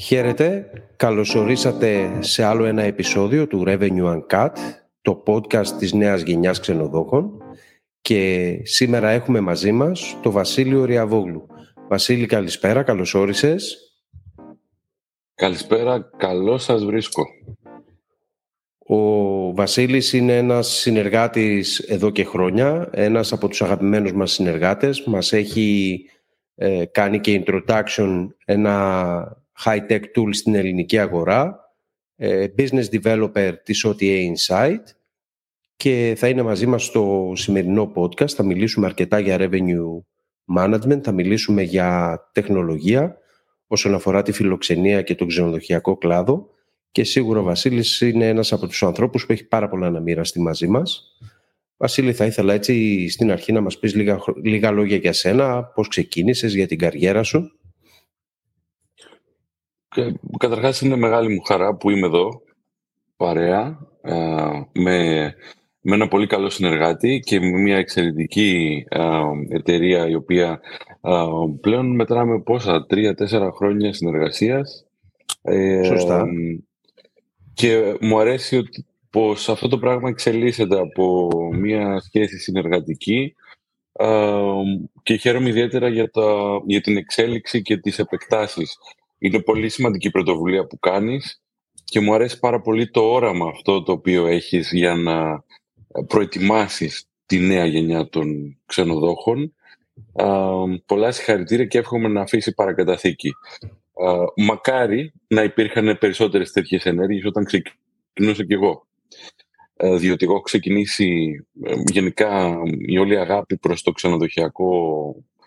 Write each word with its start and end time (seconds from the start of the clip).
Χαίρετε, 0.00 0.70
καλωσορίσατε 0.96 2.18
σε 2.22 2.44
άλλο 2.44 2.64
ένα 2.64 2.82
επεισόδιο 2.82 3.46
του 3.46 3.64
Revenue 3.66 4.20
Uncut, 4.20 4.52
το 5.02 5.22
podcast 5.26 5.66
της 5.66 5.92
νέας 5.92 6.22
γενιάς 6.22 6.60
ξενοδόχων 6.60 7.42
και 8.00 8.52
σήμερα 8.62 9.08
έχουμε 9.08 9.40
μαζί 9.40 9.72
μας 9.72 10.16
το 10.22 10.30
Βασίλειο 10.30 10.84
Ριαβόγλου. 10.84 11.46
Βασίλη, 11.88 12.26
καλησπέρα, 12.26 12.82
καλώς 12.82 13.14
όρισες. 13.14 13.78
Καλησπέρα, 15.34 16.10
καλώς 16.16 16.62
σας 16.62 16.84
βρίσκω. 16.84 17.24
Ο 18.78 19.52
Βασίλης 19.54 20.12
είναι 20.12 20.36
ένας 20.36 20.68
συνεργάτης 20.68 21.78
εδώ 21.78 22.10
και 22.10 22.24
χρόνια, 22.24 22.88
ένας 22.92 23.32
από 23.32 23.48
τους 23.48 23.62
αγαπημένους 23.62 24.12
μας 24.12 24.32
συνεργάτες. 24.32 25.04
Μας 25.04 25.32
έχει 25.32 26.00
ε, 26.54 26.84
κάνει 26.84 27.20
και 27.20 27.42
introduction 27.46 28.26
ένα 28.44 29.46
high-tech 29.64 30.00
tool 30.00 30.28
στην 30.30 30.54
ελληνική 30.54 30.98
αγορά, 30.98 31.72
ε, 32.16 32.46
business 32.58 32.84
developer 32.90 33.52
της 33.62 33.86
OTA 33.86 34.30
Insight 34.32 34.82
και 35.76 36.14
θα 36.16 36.28
είναι 36.28 36.42
μαζί 36.42 36.66
μας 36.66 36.84
στο 36.84 37.32
σημερινό 37.34 37.92
podcast. 37.94 38.30
Θα 38.30 38.42
μιλήσουμε 38.42 38.86
αρκετά 38.86 39.18
για 39.18 39.36
revenue 39.40 40.02
management, 40.56 41.00
θα 41.02 41.12
μιλήσουμε 41.12 41.62
για 41.62 42.20
τεχνολογία 42.32 43.16
όσον 43.66 43.94
αφορά 43.94 44.22
τη 44.22 44.32
φιλοξενία 44.32 45.02
και 45.02 45.14
τον 45.14 45.28
ξενοδοχειακό 45.28 45.96
κλάδο 45.96 46.50
και 46.90 47.04
σίγουρα 47.04 47.40
ο 47.40 47.42
Βασίλης 47.42 48.00
είναι 48.00 48.28
ένας 48.28 48.52
από 48.52 48.66
τους 48.66 48.82
ανθρώπους 48.82 49.26
που 49.26 49.32
έχει 49.32 49.44
πάρα 49.44 49.68
πολλά 49.68 49.90
να 49.90 50.00
μοιραστεί 50.00 50.40
μαζί 50.40 50.66
μας. 50.66 51.16
Βασίλη, 51.76 52.12
θα 52.12 52.24
ήθελα 52.24 52.54
έτσι 52.54 53.08
στην 53.08 53.30
αρχή 53.30 53.52
να 53.52 53.60
μας 53.60 53.78
πεις 53.78 53.94
λίγα, 53.94 54.18
λίγα 54.42 54.70
λόγια 54.70 54.96
για 54.96 55.12
σένα, 55.12 55.64
πώς 55.64 55.88
ξεκίνησες 55.88 56.54
για 56.54 56.66
την 56.66 56.78
καριέρα 56.78 57.22
σου. 57.22 57.57
Καταρχάς 60.38 60.80
είναι 60.80 60.96
μεγάλη 60.96 61.34
μου 61.34 61.40
χαρά 61.40 61.74
που 61.74 61.90
είμαι 61.90 62.06
εδώ, 62.06 62.42
παρέα, 63.16 63.78
με, 64.72 65.34
με 65.80 65.94
ένα 65.94 66.08
πολύ 66.08 66.26
καλό 66.26 66.50
συνεργάτη 66.50 67.20
και 67.24 67.40
με 67.40 67.58
μια 67.58 67.76
εξαιρετική 67.76 68.84
εταιρεία 69.48 70.08
η 70.08 70.14
οποία 70.14 70.60
πλέον 71.60 71.94
μετράμε 71.94 72.40
πόσα, 72.40 72.86
τρία-τέσσερα 72.86 73.52
χρόνια 73.52 73.92
συνεργασίας. 73.92 74.86
Ε, 75.42 75.82
Σωστά. 75.82 76.26
Και 77.54 77.96
μου 78.00 78.18
αρέσει 78.18 78.56
ότι 78.56 78.86
πως 79.10 79.48
αυτό 79.48 79.68
το 79.68 79.78
πράγμα 79.78 80.08
εξελίσσεται 80.08 80.78
από 80.78 81.28
μια 81.52 82.00
σχέση 82.00 82.38
συνεργατική 82.38 83.34
και 85.02 85.16
χαίρομαι 85.16 85.48
ιδιαίτερα 85.48 85.88
για, 85.88 86.10
τα, 86.10 86.60
για 86.66 86.80
την 86.80 86.96
εξέλιξη 86.96 87.62
και 87.62 87.76
τις 87.76 87.98
επεκτάσεις. 87.98 88.78
Είναι 89.18 89.42
πολύ 89.42 89.68
σημαντική 89.68 90.10
πρωτοβουλία 90.10 90.66
που 90.66 90.78
κάνεις 90.78 91.42
και 91.84 92.00
μου 92.00 92.14
αρέσει 92.14 92.38
πάρα 92.38 92.60
πολύ 92.60 92.90
το 92.90 93.00
όραμα 93.00 93.48
αυτό 93.48 93.82
το 93.82 93.92
οποίο 93.92 94.26
έχεις 94.26 94.72
για 94.72 94.94
να 94.94 95.44
προετοιμάσεις 96.06 97.08
τη 97.26 97.38
νέα 97.38 97.66
γενιά 97.66 98.08
των 98.08 98.58
ξενοδόχων. 98.66 99.54
πολλά 100.86 101.12
συγχαρητήρια 101.12 101.64
και 101.64 101.78
εύχομαι 101.78 102.08
να 102.08 102.20
αφήσει 102.20 102.54
παρακαταθήκη. 102.54 103.32
μακάρι 104.36 105.12
να 105.26 105.42
υπήρχαν 105.42 105.96
περισσότερες 106.00 106.52
τέτοιες 106.52 106.86
ενέργειες 106.86 107.24
όταν 107.24 107.44
ξεκινούσα 107.44 108.44
κι 108.46 108.52
εγώ. 108.52 108.86
Ε, 109.80 109.96
διότι 109.96 110.24
εγώ 110.24 110.34
έχω 110.34 110.42
ξεκινήσει 110.42 111.40
ε, 111.62 111.74
γενικά 111.90 112.58
η 112.78 112.98
όλη 112.98 113.18
αγάπη 113.18 113.56
προς 113.56 113.82
το 113.82 113.92
ξενοδοχειακό 113.92 115.14
ε, 115.16 115.37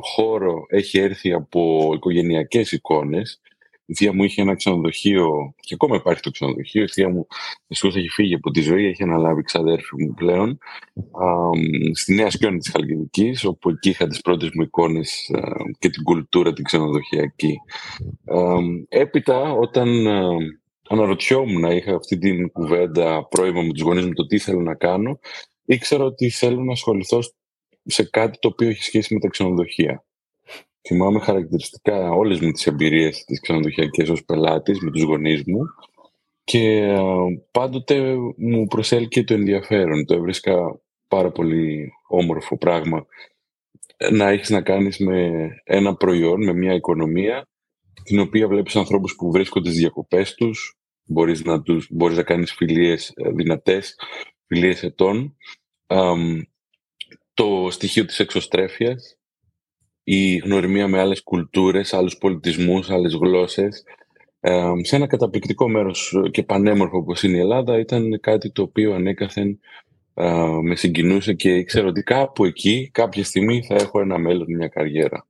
χώρο 0.00 0.64
έχει 0.68 0.98
έρθει 0.98 1.32
από 1.32 1.90
οικογενειακές 1.94 2.72
εικόνες. 2.72 3.40
Η 3.86 3.94
θεία 3.94 4.12
μου 4.12 4.24
είχε 4.24 4.42
ένα 4.42 4.54
ξενοδοχείο 4.54 5.54
και 5.60 5.74
ακόμα 5.74 5.96
υπάρχει 5.96 6.22
το 6.22 6.30
ξενοδοχείο. 6.30 6.82
Η 6.82 6.88
θεία 6.88 7.08
μου 7.08 7.26
δυστυχώς 7.66 7.96
έχει 7.96 8.08
φύγει 8.08 8.34
από 8.34 8.50
τη 8.50 8.60
ζωή, 8.60 8.86
έχει 8.86 9.02
αναλάβει 9.02 9.42
ξαδέρφη 9.42 10.02
μου 10.02 10.14
πλέον 10.14 10.58
στη 11.92 12.14
Νέα 12.14 12.30
Σκιόνη 12.30 12.58
της 12.58 12.70
Χαλκιδικής, 12.70 13.44
όπου 13.44 13.70
εκεί 13.70 13.88
είχα 13.88 14.06
τις 14.06 14.20
πρώτες 14.20 14.50
μου 14.54 14.62
εικόνες 14.62 15.30
και 15.78 15.88
την 15.88 16.02
κουλτούρα 16.02 16.52
την 16.52 16.64
ξενοδοχειακή. 16.64 17.56
Έπειτα, 18.88 19.52
όταν 19.52 20.06
αναρωτιόμουν 20.88 21.60
να 21.60 21.70
είχα 21.70 21.94
αυτή 21.94 22.18
την 22.18 22.52
κουβέντα 22.52 23.26
πρώιμα 23.28 23.62
με 23.62 23.72
τους 23.72 23.82
γονείς 23.82 24.04
μου 24.04 24.12
το 24.12 24.26
τι 24.26 24.38
θέλω 24.38 24.60
να 24.60 24.74
κάνω, 24.74 25.18
ήξερα 25.64 26.04
ότι 26.04 26.30
θέλω 26.30 26.62
να 26.62 26.72
ασχοληθώ 26.72 27.18
σε 27.84 28.04
κάτι 28.04 28.38
το 28.38 28.48
οποίο 28.48 28.68
έχει 28.68 28.82
σχέση 28.82 29.14
με 29.14 29.20
τα 29.20 29.28
ξενοδοχεία. 29.28 30.04
Θυμάμαι 30.86 31.20
χαρακτηριστικά 31.20 32.10
όλες 32.10 32.40
μου 32.40 32.50
τις 32.50 32.66
εμπειρίες 32.66 33.24
της 33.24 33.40
ξενοδοχειακής 33.40 34.08
ως 34.08 34.24
πελάτης 34.24 34.80
με 34.80 34.90
τους 34.90 35.02
γονείς 35.02 35.42
μου 35.46 35.64
και 36.44 36.94
πάντοτε 37.50 38.16
μου 38.36 38.66
προσέλκυε 38.66 39.24
το 39.24 39.34
ενδιαφέρον. 39.34 40.04
Το 40.04 40.14
έβρισκα 40.14 40.80
πάρα 41.08 41.30
πολύ 41.30 41.92
όμορφο 42.08 42.58
πράγμα 42.58 43.06
να 44.10 44.28
έχεις 44.28 44.50
να 44.50 44.62
κάνεις 44.62 44.98
με 44.98 45.48
ένα 45.64 45.96
προϊόν, 45.96 46.44
με 46.44 46.52
μια 46.52 46.74
οικονομία 46.74 47.48
την 48.02 48.20
οποία 48.20 48.48
βλέπεις 48.48 48.76
ανθρώπους 48.76 49.14
που 49.14 49.30
βρίσκονται 49.30 49.68
στις 49.68 49.80
διακοπές 49.80 50.34
τους, 50.34 50.78
μπορείς 51.04 51.44
να, 51.44 51.62
τους, 51.62 51.86
μπορείς 51.90 52.16
να 52.16 52.22
κάνεις 52.22 52.52
φιλίες 52.52 53.12
ε, 53.14 53.30
δυνατές, 53.30 53.98
φιλίες 54.46 54.82
ετών. 54.82 55.36
Το 57.34 57.68
στοιχείο 57.70 58.04
της 58.04 58.18
εξωστρέφειας, 58.18 59.18
η 60.04 60.36
γνωριμία 60.36 60.88
με 60.88 60.98
άλλες 60.98 61.22
κουλτούρες, 61.22 61.94
άλλους 61.94 62.18
πολιτισμούς, 62.18 62.90
άλλες 62.90 63.14
γλώσσες, 63.14 63.84
σε 64.82 64.96
ένα 64.96 65.06
καταπληκτικό 65.06 65.68
μέρος 65.68 66.14
και 66.30 66.42
πανέμορφο 66.42 66.96
όπως 66.98 67.22
είναι 67.22 67.36
η 67.36 67.40
Ελλάδα 67.40 67.78
ήταν 67.78 68.20
κάτι 68.20 68.50
το 68.50 68.62
οποίο 68.62 68.94
ανέκαθεν 68.94 69.58
με 70.62 70.76
συγκινούσε 70.76 71.32
και 71.32 71.54
ήξερα 71.54 71.86
ότι 71.86 72.02
κάπου 72.02 72.44
εκεί 72.44 72.90
κάποια 72.92 73.24
στιγμή 73.24 73.62
θα 73.62 73.74
έχω 73.74 74.00
ένα 74.00 74.18
μέλλον, 74.18 74.54
μια 74.54 74.68
καριέρα. 74.68 75.26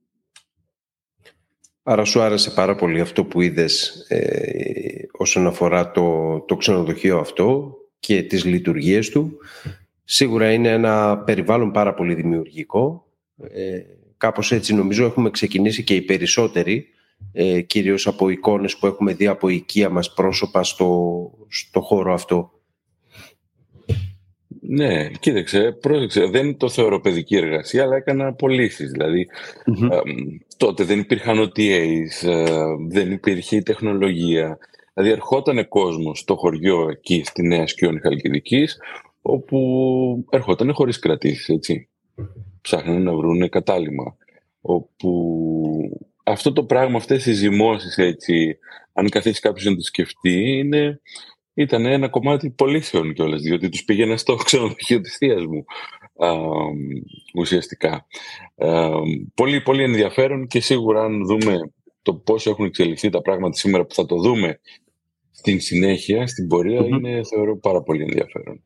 Άρα 1.83 2.05
σου 2.05 2.21
άρεσε 2.21 2.51
πάρα 2.51 2.75
πολύ 2.75 3.01
αυτό 3.01 3.25
που 3.25 3.41
είδες 3.41 4.07
ε, 4.09 5.09
όσον 5.13 5.47
αφορά 5.47 5.91
το, 5.91 6.41
το 6.41 6.57
ξενοδοχείο 6.57 7.19
αυτό 7.19 7.77
και 7.99 8.23
τις 8.23 8.45
λειτουργίες 8.45 9.09
του. 9.11 9.39
Σίγουρα 10.05 10.53
είναι 10.53 10.69
ένα 10.69 11.19
περιβάλλον 11.19 11.71
πάρα 11.71 11.95
πολύ 11.95 12.15
δημιουργικό. 12.15 13.07
Ε, 13.37 13.81
κάπως 14.17 14.53
έτσι 14.53 14.75
νομίζω 14.75 15.05
έχουμε 15.05 15.31
ξεκινήσει 15.31 15.85
και 15.85 15.95
οι 15.95 16.03
περισσότεροι, 16.03 16.87
ε, 17.33 17.61
κυρίως 17.61 18.07
από 18.07 18.29
εικόνες 18.29 18.77
που 18.77 18.87
έχουμε 18.87 19.15
δει 19.15 19.27
από 19.27 19.49
οικία 19.49 19.91
μας 19.91 20.15
πρόσωπα 20.15 20.65
στο, 20.65 21.31
στο 21.49 21.81
χώρο 21.81 22.13
αυτό. 22.13 22.55
Ναι, 24.67 25.09
κοίταξε, 25.09 25.73
πρόσεξε, 25.81 26.27
δεν 26.27 26.57
το 26.57 26.69
θεωρώ 26.69 27.01
παιδική 27.01 27.37
εργασία, 27.37 27.83
αλλά 27.83 27.97
έκανα 27.97 28.35
πωλήσεις. 28.35 28.91
Δηλαδή, 28.91 29.29
τότε 30.57 30.85
δεν 30.85 30.99
υπήρχαν 30.99 31.39
OTAs, 31.39 32.29
ε, 32.29 32.65
δεν 32.89 33.11
υπήρχε 33.11 33.57
η 33.57 33.63
τεχνολογία. 33.63 34.59
Δηλαδή, 34.95 35.13
ερχόταν 35.13 35.69
κόσμος 35.69 36.19
στο 36.19 36.37
χωριό 36.37 36.89
εκεί, 36.91 37.23
στη 37.25 37.43
Νέα 37.43 37.67
Σκιόνη 37.67 38.01
Χαλκιδικής, 38.01 38.79
όπου 39.27 40.27
ερχόταν 40.31 40.75
χωρίς 40.75 40.99
κρατήσεις, 40.99 41.49
έτσι. 41.49 41.89
Ψάχνανε 42.61 42.99
να 42.99 43.15
βρουν 43.15 43.49
κατάλημα. 43.49 44.17
Όπου 44.61 45.11
αυτό 46.25 46.53
το 46.53 46.65
πράγμα, 46.65 46.97
αυτές 46.97 47.27
οι 47.27 47.33
ζυμώσεις, 47.33 47.99
έτσι, 47.99 48.59
αν 48.93 49.09
καθίσει 49.09 49.41
κάποιος 49.41 49.65
να 49.65 49.75
το 49.77 49.83
σκεφτεί, 49.83 50.59
είναι 50.59 51.01
ήταν 51.55 51.87
ένα 51.87 52.09
κομμάτι 52.09 52.51
πωλήσεων 52.51 53.15
κιόλας, 53.15 53.43
διότι 53.43 53.69
τους 53.69 53.85
πήγαινα 53.85 54.17
στο 54.17 54.35
ξενοδοχείο 54.45 55.01
της 55.01 55.17
θείας 55.17 55.45
μου 55.47 55.65
α, 56.27 56.33
ουσιαστικά. 57.35 58.07
πολύ, 59.35 59.61
πολύ 59.61 59.83
ενδιαφέρον 59.83 60.47
και 60.47 60.61
σίγουρα 60.61 61.03
αν 61.03 61.25
δούμε 61.27 61.73
το 62.03 62.15
πώς 62.15 62.47
έχουν 62.47 62.65
εξελιχθεί 62.65 63.11
τα 63.11 63.23
πράγματα 63.23 63.57
σήμερα 63.57 63.85
που 63.85 63.95
θα 63.95 64.07
το 64.07 64.17
δούμε 64.17 64.61
στην 65.31 65.61
συνέχεια, 65.61 66.27
στην 66.27 66.49
πορεια 66.49 66.87
είναι 66.87 67.21
θεωρώ 67.25 67.59
πάρα 67.59 67.83
πολύ 67.83 68.03
ενδιαφέρον. 68.03 68.63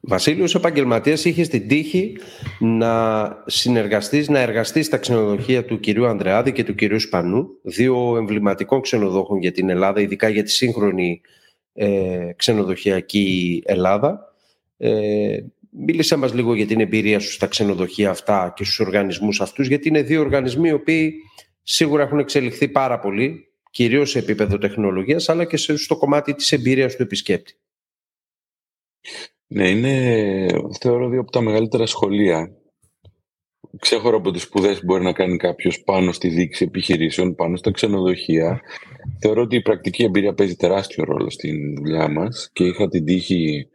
Βασίλειος, 0.00 0.54
ως 0.54 0.60
επαγγελματίας 0.60 1.24
είχε 1.24 1.42
την 1.42 1.68
τύχη 1.68 2.16
να 2.58 3.28
συνεργαστείς, 3.46 4.28
να 4.28 4.38
εργαστείς 4.38 4.86
στα 4.86 4.96
ξενοδοχεία 4.96 5.64
του 5.64 5.80
κυρίου 5.80 6.06
Ανδρεάδη 6.06 6.52
και 6.52 6.64
του 6.64 6.74
κυρίου 6.74 7.00
Σπανού, 7.00 7.48
δύο 7.62 8.16
εμβληματικών 8.16 8.80
ξενοδόχων 8.80 9.38
για 9.38 9.52
την 9.52 9.68
Ελλάδα, 9.68 10.00
ειδικά 10.00 10.28
για 10.28 10.42
τη 10.42 10.50
σύγχρονη 10.50 11.20
ε, 11.72 12.30
ξενοδοχειακή 12.36 13.62
Ελλάδα. 13.66 14.34
Ε, 14.76 15.38
μίλησέ 15.70 16.16
μας 16.16 16.34
λίγο 16.34 16.54
για 16.54 16.66
την 16.66 16.80
εμπειρία 16.80 17.18
σου 17.18 17.32
στα 17.32 17.46
ξενοδοχεία 17.46 18.10
αυτά 18.10 18.52
και 18.56 18.64
στους 18.64 18.80
οργανισμούς 18.80 19.40
αυτούς, 19.40 19.66
γιατί 19.66 19.88
είναι 19.88 20.02
δύο 20.02 20.20
οργανισμοί 20.20 20.68
οι 20.68 20.72
οποίοι 20.72 21.14
σίγουρα 21.62 22.02
έχουν 22.02 22.18
εξελιχθεί 22.18 22.68
πάρα 22.68 22.98
πολύ, 22.98 23.48
κυρίως 23.70 24.10
σε 24.10 24.18
επίπεδο 24.18 24.58
τεχνολογίας, 24.58 25.28
αλλά 25.28 25.44
και 25.44 25.56
στο 25.56 25.96
κομμάτι 25.96 26.34
της 26.34 26.52
εμπειρίας 26.52 26.96
του 26.96 27.02
επισκέπτη. 27.02 27.56
Ναι, 29.48 29.68
είναι 29.68 30.46
θεωρώ 30.80 31.08
δύο 31.08 31.20
από 31.20 31.30
τα 31.30 31.40
μεγαλύτερα 31.40 31.86
σχολεία 31.86 32.58
ξέχωρα 33.78 34.16
από 34.16 34.30
τις 34.30 34.42
σπουδές 34.42 34.78
που 34.78 34.84
μπορεί 34.84 35.04
να 35.04 35.12
κάνει 35.12 35.36
κάποιος 35.36 35.82
πάνω 35.82 36.12
στη 36.12 36.28
δίκηση 36.28 36.64
επιχειρήσεων, 36.64 37.34
πάνω 37.34 37.56
στα 37.56 37.70
ξενοδοχεία, 37.70 38.60
θεωρώ 39.20 39.42
ότι 39.42 39.56
η 39.56 39.62
πρακτική 39.62 40.02
εμπειρία 40.02 40.34
παίζει 40.34 40.56
τεράστιο 40.56 41.04
ρόλο 41.04 41.30
στην 41.30 41.76
δουλειά 41.76 42.08
μας 42.08 42.50
και 42.52 42.64
είχα 42.64 42.88
την 42.88 43.04
τύχη 43.04 43.68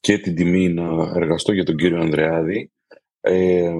και 0.00 0.18
την 0.18 0.34
τιμή 0.34 0.68
να 0.68 1.12
εργαστώ 1.14 1.52
για 1.52 1.64
τον 1.64 1.76
κύριο 1.76 2.00
Ανδρεάδη. 2.00 2.70
Ε, 3.20 3.72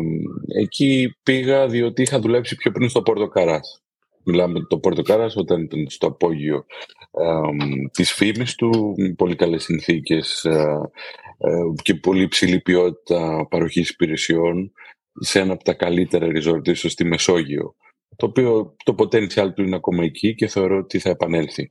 εκεί 0.60 1.16
πήγα 1.22 1.68
διότι 1.68 2.02
είχα 2.02 2.18
δουλέψει 2.18 2.56
πιο 2.56 2.70
πριν 2.70 2.88
στο 2.88 3.02
Πόρτο 3.02 3.28
Καράς. 3.28 3.83
Μιλάμε 4.24 4.60
το 4.68 4.78
Πόρτο 4.78 5.02
Καράς 5.02 5.36
όταν 5.36 5.62
ήταν 5.62 5.86
στο 5.88 6.06
απόγειο 6.06 6.66
ε, 7.10 7.88
της 7.92 8.12
φήμης 8.12 8.54
του, 8.54 8.94
πολύ 9.16 9.36
καλές 9.36 9.62
συνθήκες 9.62 10.44
ε, 10.44 10.90
ε, 11.38 11.50
και 11.82 11.94
πολύ 11.94 12.28
ψηλή 12.28 12.60
ποιότητα 12.60 13.46
παροχής 13.50 13.90
υπηρεσιών 13.90 14.72
σε 15.20 15.40
ένα 15.40 15.52
από 15.52 15.64
τα 15.64 15.72
καλύτερα 15.72 16.26
resort 16.26 16.68
ίσως 16.68 16.92
στη 16.92 17.04
Μεσόγειο 17.04 17.74
το 18.16 18.26
οποίο 18.26 18.76
το 18.84 18.94
potential 18.98 19.52
του 19.54 19.62
είναι 19.62 19.76
ακόμα 19.76 20.04
εκεί 20.04 20.34
και 20.34 20.46
θεωρώ 20.46 20.78
ότι 20.78 20.98
θα 20.98 21.10
επανέλθει. 21.10 21.68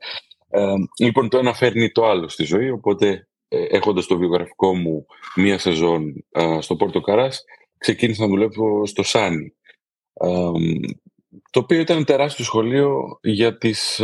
Ε, 0.49 0.73
λοιπόν, 0.99 1.29
το 1.29 1.37
ένα 1.37 1.53
φέρνει 1.53 1.91
το 1.91 2.05
άλλο 2.05 2.27
στη 2.27 2.43
ζωή, 2.43 2.69
οπότε 2.69 3.27
ε, 3.47 3.65
έχοντας 3.69 4.05
το 4.05 4.17
βιογραφικό 4.17 4.75
μου 4.75 5.05
μία 5.35 5.57
σεζόν 5.57 6.25
ε, 6.31 6.57
στο 6.61 6.75
Πόρτο 6.75 7.01
Καράς, 7.01 7.43
ξεκίνησα 7.77 8.21
να 8.21 8.27
δουλεύω 8.27 8.85
στο 8.85 9.03
Σάνι. 9.03 9.53
Το 11.51 11.59
οποίο 11.59 11.79
ήταν 11.79 12.05
τεράστιο 12.05 12.45
σχολείο 12.45 13.19
για, 13.21 13.57
τις, 13.57 14.01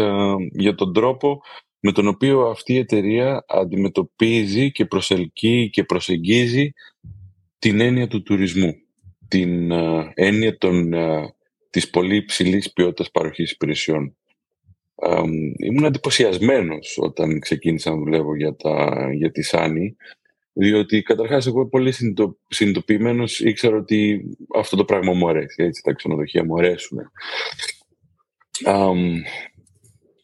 για 0.51 0.75
τον 0.75 0.93
τρόπο 0.93 1.41
με 1.79 1.91
τον 1.91 2.07
οποίο 2.07 2.41
αυτή 2.41 2.73
η 2.73 2.77
εταιρεία 2.77 3.45
αντιμετωπίζει 3.47 4.71
και 4.71 4.85
προσελκύει 4.85 5.69
και 5.69 5.83
προσεγγίζει 5.83 6.71
την 7.59 7.79
έννοια 7.79 8.07
του 8.07 8.23
τουρισμού, 8.23 8.73
την 9.27 9.71
έννοια 10.13 10.57
των, 10.57 10.93
της 11.69 11.89
πολύ 11.89 12.15
υψηλής 12.15 12.73
ποιότητας 12.73 13.11
παροχής 13.11 13.51
υπηρεσιών. 13.51 14.17
ήμουν 15.57 15.83
εντυπωσιασμένος 15.83 16.97
όταν 17.01 17.39
ξεκίνησα 17.39 17.89
να 17.89 17.97
δουλεύω 17.97 18.35
για, 18.35 18.55
τα, 18.55 19.07
για 19.13 19.31
τη 19.31 19.41
Σάνι, 19.41 19.95
διότι 20.54 21.01
καταρχάς 21.01 21.48
εγώ 21.48 21.68
πολύ 21.68 21.94
συνειδητοποιημένος 22.48 23.40
ήξερα 23.40 23.78
ότι 23.78 24.24
αυτό 24.56 24.75
το 24.75 24.86
πράγμα 24.86 25.13
μου 25.13 25.30
αρέσει, 25.30 25.63
έτσι, 25.63 25.81
τα 25.84 25.94
ξενοδοχεία 25.94 26.46
μου 26.46 26.57
αρέσουν. 26.57 27.00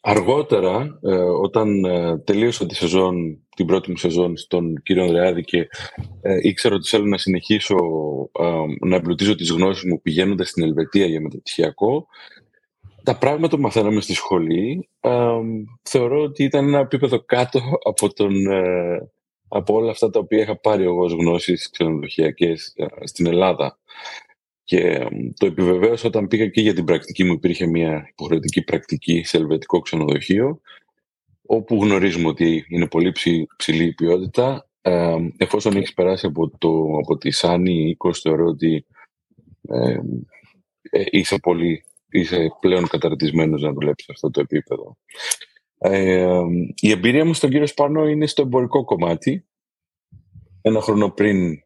Αργότερα, 0.08 1.00
ε, 1.02 1.16
όταν 1.16 1.84
ε, 1.84 2.18
τελείωσα 2.18 2.66
τη 2.66 2.76
σεζόν, 2.76 3.46
την 3.56 3.66
πρώτη 3.66 3.90
μου 3.90 3.98
σεζόν 3.98 4.38
στον 4.38 4.82
κύριο 4.84 5.04
Ανδρεάδη 5.04 5.44
και 5.44 5.68
ε, 6.22 6.38
ήξερα 6.42 6.76
ότι 6.76 6.88
θέλω 6.88 7.06
να 7.06 7.18
συνεχίσω 7.18 7.76
να 8.80 8.96
εμπλουτίζω 8.96 9.36
τις 9.36 9.52
γνώσεις 9.52 9.84
μου 9.84 10.02
πηγαίνοντας 10.02 10.50
στην 10.50 10.64
Ελβετία 10.64 11.06
για 11.06 11.22
μεταπτυχιακό, 11.22 12.08
τα 13.04 13.18
πράγματα 13.18 13.56
που 13.56 13.62
μαθαίναμε 13.62 14.02
στη 14.02 14.14
σχολή 14.14 14.90
θεωρώ 15.82 16.22
ότι 16.22 16.44
ήταν 16.44 16.68
ένα 16.68 16.80
επίπεδο 16.80 17.20
κάτω 17.20 17.62
από, 17.84 18.14
τον, 18.14 18.34
από 19.48 19.74
όλα 19.74 19.92
αυτά 19.92 20.10
τα 20.10 20.20
οποία 20.20 20.42
είχα 20.42 20.60
πάρει 20.60 20.84
εγώ 20.84 21.04
ως 21.04 21.14
γνώσεις 21.14 21.70
ξενοδοχειακές 21.70 22.74
στην 23.04 23.26
Ελλάδα. 23.26 23.80
Και 24.64 25.08
το 25.38 25.46
επιβεβαίωσα 25.46 26.08
όταν 26.08 26.28
πήγα 26.28 26.48
και 26.48 26.62
για 26.62 26.74
την 26.74 26.84
πρακτική 26.84 27.24
μου. 27.24 27.34
Υπήρχε 27.34 27.66
μια 27.66 28.08
υποχρεωτική 28.10 28.64
πρακτική 28.64 29.24
σε 29.24 29.38
ελβετικό 29.38 29.80
ξενοδοχείο, 29.80 30.62
όπου 31.46 31.84
γνωρίζουμε 31.84 32.28
ότι 32.28 32.66
είναι 32.70 32.88
πολύ 32.88 33.12
ψηλή 33.58 33.84
η 33.84 33.94
ποιότητα. 33.94 34.70
Ε, 34.82 35.16
εφόσον 35.38 35.76
έχεις 35.76 35.94
περάσει 35.94 36.26
από, 36.26 36.50
το, 36.58 36.98
από 37.02 37.18
τη 37.18 37.32
Σάνι 37.32 37.98
20, 38.06 38.12
θεωρώ 38.14 38.46
ότι 38.46 38.86
ε, 39.70 40.00
ε, 40.82 41.04
είσαι, 41.10 41.38
πολύ, 41.38 41.84
είσαι 42.10 42.48
πλέον 42.60 42.88
καταρτισμένος 42.88 43.62
να 43.62 43.74
δουλέψεις 43.74 44.06
σε 44.06 44.12
αυτό 44.14 44.30
το 44.30 44.40
επίπεδο. 44.40 44.98
Ε, 45.78 46.42
η 46.80 46.92
εμπειρία 46.92 47.26
μου 47.26 47.34
στον 47.34 47.50
κύριο 47.50 47.68
Σπάνο 47.68 48.08
είναι 48.08 48.28
στο 48.28 48.42
εμπορικό 48.42 48.84
κομμάτι. 48.84 49.46
Ένα 50.62 50.82
χρόνο 50.82 51.10
πριν 51.10 51.60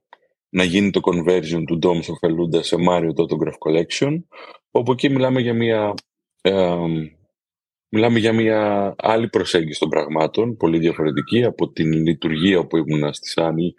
να 0.49 0.63
γίνει 0.63 0.89
το 0.89 0.99
conversion 1.03 1.63
του 1.67 1.79
Doms 1.81 2.03
of 2.03 2.29
Elunda 2.29 2.63
σε 2.63 2.75
Mario 2.89 3.09
Autograph 3.15 3.57
Collection, 3.59 4.21
όπου 4.71 4.91
εκεί 4.91 5.09
μιλάμε 5.09 5.41
για 5.41 5.53
μια, 5.53 5.93
ε, 6.41 6.75
μιλάμε 7.89 8.19
για 8.19 8.33
μια 8.33 8.93
άλλη 8.97 9.29
προσέγγιση 9.29 9.79
των 9.79 9.89
πραγμάτων, 9.89 10.57
πολύ 10.57 10.79
διαφορετική 10.79 11.43
από 11.43 11.71
την 11.71 11.91
λειτουργία 11.91 12.65
που 12.65 12.77
ήμουν 12.77 13.13
στη 13.13 13.29
Σάνη, 13.29 13.73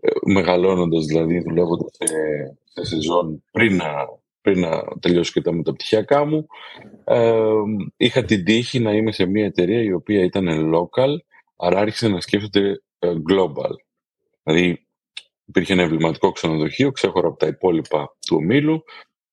ε, 0.00 0.10
μεγαλώνοντας 0.32 1.04
δηλαδή, 1.04 1.40
δουλεύοντας 1.40 1.90
σε, 1.92 2.06
σε 2.64 2.84
σεζόν 2.84 3.42
πριν 3.52 3.76
να, 3.76 3.86
πριν 4.46 4.60
να 4.60 4.82
τελειώσω 5.00 5.32
και 5.32 5.40
τα 5.40 5.52
μεταπτυχιακά 5.52 6.24
μου. 6.24 6.46
Ε, 7.04 7.42
είχα 7.96 8.24
την 8.24 8.44
τύχη 8.44 8.78
να 8.80 8.92
είμαι 8.92 9.12
σε 9.12 9.26
μια 9.26 9.44
εταιρεία 9.44 9.82
η 9.82 9.92
οποία 9.92 10.24
ήταν 10.24 10.74
local, 10.74 11.16
άρα 11.56 11.78
άρχισε 11.80 12.08
να 12.08 12.20
σκέφτεται 12.20 12.82
ε, 12.98 13.12
global. 13.30 13.72
Δηλαδή 14.42 14.86
Υπήρχε 15.48 15.72
ένα 15.72 15.82
εμβληματικό 15.82 16.32
ξενοδοχείο, 16.32 16.90
ξέχωρα 16.92 17.28
από 17.28 17.36
τα 17.36 17.46
υπόλοιπα 17.46 18.16
του 18.26 18.36
ομίλου, 18.36 18.82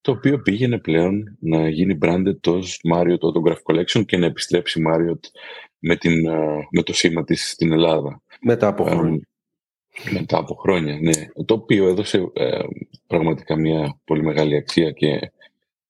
το 0.00 0.10
οποίο 0.10 0.38
πήγαινε 0.38 0.78
πλέον 0.78 1.36
να 1.40 1.68
γίνει 1.68 1.98
branded 2.02 2.46
ως 2.46 2.80
Marriott 2.92 3.18
Autograph 3.18 3.62
Collection 3.64 4.04
και 4.06 4.16
να 4.16 4.26
επιστρέψει 4.26 4.82
Marriott 4.88 5.20
με, 5.78 5.96
την, 5.96 6.30
με 6.70 6.82
το 6.84 6.92
σήμα 6.92 7.24
της 7.24 7.50
στην 7.50 7.72
Ελλάδα. 7.72 8.22
Μετά 8.40 8.66
από 8.66 8.84
χρόνια. 8.84 9.28
Μετά 10.10 10.38
από 10.38 10.54
χρόνια, 10.54 10.98
ναι. 11.00 11.44
Το 11.44 11.54
οποίο 11.54 11.88
έδωσε 11.88 12.30
ε, 12.32 12.58
πραγματικά 13.06 13.56
μια 13.56 14.00
πολύ 14.04 14.22
μεγάλη 14.22 14.56
αξία 14.56 14.90
και 14.90 15.32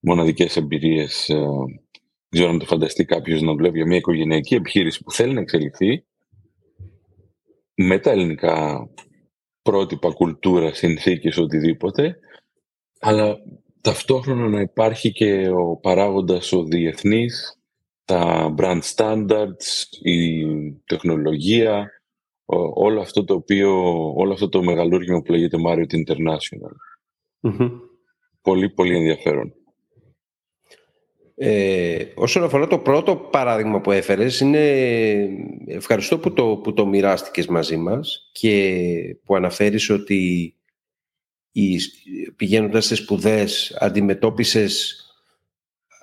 μοναδικές 0.00 0.56
εμπειρίες. 0.56 1.28
Ε, 1.28 1.34
δεν 1.34 2.42
ξέρω 2.42 2.50
αν 2.50 2.58
το 2.58 2.64
φανταστεί 2.64 3.04
κάποιος 3.04 3.42
να 3.42 3.54
βλέπει 3.54 3.76
για 3.76 3.86
μια 3.86 3.96
οικογενειακή 3.96 4.54
επιχείρηση 4.54 5.02
που 5.02 5.12
θέλει 5.12 5.34
να 5.34 5.40
εξελιχθεί 5.40 6.04
με 7.74 7.98
τα 7.98 8.10
ελληνικά 8.10 8.88
πρότυπα, 9.62 10.12
κουλτούρα, 10.12 10.74
συνθήκες, 10.74 11.36
οτιδήποτε, 11.36 12.18
αλλά 13.00 13.38
ταυτόχρονα 13.80 14.48
να 14.48 14.60
υπάρχει 14.60 15.12
και 15.12 15.48
ο 15.48 15.76
παράγοντας 15.76 16.52
ο 16.52 16.64
διεθνής, 16.64 17.58
τα 18.04 18.54
brand 18.58 18.80
standards, 18.94 19.98
η 20.02 20.44
τεχνολογία, 20.72 21.93
όλο 22.74 23.00
αυτό 23.00 23.24
το 23.24 23.34
οποίο, 23.34 23.72
όλο 24.16 24.32
αυτό 24.32 24.48
το 24.48 24.62
μεγαλούργημα 24.62 25.22
που 25.22 25.32
λέγεται 25.32 25.56
Marriott 25.66 25.92
International. 25.92 26.74
Πολύ, 28.42 28.70
πολύ 28.70 28.96
ενδιαφέρον. 28.96 29.54
Ε, 31.36 32.04
όσον 32.14 32.44
αφορά 32.44 32.66
το 32.66 32.78
πρώτο 32.78 33.16
παράδειγμα 33.16 33.80
που 33.80 33.90
έφερες, 33.90 34.40
είναι 34.40 34.68
ευχαριστώ 35.66 36.18
που 36.18 36.32
το, 36.32 36.56
που 36.56 36.72
το 36.72 36.86
μοιράστηκες 36.86 37.46
μαζί 37.46 37.76
μας 37.76 38.30
και 38.32 39.16
που 39.24 39.36
αναφέρεις 39.36 39.90
ότι 39.90 40.54
οι, 41.52 41.78
πηγαίνοντας 42.36 42.86
σε 42.86 42.94
σπουδές 42.94 43.76
αντιμετώπισες 43.78 45.03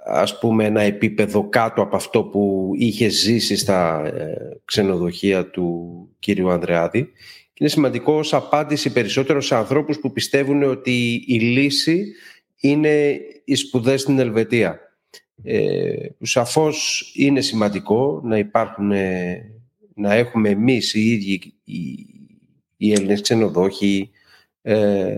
ας 0.05 0.39
πούμε 0.39 0.65
ένα 0.65 0.81
επίπεδο 0.81 1.49
κάτω 1.49 1.81
από 1.81 1.95
αυτό 1.95 2.23
που 2.23 2.71
είχε 2.75 3.09
ζήσει 3.09 3.55
στα 3.55 4.05
ε, 4.05 4.59
ξενοδοχεία 4.65 5.49
του 5.49 5.89
κύριου 6.19 6.49
Ανδρεάδη. 6.49 7.03
Και 7.53 7.57
είναι 7.59 7.69
σημαντικό 7.69 8.13
ως 8.13 8.33
απάντηση 8.33 8.91
περισσότερο 8.91 9.41
σε 9.41 9.55
ανθρώπους 9.55 9.99
που 9.99 10.11
πιστεύουν 10.11 10.63
ότι 10.63 11.23
η 11.27 11.39
λύση 11.39 12.13
είναι 12.59 13.19
οι 13.43 13.55
σπουδές 13.55 14.01
στην 14.01 14.19
Ελβετία. 14.19 14.79
Ε, 15.43 15.93
σαφώς 16.21 17.11
είναι 17.15 17.41
σημαντικό 17.41 18.21
να 18.23 18.37
υπάρχουν, 18.37 18.91
ε, 18.91 19.51
να 19.95 20.13
έχουμε 20.13 20.49
εμείς 20.49 20.93
οι 20.93 21.11
ίδιοι 21.11 21.53
οι, 21.63 22.05
οι 22.77 22.91
Έλληνες 22.91 23.21
ξενοδόχοι 23.21 24.09
ε, 24.61 25.17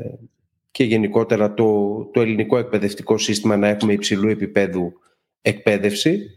και 0.74 0.84
γενικότερα 0.84 1.54
το, 1.54 1.98
το 2.14 2.22
ελληνικό 2.22 2.58
εκπαιδευτικό 2.58 3.18
σύστημα 3.18 3.58
να 3.58 3.68
έχουμε 3.68 3.94
υψηλού 3.94 4.30
επίπεδου 4.30 4.94
εκπαίδευση 5.42 6.30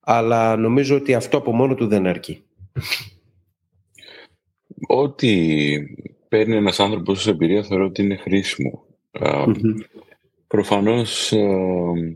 αλλά 0.00 0.56
νομίζω 0.56 0.96
ότι 0.96 1.14
αυτό 1.14 1.36
από 1.36 1.52
μόνο 1.52 1.74
του 1.74 1.86
δεν 1.86 2.06
αρκεί. 2.06 2.44
Ό,τι 4.86 5.78
παίρνει 6.28 6.56
ένας 6.56 6.80
άνθρωπος 6.80 7.18
ως 7.18 7.26
εμπειρία 7.26 7.62
θεωρώ 7.62 7.84
ότι 7.84 8.02
είναι 8.02 8.16
χρήσιμο. 8.16 8.84
Προφανώς 10.46 11.32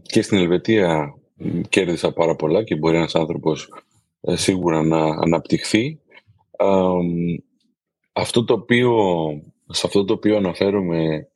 και 0.02 0.22
στην 0.22 0.38
Ελβετία 0.38 1.14
κέρδισα 1.68 2.12
πάρα 2.12 2.34
πολλά 2.34 2.62
και 2.62 2.76
μπορεί 2.76 2.96
ένας 2.96 3.14
άνθρωπος 3.14 3.68
ε, 4.20 4.36
σίγουρα 4.36 4.82
να 4.82 5.04
αναπτυχθεί. 5.04 6.00
Αυτό 8.12 8.44
το 8.44 8.54
οποίο, 8.54 8.92
σε 9.66 9.86
αυτό 9.86 10.04
το 10.04 10.12
οποίο 10.12 10.36
αναφέρομαι 10.36 11.28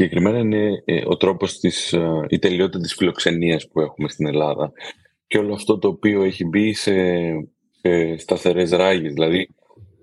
συγκεκριμένα 0.00 0.38
είναι 0.38 0.82
ε, 0.84 1.02
ο 1.06 1.16
τρόπος 1.16 1.58
της, 1.58 1.92
ε, 1.92 2.26
η 2.28 2.38
τελειότητα 2.38 2.78
της 2.78 2.94
φιλοξενίας 2.94 3.68
που 3.68 3.80
έχουμε 3.80 4.08
στην 4.08 4.26
Ελλάδα 4.26 4.72
και 5.26 5.38
όλο 5.38 5.54
αυτό 5.54 5.78
το 5.78 5.88
οποίο 5.88 6.22
έχει 6.22 6.44
μπει 6.44 6.72
σε, 6.72 6.92
σε 7.80 8.16
σταθερές 8.16 8.70
ράγες. 8.70 9.12
Δηλαδή, 9.12 9.48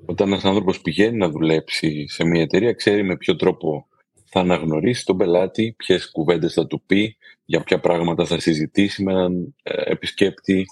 όταν 0.06 0.27
ένας 0.27 0.46
άνθρωπος 0.46 0.82
πηγαίνει 0.82 1.18
να 1.18 1.30
δουλέψει 1.30 2.08
σε 2.08 2.25
μια 2.25 2.42
εταιρεία, 2.42 2.74
ξέρει 2.74 3.04
με 3.04 3.18
ποιο 3.18 3.36
τρόπο 3.36 3.88
θα 4.25 4.39
αναγνωρίσει 4.39 5.06
τον 5.06 5.18
πελάτη, 5.18 5.75
ποιες 5.77 6.12
κουβέντες 6.12 6.54
θα 6.54 6.68
του 6.68 6.84
πει, 6.86 7.18
για 7.46 7.62
ποια 7.62 7.80
πράγματα 7.80 8.25
θα 8.25 8.39
συζητήσει 8.39 9.04
με 9.04 9.12
έναν 9.12 9.56
ε, 9.63 9.92
επισκέπτη, 9.92 10.66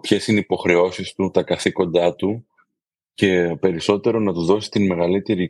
ποιες 0.00 0.26
είναι 0.26 0.38
οι 0.38 0.42
υποχρεώσεις 0.44 1.14
του, 1.14 1.30
τα 1.30 1.42
καθήκοντά 1.42 2.14
του 2.14 2.46
και 3.14 3.56
περισσότερο 3.60 4.20
να 4.20 4.32
του 4.32 4.44
δώσει 4.44 4.70
την 4.70 4.86
μεγαλύτερη 4.86 5.42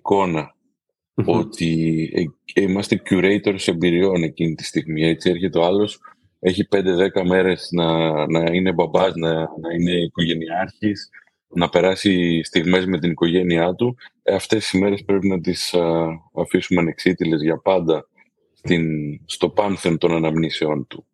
ότι 1.24 2.08
ε, 2.54 2.60
είμαστε 2.62 3.02
curators 3.10 3.68
εμπειριών 3.68 4.22
εκείνη 4.22 4.54
τη 4.54 4.64
στιγμή. 4.64 5.02
Έτσι 5.02 5.30
έρχεται 5.30 5.58
ο 5.58 5.64
άλλος, 5.64 6.00
έχει 6.40 6.68
5-10 6.70 7.26
μέρες 7.26 7.68
να, 7.70 8.10
να 8.26 8.44
είναι 8.52 8.72
μπαμπάς, 8.72 9.14
να, 9.14 9.32
να 9.32 9.72
είναι 9.78 9.92
οικογενειάρχης, 9.92 11.10
να 11.48 11.68
περάσει 11.68 12.42
στιγμές 12.42 12.86
με 12.86 12.98
την 12.98 13.10
οικογένειά 13.10 13.74
του. 13.74 13.96
Ε, 14.22 14.34
αυτές 14.34 14.72
οι 14.72 14.78
μέρες 14.78 15.04
πρέπει 15.04 15.28
να 15.28 15.40
τις 15.40 15.74
α, 15.74 16.08
αφήσουμε 16.34 16.80
ανεξίτηλες 16.80 17.42
για 17.42 17.58
πάντα 17.58 18.08
στην, 18.52 18.84
στο 19.24 19.48
πάνθεν 19.48 19.98
των 19.98 20.12
αναμνήσεών 20.12 20.86
του. 20.86 21.04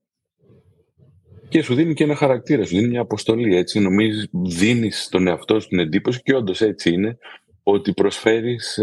Και 1.49 1.63
σου 1.63 1.75
δίνει 1.75 1.95
και 1.95 2.05
ένα 2.05 2.15
χαρακτήρα, 2.15 2.65
σου 2.65 2.77
δίνει 2.77 2.89
μια 2.89 3.01
αποστολή. 3.01 3.57
Έτσι 3.57 3.81
νομίζεις, 3.81 4.29
δίνεις 4.33 5.03
στον 5.03 5.27
εαυτό 5.27 5.61
σου 5.61 5.69
την 5.69 5.79
εντύπωση 5.79 6.23
και 6.23 6.35
όντως 6.35 6.61
έτσι 6.61 6.91
είναι, 6.91 7.19
ότι 7.63 7.93
προσφέρεις 7.93 8.81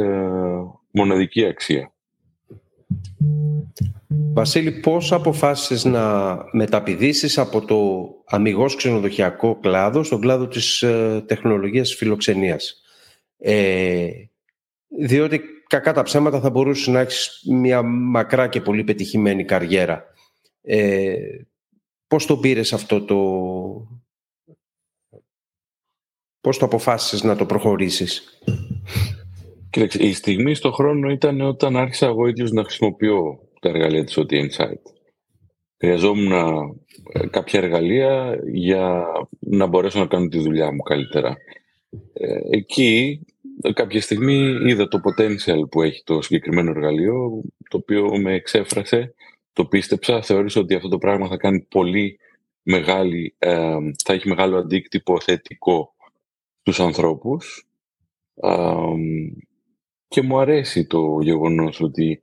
μοναδική 0.94 1.46
αξία. 1.46 1.94
Βασίλη, 4.34 4.72
πώς 4.72 5.12
αποφάσισες 5.12 5.86
να 5.86 6.36
μεταπηδήσεις 6.52 7.38
από 7.38 7.66
το 7.66 8.08
αμυγός 8.26 8.76
ξενοδοχειακό 8.76 9.60
κλάδο 9.60 10.04
στον 10.04 10.22
κλάδο 10.22 10.48
της 10.48 10.82
ε, 10.82 11.24
τεχνολογίας 11.28 11.94
φιλοξενίας; 11.94 12.82
Ε, 13.38 14.10
διότι 14.88 15.42
κακά 15.68 15.94
τα 15.94 16.04
ψέματα 16.04 16.40
θα 16.40 16.50
μπορούσε 16.50 16.92
να 16.92 17.00
έχεις 17.00 17.42
μια 17.50 17.82
μακρά 17.82 18.48
και 18.48 18.62
πολύ 18.62 18.84
πετυχημένη 18.84 19.46
καριέρα. 19.46 20.04
Ε, 20.62 21.16
πώς 22.08 22.26
το 22.26 22.38
πήρες 22.38 22.74
αυτό 22.74 23.06
το... 23.06 23.18
Πώς 26.42 26.58
το 26.58 26.66
αποφάσισες 26.66 27.24
να 27.24 27.36
το 27.36 27.46
προχωρήσεις; 27.46 28.40
Κοίταξε, 29.74 30.04
η 30.04 30.14
στιγμή 30.14 30.56
στο 30.56 30.72
χρόνο 30.72 31.10
ήταν 31.10 31.42
όταν 31.42 31.78
άρχισα 31.78 32.06
εγώ 32.06 32.28
ίδιος 32.28 32.52
να 32.52 32.64
χρησιμοποιώ 32.64 33.40
τα 33.60 33.70
εργαλεία 33.70 34.04
της 34.04 34.18
OT 34.18 34.32
Insight. 34.32 34.82
Χρειαζόμουν 35.78 36.32
ε, 37.12 37.28
κάποια 37.28 37.60
εργαλεία 37.60 38.40
για 38.52 39.06
να 39.40 39.66
μπορέσω 39.66 40.00
να 40.00 40.06
κάνω 40.06 40.28
τη 40.28 40.40
δουλειά 40.40 40.72
μου 40.72 40.82
καλύτερα. 40.82 41.38
Ε, 42.14 42.40
εκεί 42.50 43.22
κάποια 43.74 44.02
στιγμή 44.02 44.58
είδα 44.68 44.88
το 44.88 45.00
potential 45.04 45.70
που 45.70 45.82
έχει 45.82 46.04
το 46.04 46.22
συγκεκριμένο 46.22 46.70
εργαλείο, 46.70 47.42
το 47.70 47.78
οποίο 47.78 48.18
με 48.18 48.34
εξέφρασε, 48.34 49.14
το 49.54 49.66
πίστεψα, 49.66 50.22
θεώρησα 50.22 50.60
ότι 50.60 50.76
αυτό 50.76 50.88
το 50.88 50.98
πράγμα 50.98 51.28
θα 51.28 51.38
κάνει 51.38 51.62
πολύ 51.62 52.20
μεγάλη, 52.64 53.36
ε, 53.38 53.76
θα 54.04 54.14
έχει 54.14 54.28
μεγάλο 54.28 54.58
αντίκτυπο 54.58 55.20
θετικό 55.20 55.94
στους 56.62 56.80
ανθρώπους 56.80 57.68
και 60.14 60.22
μου 60.22 60.40
αρέσει 60.40 60.86
το 60.86 61.18
γεγονός 61.22 61.82
ότι 61.82 62.20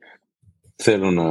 θέλω 0.75 1.11
να 1.11 1.23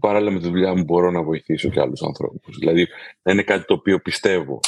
παράλληλα 0.00 0.30
με 0.30 0.40
τη 0.40 0.48
δουλειά 0.48 0.74
μου 0.74 0.84
μπορώ 0.84 1.10
να 1.10 1.22
βοηθήσω 1.22 1.68
και 1.68 1.80
άλλους 1.80 2.02
ανθρώπους. 2.02 2.58
Δηλαδή 2.58 2.86
να 3.22 3.32
είναι 3.32 3.42
κάτι 3.42 3.64
το 3.64 3.74
οποίο 3.74 3.98
πιστεύω. 3.98 4.60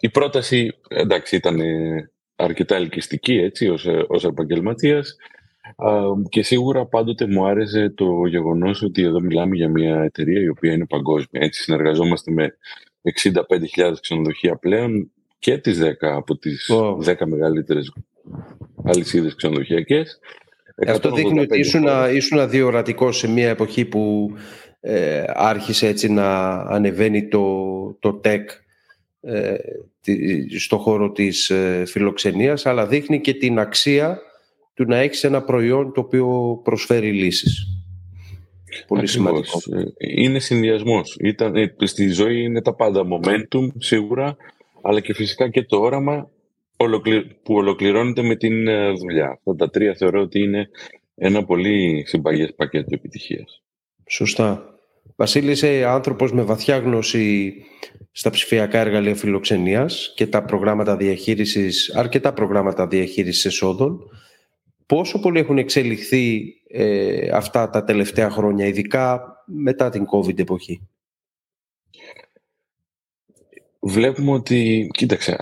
η 0.00 0.08
πρόταση 0.10 0.72
εντάξει 0.88 1.36
ήταν 1.36 1.60
αρκετά 2.36 2.76
ελκυστική 2.76 3.34
έτσι 3.34 3.68
ως, 3.68 3.86
ως 4.06 4.24
επαγγελματίας 4.24 5.16
και 6.28 6.42
σίγουρα 6.42 6.86
πάντοτε 6.86 7.26
μου 7.26 7.46
άρεσε 7.46 7.90
το 7.90 8.26
γεγονός 8.26 8.82
ότι 8.82 9.02
εδώ 9.02 9.20
μιλάμε 9.20 9.56
για 9.56 9.68
μια 9.68 10.02
εταιρεία 10.02 10.40
η 10.40 10.48
οποία 10.48 10.72
είναι 10.72 10.86
παγκόσμια. 10.86 11.42
Έτσι 11.44 11.62
συνεργαζόμαστε 11.62 12.32
με 12.32 12.56
65.000 13.22 13.94
ξενοδοχεία 14.00 14.56
πλέον 14.56 15.10
και 15.38 15.58
τις 15.58 15.80
10 15.82 15.92
από 16.00 16.36
τις 16.36 16.70
wow. 16.72 16.98
10 17.04 17.14
μεγαλύτερες 17.26 17.92
αλυσίδες 18.84 19.34
ξενοδοχειακές. 19.34 20.18
Αυτό 20.86 21.10
δείχνει 21.10 21.40
ότι 21.40 21.58
ήσουν, 21.58 21.86
ήσουν 22.14 22.48
διορατικό 22.48 23.12
σε 23.12 23.28
μια 23.28 23.48
εποχή 23.48 23.84
που 23.84 24.32
ε, 24.80 25.24
άρχισε 25.26 25.86
έτσι 25.86 26.12
να 26.12 26.52
ανεβαίνει 26.52 27.28
το, 27.28 27.46
το 28.00 28.20
tech 28.24 28.44
ε, 29.20 29.54
στο 30.58 30.78
χώρο 30.78 31.12
της 31.12 31.50
ε, 31.50 31.84
φιλοξενίας 31.86 32.66
αλλά 32.66 32.86
δείχνει 32.86 33.20
και 33.20 33.34
την 33.34 33.58
αξία 33.58 34.20
του 34.74 34.84
να 34.84 34.96
έχεις 34.96 35.24
ένα 35.24 35.42
προϊόν 35.42 35.92
το 35.92 36.00
οποίο 36.00 36.60
προσφέρει 36.64 37.12
λύσεις. 37.12 37.66
Πολύ 38.86 39.06
σημαντικό. 39.06 39.58
Ε, 39.76 39.82
είναι 39.98 40.38
συνδυασμός. 40.38 41.16
Ήταν, 41.20 41.56
ε, 41.56 41.74
στη 41.84 42.08
ζωή 42.08 42.42
είναι 42.42 42.62
τα 42.62 42.74
πάντα 42.74 43.02
momentum 43.02 43.68
σίγουρα 43.78 44.36
αλλά 44.82 45.00
και 45.00 45.14
φυσικά 45.14 45.48
και 45.48 45.62
το 45.62 45.76
όραμα 45.76 46.30
που 47.42 47.54
ολοκληρώνεται 47.54 48.22
με 48.22 48.36
την 48.36 48.68
ε, 48.68 48.90
δουλειά. 48.90 49.28
Αυτά 49.28 49.54
τα 49.56 49.70
τρία 49.70 49.94
θεωρώ 49.94 50.20
ότι 50.20 50.40
είναι 50.40 50.68
ένα 51.14 51.44
πολύ 51.44 52.04
συμπαγές 52.06 52.54
πακέτο 52.54 52.88
επιτυχίας. 52.90 53.62
Σωστά. 54.08 54.70
Βασίλη, 55.16 55.50
είσαι 55.50 55.84
άνθρωπος 55.86 56.32
με 56.32 56.42
βαθιά 56.42 56.78
γνώση 56.78 57.54
στα 58.12 58.30
ψηφιακά 58.30 58.78
εργαλεία 58.78 59.14
φιλοξενίας 59.14 60.12
και 60.16 60.26
τα 60.26 60.42
προγράμματα 60.42 60.96
διαχείρισης, 60.96 61.94
αρκετά 61.94 62.32
προγράμματα 62.32 62.86
διαχείρισης 62.86 63.44
εσόδων. 63.44 64.10
Πόσο 64.86 65.20
πολύ 65.20 65.38
έχουν 65.38 65.58
εξελιχθεί 65.58 66.54
ε, 66.68 67.28
αυτά 67.32 67.70
τα 67.70 67.84
τελευταία 67.84 68.30
χρόνια, 68.30 68.66
ειδικά 68.66 69.22
μετά 69.46 69.90
την 69.90 70.04
COVID 70.12 70.38
εποχή; 70.38 70.88
Βλέπουμε 73.86 74.32
ότι, 74.32 74.90
κοίταξε, 74.92 75.36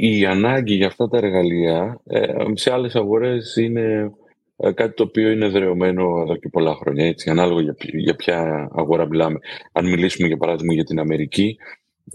η 0.00 0.24
ανάγκη 0.26 0.74
για 0.74 0.86
αυτά 0.86 1.08
τα 1.08 1.16
εργαλεία 1.16 2.00
ε, 2.06 2.32
σε 2.52 2.72
άλλες 2.72 2.94
αγορές 2.94 3.56
είναι 3.56 4.12
ε, 4.56 4.72
κάτι 4.72 4.94
το 4.94 5.02
οποίο 5.02 5.30
είναι 5.30 5.48
δρεωμένο 5.48 6.20
εδώ 6.22 6.36
και 6.36 6.48
πολλά 6.48 6.74
χρόνια, 6.74 7.06
έτσι, 7.06 7.30
ανάλογα 7.30 7.62
για, 7.62 7.76
για 7.78 8.14
ποια 8.14 8.68
αγορά 8.72 9.06
μιλάμε. 9.06 9.38
Αν 9.72 9.88
μιλήσουμε 9.88 10.28
για 10.28 10.36
παράδειγμα 10.36 10.74
για 10.74 10.84
την 10.84 10.98
Αμερική 10.98 11.56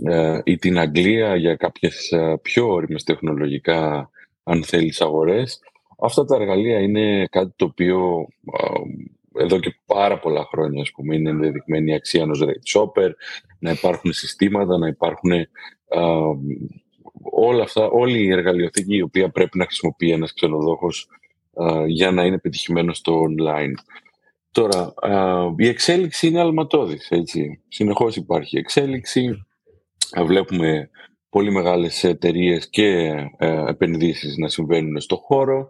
ε, 0.03 0.39
ή 0.43 0.57
την 0.57 0.79
Αγγλία 0.79 1.36
για 1.36 1.55
κάποιες 1.55 2.13
πιο 2.41 2.67
όριμες 2.67 3.03
τεχνολογικά, 3.03 4.09
αν 4.43 4.63
θέλεις, 4.63 5.01
αγορές, 5.01 5.59
αυτά 6.00 6.25
τα 6.25 6.36
εργαλεία 6.36 6.79
είναι 6.79 7.25
κάτι 7.31 7.53
το 7.55 7.65
οποίο 7.65 8.27
εδώ 9.39 9.60
και 9.60 9.75
πάρα 9.86 10.19
πολλά 10.19 10.46
χρόνια 10.51 10.81
ας 10.81 10.91
πούμε, 10.91 11.15
είναι 11.15 11.29
ενδεδειγμένη 11.29 11.91
η 11.91 11.93
αξία 11.93 12.22
ενός 12.22 12.43
rate 12.43 12.79
shopper, 12.79 13.10
να 13.60 13.72
υπάρχουν 13.72 14.13
συστήματα, 14.13 14.77
να 14.77 14.88
υπάρχουν 14.88 15.31
όλα 17.31 17.63
αυτά, 17.63 17.89
όλη 17.89 18.24
η 18.24 18.31
εργαλειοθήκη 18.31 18.96
η 18.96 19.01
οποία 19.01 19.29
πρέπει 19.29 19.58
να 19.58 19.65
χρησιμοποιεί 19.65 20.12
ένας 20.12 20.34
ξενοδόχος 20.34 21.08
για 21.88 22.12
να 22.12 22.25
είναι 22.25 22.38
πετυχημένος 22.38 22.98
στο 22.98 23.24
online. 23.29 23.74
Τώρα, 24.51 24.93
η 25.58 25.67
εξέλιξη 25.67 26.27
είναι 26.27 26.39
αλματώδης, 26.39 27.10
έτσι. 27.10 27.62
Συνεχώς 27.67 28.15
υπάρχει 28.15 28.58
εξέλιξη. 28.58 29.46
Βλέπουμε 30.25 30.89
πολύ 31.29 31.51
μεγάλες 31.51 32.03
εταιρείες 32.03 32.69
και 32.69 32.86
ε, 33.38 33.63
επενδύσεις 33.67 34.38
να 34.38 34.48
συμβαίνουν 34.48 35.00
στο 35.00 35.15
χώρο 35.15 35.69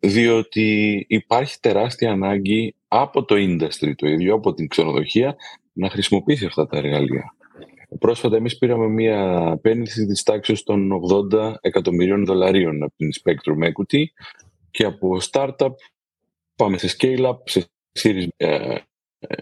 διότι 0.00 1.04
υπάρχει 1.08 1.60
τεράστια 1.60 2.12
ανάγκη 2.12 2.74
από 2.88 3.24
το 3.24 3.34
industry 3.38 3.92
το 3.96 4.08
ίδιο, 4.08 4.34
από 4.34 4.54
την 4.54 4.68
ξενοδοχεία, 4.68 5.36
να 5.72 5.90
χρησιμοποιήσει 5.90 6.46
αυτά 6.46 6.66
τα 6.66 6.76
εργαλεία. 6.76 7.34
Πρόσφατα 7.98 8.36
εμείς 8.36 8.58
πήραμε 8.58 8.88
μια 8.88 9.50
επένδυση 9.56 10.06
της 10.06 10.22
τάξης 10.22 10.62
των 10.62 10.90
80 11.32 11.54
εκατομμυρίων 11.60 12.24
δολαρίων 12.24 12.82
από 12.82 12.94
την 12.96 13.10
Spectrum 13.22 13.64
Equity 13.64 14.04
και 14.70 14.84
από 14.84 15.16
startup 15.30 15.72
πάμε 16.56 16.78
σε 16.78 16.96
scale-up, 16.98 17.36
σε 17.44 17.66
series 18.00 18.26
uh, 18.36 18.76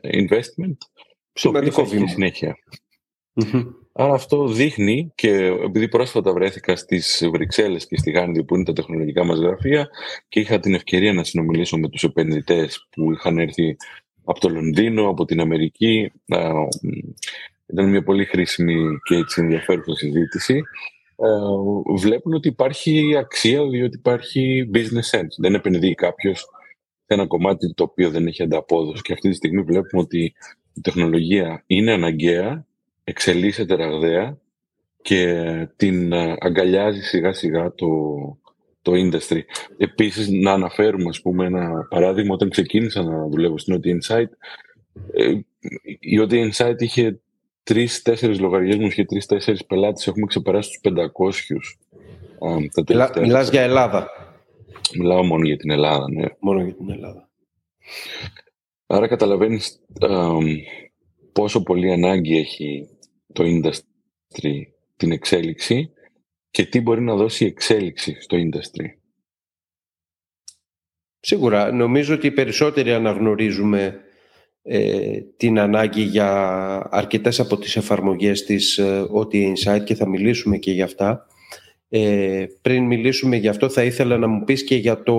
investment, 0.02 0.76
στο 1.32 1.48
οποίο 1.48 1.70
θα 1.70 1.84
συνέχεια. 1.84 2.56
Άρα 3.92 4.12
αυτό 4.12 4.46
δείχνει 4.46 5.12
και 5.14 5.30
επειδή 5.64 5.88
πρόσφατα 5.88 6.32
βρέθηκα 6.32 6.76
στις 6.76 7.28
Βρυξέλλες 7.32 7.86
και 7.86 7.98
στη 7.98 8.10
Γάνδη 8.10 8.44
που 8.44 8.54
είναι 8.54 8.64
τα 8.64 8.72
τεχνολογικά 8.72 9.24
μας 9.24 9.38
γραφεία 9.38 9.88
και 10.28 10.40
είχα 10.40 10.60
την 10.60 10.74
ευκαιρία 10.74 11.12
να 11.12 11.24
συνομιλήσω 11.24 11.78
με 11.78 11.88
τους 11.88 12.02
επενδυτές 12.02 12.86
που 12.90 13.12
είχαν 13.12 13.38
έρθει 13.38 13.76
από 14.24 14.40
το 14.40 14.48
Λονδίνο, 14.48 15.08
από 15.08 15.24
την 15.24 15.40
Αμερική. 15.40 16.12
Ήταν 17.66 17.88
μια 17.88 18.02
πολύ 18.02 18.24
χρήσιμη 18.24 18.98
και 19.04 19.14
έτσι 19.14 19.40
ενδιαφέρουσα 19.40 19.94
συζήτηση. 19.94 20.62
Βλέπουν 21.96 22.34
ότι 22.34 22.48
υπάρχει 22.48 23.16
αξία 23.16 23.68
διότι 23.68 23.96
υπάρχει 23.96 24.70
business 24.74 25.18
sense. 25.18 25.34
Δεν 25.38 25.54
επενδύει 25.54 25.94
κάποιος 25.94 26.38
σε 27.06 27.14
ένα 27.14 27.26
κομμάτι 27.26 27.74
το 27.74 27.82
οποίο 27.82 28.10
δεν 28.10 28.26
έχει 28.26 28.42
ανταπόδοση. 28.42 29.02
Και 29.02 29.12
αυτή 29.12 29.28
τη 29.28 29.34
στιγμή 29.34 29.62
βλέπουμε 29.62 30.02
ότι 30.02 30.34
η 30.74 30.80
τεχνολογία 30.80 31.62
είναι 31.66 31.92
αναγκαία 31.92 32.66
εξελίσσεται 33.10 33.74
ραγδαία 33.74 34.38
και 35.02 35.44
την 35.76 36.12
ε, 36.12 36.36
αγκαλιάζει 36.40 37.00
σιγά 37.00 37.32
σιγά 37.32 37.74
το, 37.74 37.88
το 38.82 38.92
industry. 38.92 39.40
Επίσης, 39.76 40.28
να 40.28 40.52
αναφέρουμε, 40.52 41.08
ας 41.08 41.20
πούμε, 41.20 41.46
ένα 41.46 41.86
παράδειγμα, 41.88 42.34
όταν 42.34 42.50
ξεκίνησα 42.50 43.02
να 43.02 43.28
δουλεύω 43.28 43.58
στην 43.58 43.80
OT 43.80 43.86
Insight, 43.86 44.28
ε, 45.12 45.30
η 45.98 46.20
OT 46.20 46.32
Insight 46.32 46.74
είχε 46.78 47.20
τρει-τέσσερι 47.62 48.36
λογαριασμούς 48.36 48.94
και 48.94 49.04
τρει-τέσσερι 49.04 49.58
πελάτες. 49.66 50.06
Έχουμε 50.06 50.26
ξεπεράσει 50.26 50.70
τους 50.70 50.80
500. 50.80 51.76
Μιλά, 52.88 53.12
μιλάς 53.20 53.50
για 53.50 53.62
Ελλάδα. 53.62 54.08
Μιλάω 54.98 55.22
μόνο 55.22 55.46
για 55.46 55.56
την 55.56 55.70
Ελλάδα, 55.70 56.10
ναι. 56.10 56.24
Μόνο 56.38 56.62
για 56.62 56.74
την 56.74 56.90
Ελλάδα. 56.90 57.28
Άρα 58.86 59.06
καταλαβαίνεις 59.06 59.80
πόσο 61.32 61.62
πολύ 61.62 61.92
ανάγκη 61.92 62.38
έχει 62.38 62.88
το 63.32 63.44
industry 63.44 64.62
την 64.96 65.12
εξέλιξη 65.12 65.90
και 66.50 66.64
τι 66.64 66.80
μπορεί 66.80 67.00
να 67.00 67.14
δώσει 67.14 67.44
η 67.44 67.46
εξέλιξη 67.46 68.16
στο 68.20 68.36
industry. 68.36 68.86
Σίγουρα. 71.20 71.72
Νομίζω 71.72 72.14
ότι 72.14 72.26
οι 72.26 72.30
περισσότεροι 72.30 72.92
αναγνωρίζουμε 72.92 74.00
ε, 74.62 75.20
την 75.36 75.58
ανάγκη 75.58 76.02
για 76.02 76.28
αρκετές 76.90 77.40
από 77.40 77.56
τις 77.56 77.76
εφαρμογές 77.76 78.44
της 78.44 78.78
ε, 78.78 79.06
OT 79.14 79.34
Insight 79.34 79.84
και 79.84 79.94
θα 79.94 80.08
μιλήσουμε 80.08 80.56
και 80.56 80.72
για 80.72 80.84
αυτά. 80.84 81.26
Ε, 81.88 82.46
πριν 82.62 82.84
μιλήσουμε 82.84 83.36
για 83.36 83.50
αυτό 83.50 83.68
θα 83.68 83.84
ήθελα 83.84 84.18
να 84.18 84.26
μου 84.26 84.44
πεις 84.44 84.64
και 84.64 84.74
για 84.74 85.02
το, 85.02 85.16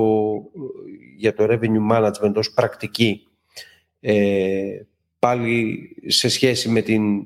για 1.17 1.33
το 1.33 1.47
revenue 1.49 1.91
management 1.91 2.33
ως 2.33 2.53
πρακτική. 2.53 3.27
Ε, 3.99 4.81
πάλι 5.19 5.89
σε 6.07 6.29
σχέση 6.29 6.69
με 6.69 6.81
την 6.81 7.25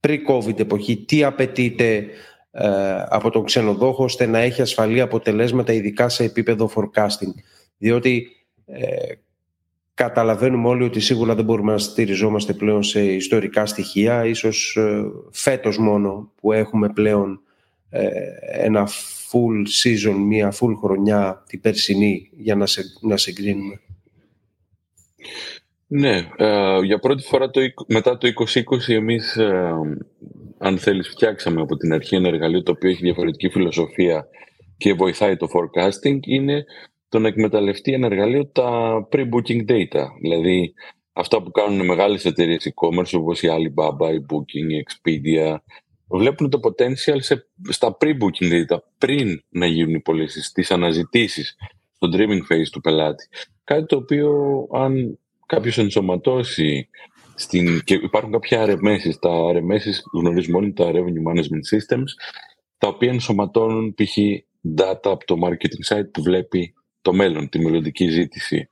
pre-COVID 0.00 0.58
εποχή, 0.58 1.04
τι 1.04 1.24
απαιτείται 1.24 2.06
ε, 2.50 2.68
από 3.08 3.30
τον 3.30 3.44
ξενοδόχο 3.44 4.04
ώστε 4.04 4.26
να 4.26 4.38
έχει 4.38 4.62
ασφαλή 4.62 5.00
αποτελέσματα 5.00 5.72
ειδικά 5.72 6.08
σε 6.08 6.24
επίπεδο 6.24 6.70
forecasting. 6.74 7.34
Διότι 7.78 8.28
ε, 8.66 9.14
καταλαβαίνουμε 9.94 10.68
όλοι 10.68 10.84
ότι 10.84 11.00
σίγουρα 11.00 11.34
δεν 11.34 11.44
μπορούμε 11.44 11.72
να 11.72 11.78
στηριζόμαστε 11.78 12.52
πλέον 12.52 12.82
σε 12.82 13.04
ιστορικά 13.04 13.66
στοιχεία. 13.66 14.24
Ίσως 14.24 14.76
ε, 14.76 15.02
φέτος 15.30 15.78
μόνο 15.78 16.32
που 16.40 16.52
έχουμε 16.52 16.88
πλέον 16.88 17.40
ε, 17.90 18.08
ένα 18.50 18.88
full 19.30 19.66
season, 19.84 20.14
μία 20.14 20.52
full 20.60 20.74
χρονιά 20.82 21.44
την 21.46 21.60
περσινή 21.60 22.30
για 22.36 22.54
να, 22.54 22.66
σε, 22.66 22.82
να 23.00 23.16
συγκρίνουμε. 23.16 23.80
Ναι, 25.92 26.28
ε, 26.36 26.78
για 26.84 26.98
πρώτη 26.98 27.22
φορά 27.22 27.50
το, 27.50 27.60
μετά 27.86 28.18
το 28.18 28.28
2020 28.88 28.88
εμείς, 28.88 29.36
ε, 29.36 29.74
αν 30.58 30.78
θέλεις, 30.78 31.08
φτιάξαμε 31.08 31.60
από 31.60 31.76
την 31.76 31.92
αρχή 31.92 32.14
ένα 32.16 32.28
εργαλείο 32.28 32.62
το 32.62 32.70
οποίο 32.70 32.90
έχει 32.90 33.02
διαφορετική 33.02 33.48
φιλοσοφία 33.48 34.26
και 34.76 34.94
βοηθάει 34.94 35.36
το 35.36 35.46
forecasting, 35.54 36.18
είναι 36.26 36.64
το 37.08 37.18
να 37.18 37.28
εκμεταλλευτεί 37.28 37.92
ένα 37.92 38.06
εργαλείο 38.06 38.46
τα 38.46 39.08
pre-booking 39.12 39.70
data. 39.70 40.04
Δηλαδή, 40.20 40.74
αυτά 41.12 41.42
που 41.42 41.50
κάνουν 41.50 41.86
μεγάλες 41.86 42.24
εταιρείες 42.24 42.72
e-commerce 42.72 43.12
όπως 43.18 43.42
η 43.42 43.48
Alibaba, 43.50 44.12
η 44.12 44.26
Booking, 44.28 44.70
η 44.70 44.84
Expedia, 44.86 45.56
βλέπουν 46.08 46.50
το 46.50 46.60
potential 46.62 47.16
σε, 47.18 47.48
στα 47.68 47.96
pre-booking 48.00 48.50
data 48.52 48.78
πριν 48.98 49.42
να 49.48 49.66
γίνουν 49.66 49.94
οι 49.94 50.00
πωλήσεις, 50.00 50.46
στις 50.46 50.70
αναζητήσεις, 50.70 51.56
στο 51.96 52.08
dreaming 52.12 52.52
phase 52.52 52.68
του 52.72 52.80
πελάτη. 52.80 53.28
Κάτι 53.64 53.86
το 53.86 53.96
οποίο 53.96 54.32
αν 54.72 55.18
κάποιος 55.50 55.78
ενσωματώσει 55.78 56.88
στην, 57.34 57.84
και 57.84 57.94
υπάρχουν 57.94 58.32
κάποια 58.32 58.64
RMS, 58.66 59.14
τα 59.20 59.30
RMS 59.30 59.86
γνωρίζουμε 60.12 60.56
όλοι 60.56 60.72
τα 60.72 60.84
Revenue 60.84 61.30
Management 61.30 61.64
Systems, 61.72 62.10
τα 62.78 62.88
οποία 62.88 63.10
ενσωματώνουν 63.10 63.94
π.χ. 63.94 64.16
data 64.76 65.00
από 65.02 65.24
το 65.24 65.36
marketing 65.42 65.94
site 65.94 66.10
που 66.12 66.22
βλέπει 66.22 66.74
το 67.02 67.12
μέλλον, 67.12 67.48
τη 67.48 67.58
μελλοντική 67.58 68.08
ζήτηση. 68.08 68.68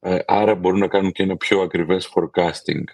Ε, 0.00 0.18
άρα 0.26 0.54
μπορούν 0.54 0.78
να 0.78 0.88
κάνουν 0.88 1.12
και 1.12 1.22
ένα 1.22 1.36
πιο 1.36 1.60
ακριβές 1.60 2.12
forecasting. 2.14 2.84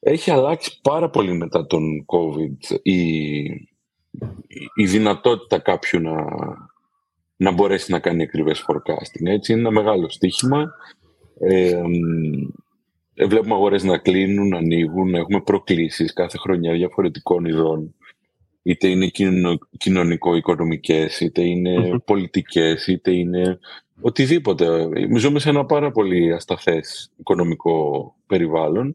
Έχει 0.00 0.30
αλλάξει 0.30 0.80
πάρα 0.82 1.10
πολύ 1.10 1.32
μετά 1.32 1.66
τον 1.66 2.04
COVID 2.06 2.76
η, 2.82 3.40
η 4.74 4.86
δυνατότητα 4.86 5.58
κάποιου 5.58 6.00
να, 6.00 6.24
να 7.36 7.50
μπορέσει 7.50 7.92
να 7.92 7.98
κάνει 7.98 8.22
ακριβές 8.22 8.64
forecasting. 8.68 9.26
Έτσι 9.26 9.52
είναι 9.52 9.60
ένα 9.60 9.70
μεγάλο 9.70 10.08
στοίχημα. 10.10 10.74
Ε, 11.40 11.82
βλέπουμε 13.26 13.54
αγορές 13.54 13.84
να 13.84 13.98
κλείνουν, 13.98 14.48
να 14.48 14.56
ανοίγουν, 14.58 15.14
έχουμε 15.14 15.40
προκλήσεις 15.40 16.12
κάθε 16.12 16.38
χρονιά 16.38 16.72
διαφορετικών 16.72 17.44
ειδών. 17.44 17.94
Είτε 18.62 18.88
είναι 18.88 19.10
κοινωνικο-οικονομικές, 19.78 21.20
είτε 21.20 21.42
είναι 21.42 21.98
πολιτικές, 22.04 22.86
είτε 22.86 23.12
είναι 23.12 23.58
οτιδήποτε. 24.00 24.88
Ζούμε 25.16 25.38
σε 25.38 25.48
ένα 25.48 25.64
πάρα 25.64 25.90
πολύ 25.90 26.32
ασταθές 26.32 27.10
οικονομικό 27.16 28.14
περιβάλλον 28.26 28.94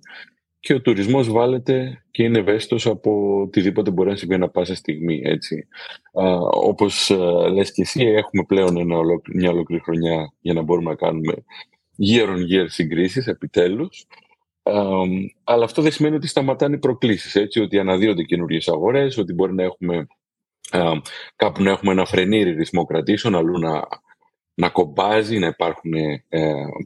και 0.59 0.73
ο 0.73 0.81
τουρισμός 0.81 1.29
βάλεται 1.31 2.03
και 2.11 2.23
είναι 2.23 2.39
ευαίσθητος 2.39 2.85
από 2.87 3.41
οτιδήποτε 3.41 3.91
μπορεί 3.91 4.09
να 4.09 4.15
συμβεί 4.15 4.33
ανα 4.33 4.49
πάσα 4.49 4.75
στιγμή. 4.75 5.21
Έτσι. 5.23 5.67
Α, 6.13 6.37
όπως 6.39 7.11
α, 7.11 7.49
λες 7.49 7.71
και 7.71 7.81
εσύ, 7.81 8.03
έχουμε 8.03 8.43
πλέον 8.47 8.77
ένα 8.77 8.97
μια 9.33 9.49
ολόκληρη 9.49 9.83
χρονιά 9.83 10.33
για 10.41 10.53
να 10.53 10.61
μπορούμε 10.61 10.89
να 10.89 10.95
κάνουμε 10.95 11.33
year 11.99 12.27
on 12.27 12.39
year 12.51 12.65
συγκρίσεις 12.67 13.27
επιτέλους. 13.27 14.05
αλλά 15.43 15.63
αυτό 15.63 15.81
δεν 15.81 15.91
σημαίνει 15.91 16.15
ότι 16.15 16.27
σταματάνε 16.27 16.75
οι 16.75 16.79
προκλήσεις, 16.79 17.35
έτσι, 17.35 17.59
ότι 17.59 17.79
αναδύονται 17.79 18.23
καινούριες 18.23 18.67
αγορές, 18.67 19.17
ότι 19.17 19.33
μπορεί 19.33 19.53
να 19.53 19.63
έχουμε 19.63 20.07
κάπου 21.35 21.63
να 21.63 21.71
έχουμε 21.71 21.91
ένα 21.91 22.05
φρενήρι 22.05 22.51
ρυθμό 22.51 22.85
κρατήσεων, 22.85 23.35
αλλού 23.35 23.59
να 23.59 23.87
να 24.55 24.69
κομπάζει, 24.69 25.39
να 25.39 25.47
υπάρχουν 25.47 25.93
ε, 25.93 26.21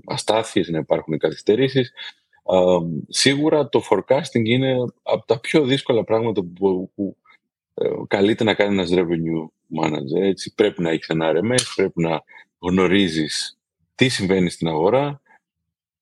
αστάθειες, 0.05 0.67
να 0.69 0.77
υπάρχουν 0.77 1.17
καθυστερήσεις. 1.17 1.93
σίγουρα 3.07 3.69
το 3.69 3.81
forecasting 3.89 4.43
είναι 4.43 4.75
από 5.03 5.25
τα 5.25 5.39
πιο 5.39 5.63
δύσκολα 5.63 6.03
πράγματα 6.03 6.41
που, 6.41 6.91
που 6.95 7.17
ε, 7.73 7.89
καλείται 8.07 8.43
να 8.43 8.53
κάνει 8.53 8.73
ένας 8.73 8.89
revenue 8.93 9.47
manager. 9.81 10.21
Έτσι, 10.21 10.53
πρέπει 10.55 10.81
να 10.81 10.89
έχεις 10.89 11.07
ένα 11.07 11.31
RMS, 11.31 11.63
πρέπει 11.75 12.01
να 12.01 12.23
γνωρίζεις 12.59 13.58
τι 13.99 14.09
συμβαίνει 14.09 14.49
στην 14.49 14.67
αγορά, 14.67 15.21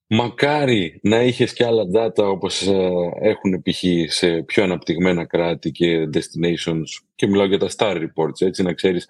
Μακάρι 0.10 1.00
να 1.04 1.24
είχες 1.24 1.54
και 1.54 1.66
άλλα 1.66 1.84
data 1.94 2.24
όπως 2.24 2.68
ε, 2.68 2.90
έχουν 3.22 3.62
π.χ. 3.62 3.84
σε 4.14 4.42
πιο 4.42 4.64
αναπτυγμένα 4.64 5.26
κράτη 5.26 5.72
και 5.72 6.10
destinations 6.14 7.04
και 7.16 7.28
μιλάω 7.28 7.46
για 7.46 7.58
τα 7.58 7.70
star 7.78 7.96
reports, 7.96 8.42
έτσι 8.42 8.64
να 8.64 8.74
ξέρεις 8.74 9.10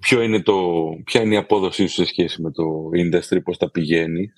ποιο 0.00 0.22
είναι 0.22 0.42
το, 0.42 0.54
ποια 1.04 1.22
είναι 1.22 1.34
η 1.34 1.36
απόδοσή 1.36 1.86
σου 1.86 1.94
σε 1.94 2.04
σχέση 2.04 2.42
με 2.42 2.50
το 2.50 2.64
industry, 2.94 3.38
πώς 3.44 3.58
τα 3.58 3.70
πηγαίνει. 3.70 4.32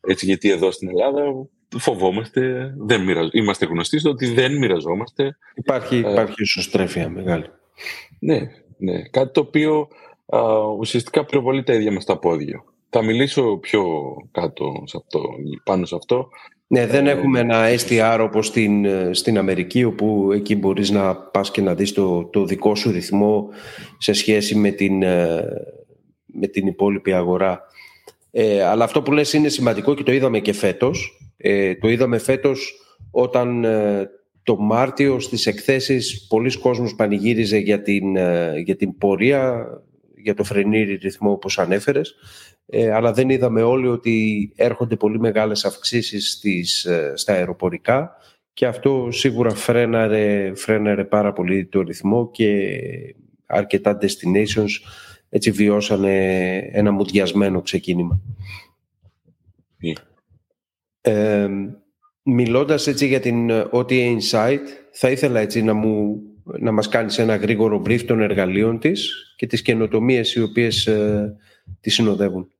Έτσι 0.00 0.26
γιατί 0.26 0.50
εδώ 0.50 0.70
στην 0.70 0.88
Ελλάδα 0.88 1.22
φοβόμαστε, 1.78 2.74
δεν 2.78 3.08
είμαστε 3.32 3.66
γνωστοί 3.66 3.98
στο 3.98 4.10
ότι 4.10 4.26
δεν 4.26 4.58
μοιραζόμαστε. 4.58 5.36
Υπάρχει, 5.54 5.96
ε, 5.96 6.10
υπάρχει 6.10 6.42
ισοστρέφεια 6.42 7.08
μεγάλη. 7.08 7.46
Ναι, 8.18 8.40
ναι. 8.78 9.02
Κάτι 9.02 9.32
το 9.32 9.40
οποίο 9.40 9.88
α, 10.26 10.40
ουσιαστικά 10.78 11.24
πυροβολεί 11.24 11.62
τα 11.62 11.72
ίδια 11.72 11.92
μας 11.92 12.04
τα 12.04 12.18
πόδια. 12.18 12.64
Θα 12.94 13.02
μιλήσω 13.02 13.56
πιο 13.56 13.84
κάτω 14.30 14.82
σε 14.84 14.96
αυτό, 14.96 15.20
πάνω 15.64 15.84
σε 15.84 15.94
αυτό. 15.94 16.28
Ναι, 16.66 16.86
δεν 16.86 17.06
έχουμε 17.06 17.40
ένα 17.40 17.64
STR 17.68 18.18
όπως 18.22 18.46
στην, 18.46 18.86
στην 19.14 19.38
Αμερική, 19.38 19.84
όπου 19.84 20.30
εκεί 20.32 20.56
μπορείς 20.56 20.90
να 20.90 21.16
πας 21.16 21.50
και 21.50 21.60
να 21.60 21.74
δεις 21.74 21.92
το, 21.92 22.24
το 22.24 22.44
δικό 22.44 22.74
σου 22.74 22.90
ρυθμό 22.90 23.48
σε 23.98 24.12
σχέση 24.12 24.54
με 24.54 24.70
την, 24.70 24.98
με 26.26 26.46
την 26.50 26.66
υπόλοιπη 26.66 27.12
αγορά. 27.12 27.60
Ε, 28.30 28.62
αλλά 28.62 28.84
αυτό 28.84 29.02
που 29.02 29.12
λες 29.12 29.32
είναι 29.32 29.48
σημαντικό 29.48 29.94
και 29.94 30.02
το 30.02 30.12
είδαμε 30.12 30.40
και 30.40 30.52
φέτος. 30.52 31.18
Ε, 31.36 31.74
το 31.74 31.88
είδαμε 31.88 32.18
φέτος 32.18 32.80
όταν 33.10 33.64
ε, 33.64 34.10
το 34.42 34.56
Μάρτιο 34.56 35.20
στις 35.20 35.46
εκθέσεις 35.46 36.26
πολλοί 36.28 36.58
κόσμος 36.58 36.94
πανηγύριζε 36.94 37.56
για 37.56 37.82
την, 37.82 38.16
ε, 38.16 38.52
για 38.64 38.76
την 38.76 38.96
πορεία, 38.98 39.66
για 40.16 40.34
το 40.34 40.44
φρενήρι 40.44 40.94
ρυθμό 40.94 41.30
όπως 41.30 41.58
ανέφερες 41.58 42.14
ε, 42.66 42.92
αλλά 42.92 43.12
δεν 43.12 43.30
είδαμε 43.30 43.62
όλοι 43.62 43.86
ότι 43.86 44.52
έρχονται 44.56 44.96
πολύ 44.96 45.18
μεγάλες 45.18 45.64
αυξήσεις 45.64 46.30
στις, 46.30 46.84
ε, 46.84 47.12
στα 47.16 47.32
αεροπορικά 47.32 48.16
και 48.52 48.66
αυτό 48.66 49.08
σίγουρα 49.10 49.54
φρέναρε, 49.54 50.52
φρέναρε 50.54 51.04
πάρα 51.04 51.32
πολύ 51.32 51.66
το 51.66 51.80
ρυθμό 51.80 52.30
και 52.30 52.70
αρκετά 53.46 53.98
destinations 54.00 54.70
έτσι 55.28 55.50
βιώσανε 55.50 56.56
ένα 56.72 56.90
μουδιασμένο 56.90 57.62
ξεκίνημα. 57.62 58.20
Ε, 61.00 61.48
μιλώντας 62.22 62.86
έτσι 62.86 63.06
για 63.06 63.20
την 63.20 63.50
OTA 63.50 64.16
Insight, 64.16 64.60
θα 64.92 65.10
ήθελα 65.10 65.40
έτσι 65.40 65.62
να, 65.62 65.74
μου, 65.74 66.22
να 66.44 66.72
μας 66.72 66.88
κάνεις 66.88 67.18
ένα 67.18 67.36
γρήγορο 67.36 67.82
brief 67.86 68.00
των 68.04 68.20
εργαλείων 68.20 68.78
της 68.78 69.12
και 69.36 69.46
τις 69.46 69.62
καινοτομίες 69.62 70.34
οι 70.34 70.42
οποίες 70.42 70.86
ε, 70.86 71.36
τη 71.80 71.90
συνοδεύουν; 71.90 72.52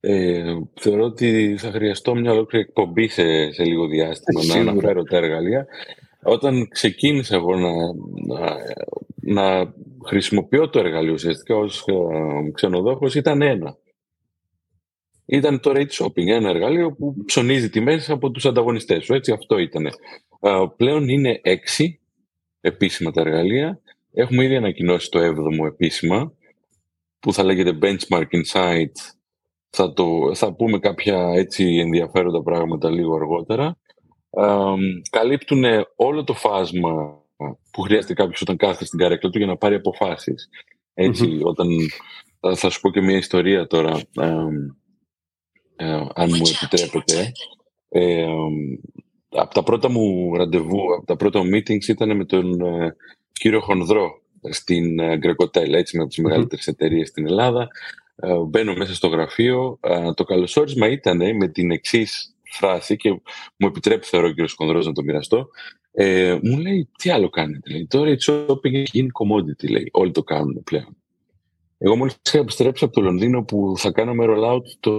Ε, 0.00 0.54
θεωρώ 0.74 1.04
ότι 1.04 1.56
θα 1.58 1.70
χρειαστώ 1.70 2.14
μια 2.14 2.32
ολόκληρη 2.32 2.64
εκπομπή 2.68 3.08
σε, 3.08 3.52
σε 3.52 3.64
λίγο 3.64 3.86
διάστημα 3.86 4.44
να 4.44 4.54
αναφέρω 4.54 5.02
τα 5.02 5.16
εργαλεία. 5.16 5.66
Όταν 6.22 6.68
ξεκίνησα 6.68 7.34
εγώ 7.36 7.56
να, 7.56 7.70
να, 8.26 8.56
να 9.20 9.74
χρησιμοποιώ 10.06 10.68
το 10.68 10.78
εργαλείο 10.78 11.12
ουσιαστικά 11.12 11.56
ως 11.56 11.84
ε, 11.86 12.50
ξενοδόχος 12.52 13.14
ήταν 13.14 13.42
ένα. 13.42 13.76
Ήταν 15.24 15.60
το 15.60 15.72
rate 15.74 15.90
shopping, 15.90 16.26
ένα 16.26 16.48
εργαλείο 16.48 16.92
που 16.92 17.24
ψωνίζει 17.24 17.70
τιμές 17.70 18.10
από 18.10 18.30
τους 18.30 18.46
ανταγωνιστές 18.46 19.04
σου. 19.04 19.14
Έτσι 19.14 19.32
αυτό 19.32 19.58
ήταν. 19.58 19.86
Ε, 19.86 19.92
πλέον 20.76 21.08
είναι 21.08 21.40
έξι 21.42 22.00
επίσημα 22.60 23.10
τα 23.10 23.20
εργαλεία. 23.20 23.80
Έχουμε 24.12 24.44
ήδη 24.44 24.56
ανακοινώσει 24.56 25.10
το 25.10 25.18
έβδομο 25.18 25.64
επίσημα 25.66 26.32
που 27.20 27.32
θα 27.32 27.44
λέγεται 27.44 27.78
Benchmark 27.82 28.26
Insight. 28.30 28.92
Θα, 29.70 29.92
το, 29.92 30.34
θα 30.34 30.54
πούμε 30.54 30.78
κάποια 30.78 31.32
έτσι 31.34 31.64
ενδιαφέροντα 31.64 32.42
πράγματα 32.42 32.90
λίγο 32.90 33.14
αργότερα. 33.14 33.78
Ε, 34.30 34.74
καλύπτουν 35.10 35.64
όλο 35.96 36.24
το 36.24 36.34
φάσμα 36.34 37.22
που 37.70 37.80
χρειάζεται 37.80 38.14
κάποιος 38.14 38.40
όταν 38.40 38.56
κάθεται 38.56 38.84
στην 38.84 38.98
καρέκλα 38.98 39.30
του 39.30 39.38
για 39.38 39.46
να 39.46 39.56
πάρει 39.56 39.74
αποφάσεις. 39.74 40.48
όταν 41.42 41.68
θα 42.56 42.70
σου 42.70 42.80
πω 42.80 42.90
και 42.90 43.00
μια 43.00 43.16
ιστορία 43.16 43.66
τώρα, 43.66 44.00
ε, 45.76 45.86
αν 46.14 46.28
μου 46.28 46.42
επιτρέπετε. 46.56 47.32
Ε, 47.88 48.26
από 49.28 49.54
τα 49.54 49.62
πρώτα 49.62 49.90
μου 49.90 50.34
ραντεβού, 50.36 50.94
από 50.94 51.06
τα 51.06 51.16
πρώτα 51.16 51.44
μου 51.44 51.50
meetings 51.52 51.88
ήταν 51.88 52.16
με 52.16 52.24
τον 52.24 52.60
ε, 52.60 52.96
κύριο 53.32 53.60
Χονδρό 53.60 54.22
στην 54.50 54.98
ε, 54.98 55.16
Γκρεκοτέλ, 55.16 55.74
έτσι 55.74 55.98
με 55.98 56.06
τις 56.06 56.18
μεγαλύτερες 56.18 56.66
εταιρείες 56.66 57.08
στην 57.08 57.26
Ελλάδα. 57.26 57.68
Ε, 58.16 58.34
μπαίνω 58.34 58.74
μέσα 58.74 58.94
στο 58.94 59.08
γραφείο. 59.08 59.78
το 60.14 60.24
καλωσόρισμα 60.24 60.88
ήταν 60.88 61.36
με 61.36 61.48
την 61.48 61.70
εξής 61.70 62.34
φράση 62.50 62.96
και 62.96 63.10
μου 63.56 63.66
επιτρέπει 63.66 64.06
θεωρώ 64.06 64.26
ο 64.26 64.30
κύριος 64.30 64.52
Χονδρός 64.52 64.86
να 64.86 64.92
το 64.92 65.02
μοιραστώ. 65.02 65.48
Ε, 65.92 66.38
μου 66.42 66.58
λέει, 66.58 66.88
τι 66.98 67.10
άλλο 67.10 67.28
κάνετε, 67.28 67.70
λέει. 67.70 67.86
Τώρα 67.86 68.10
η 68.10 68.16
shopping 68.20 68.74
έχει 68.74 68.90
γίνει 68.92 69.08
commodity, 69.12 69.70
λέει. 69.70 69.88
Όλοι 69.92 70.10
το 70.10 70.22
κάνουν 70.22 70.62
πλέον. 70.64 70.96
Εγώ 71.78 71.96
μόλις 71.96 72.16
είχα 72.24 72.38
επιστρέψει 72.38 72.84
από 72.84 72.92
το 72.92 73.00
Λονδίνο 73.00 73.42
που 73.42 73.74
θα 73.76 73.90
κάναμε 73.90 74.24
rollout 74.28 74.62
το, 74.80 74.98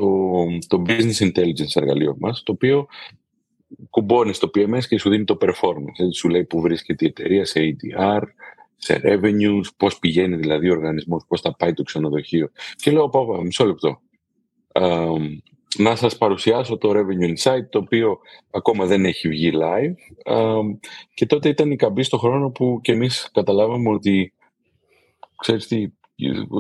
το 0.68 0.84
Business 0.88 1.18
Intelligence 1.20 1.76
εργαλείο 1.76 2.16
μας, 2.20 2.44
το 2.44 2.52
οποίο 2.52 2.88
κουμπώνεις 3.90 4.36
στο 4.36 4.50
PMS 4.56 4.84
και 4.88 5.00
σου 5.00 5.10
δίνει 5.10 5.24
το 5.24 5.38
performance. 5.42 5.98
Έτσι 5.98 6.20
σου 6.20 6.30
λέει 6.30 6.44
που 6.44 6.62
βρίσκεται 6.62 7.06
η 7.06 7.08
εταιρεία 7.08 7.46
σε 7.46 7.60
ADR, 7.60 8.22
σε 8.80 9.02
revenues, 9.04 9.64
πώς 9.78 10.00
πηγαίνει 10.00 10.36
δηλαδή 10.36 10.70
ο 10.70 10.74
οργανισμός, 10.74 11.24
πώς 11.28 11.42
θα 11.42 11.56
πάει 11.56 11.74
το 11.74 11.84
ξενοδοχείο. 11.84 12.52
Και 12.76 12.92
λέω, 12.92 13.10
πάω, 13.10 13.42
μισό 13.42 13.66
λεπτό. 13.66 14.02
να 15.78 15.96
σας 15.96 16.18
παρουσιάσω 16.18 16.78
το 16.78 16.92
Revenue 16.92 17.36
Insight, 17.36 17.70
το 17.70 17.80
οποίο 17.80 18.20
ακόμα 18.52 18.86
δεν 18.86 19.06
έχει 19.06 19.28
βγει 19.28 19.52
live. 19.56 19.94
και 21.14 21.26
τότε 21.26 21.50
ήταν 21.50 21.72
η 21.72 21.76
καμπή 21.76 22.04
στο 22.04 22.18
χρόνο 22.18 22.50
που 22.50 22.80
και 22.82 22.92
εμείς 22.92 23.30
καταλάβαμε 23.34 23.90
ότι, 23.90 24.34
ξέρεις 25.38 25.68
τι, 25.68 25.88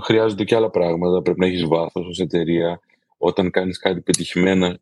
χρειάζονται 0.03 0.43
και 0.43 0.55
άλλα 0.55 0.69
πράγματα. 0.69 1.21
Πρέπει 1.21 1.39
να 1.39 1.45
έχεις 1.45 1.65
βάθος 1.65 2.07
ως 2.07 2.19
εταιρεία. 2.19 2.79
Όταν 3.17 3.49
κάνεις 3.51 3.79
κάτι 3.79 4.01
πετυχημένα, 4.01 4.79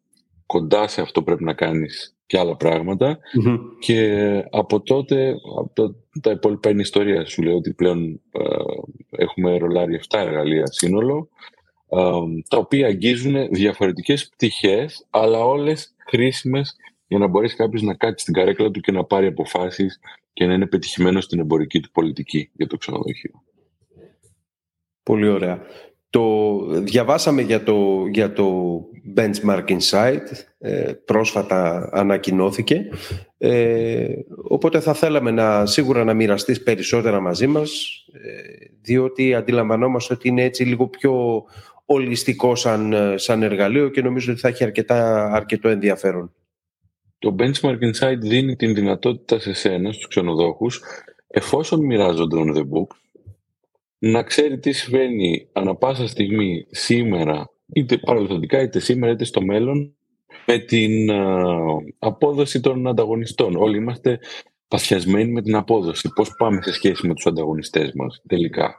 κοντά 0.48 0.88
σε 0.88 1.02
αυτό 1.02 1.24
πρέπει 1.24 1.44
να 1.44 1.54
κάνεις 1.54 2.16
και 2.26 2.40
άλλα 2.40 2.58
Και 3.80 4.44
από 4.52 4.82
τότε, 4.82 5.36
από 5.60 5.72
το, 5.74 5.96
τα 6.22 6.32
υπόλοιπα 6.32 6.70
είναι 6.70 6.82
ιστορία. 6.82 7.26
Σου 7.26 7.42
λέω 7.42 7.56
ότι 7.56 7.74
πλέον 7.74 8.22
ε, 8.32 8.44
έχουμε 9.10 9.58
ρολάρει 9.58 10.00
7 10.10 10.20
εργαλεία 10.20 10.66
σύνολο, 10.66 11.30
ε, 11.90 11.98
τα 12.50 12.58
οποία 12.58 12.88
αγγίζουν 12.88 13.48
διαφορετικές 13.50 14.30
πτυχές, 14.30 15.06
αλλά 15.10 15.46
όλες 15.46 15.96
χρήσιμες 16.08 16.76
για 17.08 17.18
να 17.18 17.28
μπορέσει 17.28 17.56
κάποιος 17.56 17.82
να 17.82 17.94
κάτσει 17.94 18.22
στην 18.22 18.34
καρέκλα 18.34 18.72
του 18.72 18.80
και 18.80 18.92
να 18.92 19.04
πάρει 19.04 19.28
αποφάσεις 19.28 20.00
και 20.34 20.46
να 20.46 20.54
είναι 20.54 20.68
πετυχημένος 20.68 21.24
στην 21.24 21.40
εμπορική 21.40 21.80
του 21.80 21.92
πολιτική 21.92 22.50
για 22.54 22.68
το 22.68 22.78
ξενοδοχείο. 22.78 23.44
Πολύ 25.04 25.28
ωραία. 25.28 25.66
Το 26.10 26.60
διαβάσαμε 26.80 27.42
για 27.42 27.64
το, 27.64 28.06
για 28.12 28.34
το 28.34 28.80
Benchmark 29.16 29.66
Insight, 29.68 30.22
ε, 30.58 30.92
πρόσφατα 31.06 31.90
ανακοινώθηκε, 31.92 32.90
ε, 33.38 34.08
οπότε 34.44 34.80
θα 34.80 34.94
θέλαμε 34.94 35.32
να, 35.32 35.66
σίγουρα 35.66 36.04
να 36.04 36.14
μοιραστείς 36.14 36.64
περισσότερα 36.64 37.20
μαζί 37.20 37.48
μας, 37.48 37.88
ε, 38.14 38.66
διότι 38.82 39.34
αντιλαμβανόμαστε 39.34 40.14
ότι 40.14 40.28
είναι 40.28 40.44
έτσι 40.44 40.64
λίγο 40.64 40.88
πιο 40.88 41.44
ολιστικό 41.86 42.56
σαν, 42.56 42.94
σαν 43.16 43.44
εργαλείο 43.44 43.90
και 43.90 44.02
νομίζω 44.02 44.32
ότι 44.32 44.42
θα 44.42 44.48
έχει 44.48 44.64
αρκετά, 44.64 45.32
αρκετό 45.32 45.70
ενδιαφέρον. 45.70 46.32
Το 47.20 47.36
Benchmark 47.40 47.78
Insight 47.80 48.18
δίνει 48.20 48.56
την 48.56 48.74
δυνατότητα 48.74 49.40
σε 49.40 49.54
σένα, 49.54 49.92
στους 49.92 50.08
ξενοδόχους, 50.08 50.82
εφόσον 51.28 51.86
μοιράζονται 51.86 52.38
on 52.40 52.58
the 52.58 52.62
book, 52.62 52.88
να 54.00 54.24
ξέρει 54.24 54.60
τι 54.60 54.72
συμβαίνει 54.72 55.50
ανα 55.54 55.76
πάσα 55.76 56.08
στιγμή 56.08 56.66
σήμερα, 56.70 57.52
είτε 57.74 57.98
παραδοσιακά 57.98 58.62
είτε 58.62 58.80
σήμερα 58.80 59.12
είτε 59.12 59.24
στο 59.24 59.42
μέλλον, 59.42 59.96
με 60.46 60.58
την 60.58 61.12
απόδοση 62.00 62.60
των 62.60 62.88
ανταγωνιστών. 62.88 63.56
Όλοι 63.56 63.78
είμαστε 63.78 64.20
παθιασμένοι 64.68 65.32
με 65.32 65.42
την 65.42 65.56
απόδοση. 65.56 66.10
Πώς 66.16 66.36
πάμε 66.38 66.62
σε 66.62 66.72
σχέση 66.72 67.08
με 67.08 67.14
τους 67.14 67.26
ανταγωνιστές 67.26 67.92
μας 67.94 68.22
τελικά. 68.28 68.78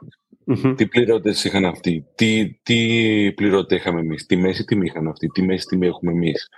Τι 0.75 0.87
πληρώτες 0.87 1.43
είχαν 1.43 1.65
αυτοί, 1.65 2.05
τι, 2.15 2.53
τι 2.63 2.77
πληρώτε 3.35 3.75
είχαμε 3.75 3.99
εμείς, 3.99 4.25
τι 4.25 4.35
μέση 4.35 4.63
τιμή 4.63 4.85
είχαν 4.85 5.07
αυτοί, 5.07 5.27
τι 5.27 5.41
μέση 5.41 5.65
τιμή 5.65 5.87
έχουμε 5.87 6.11
εμείς. 6.11 6.49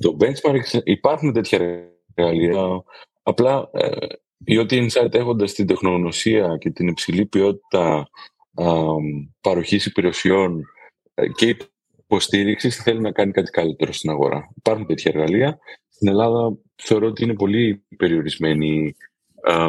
Το 0.00 0.16
benchmark 0.20 0.80
υπάρχουν 0.84 1.32
τέτοια 1.32 1.88
εργαλεία, 2.14 2.82
απλά 3.22 3.70
ε, 3.72 3.88
ή 4.44 4.58
ότι 4.58 4.86
Insight 4.90 5.14
έχοντας 5.14 5.52
την 5.52 5.66
τεχνογνωσία 5.66 6.56
και 6.60 6.70
την 6.70 6.88
υψηλή 6.88 7.26
ποιότητα 7.26 8.08
α, 8.54 8.74
παροχής 9.40 9.86
υπηρεσιών 9.86 10.62
ε, 11.14 11.28
και 11.28 11.56
υποστήριξης 12.02 12.76
θέλει 12.76 13.00
να 13.00 13.12
κάνει 13.12 13.32
κάτι 13.32 13.50
καλύτερο 13.50 13.92
στην 13.92 14.10
αγορά. 14.10 14.52
Υπάρχουν 14.56 14.86
τέτοια 14.86 15.12
εργαλεία. 15.14 15.58
Στην 15.88 16.08
Ελλάδα 16.08 16.56
θεωρώ 16.82 17.06
ότι 17.06 17.24
είναι 17.24 17.34
πολύ 17.34 17.84
περιορισμένη 17.96 18.96
α, 19.42 19.66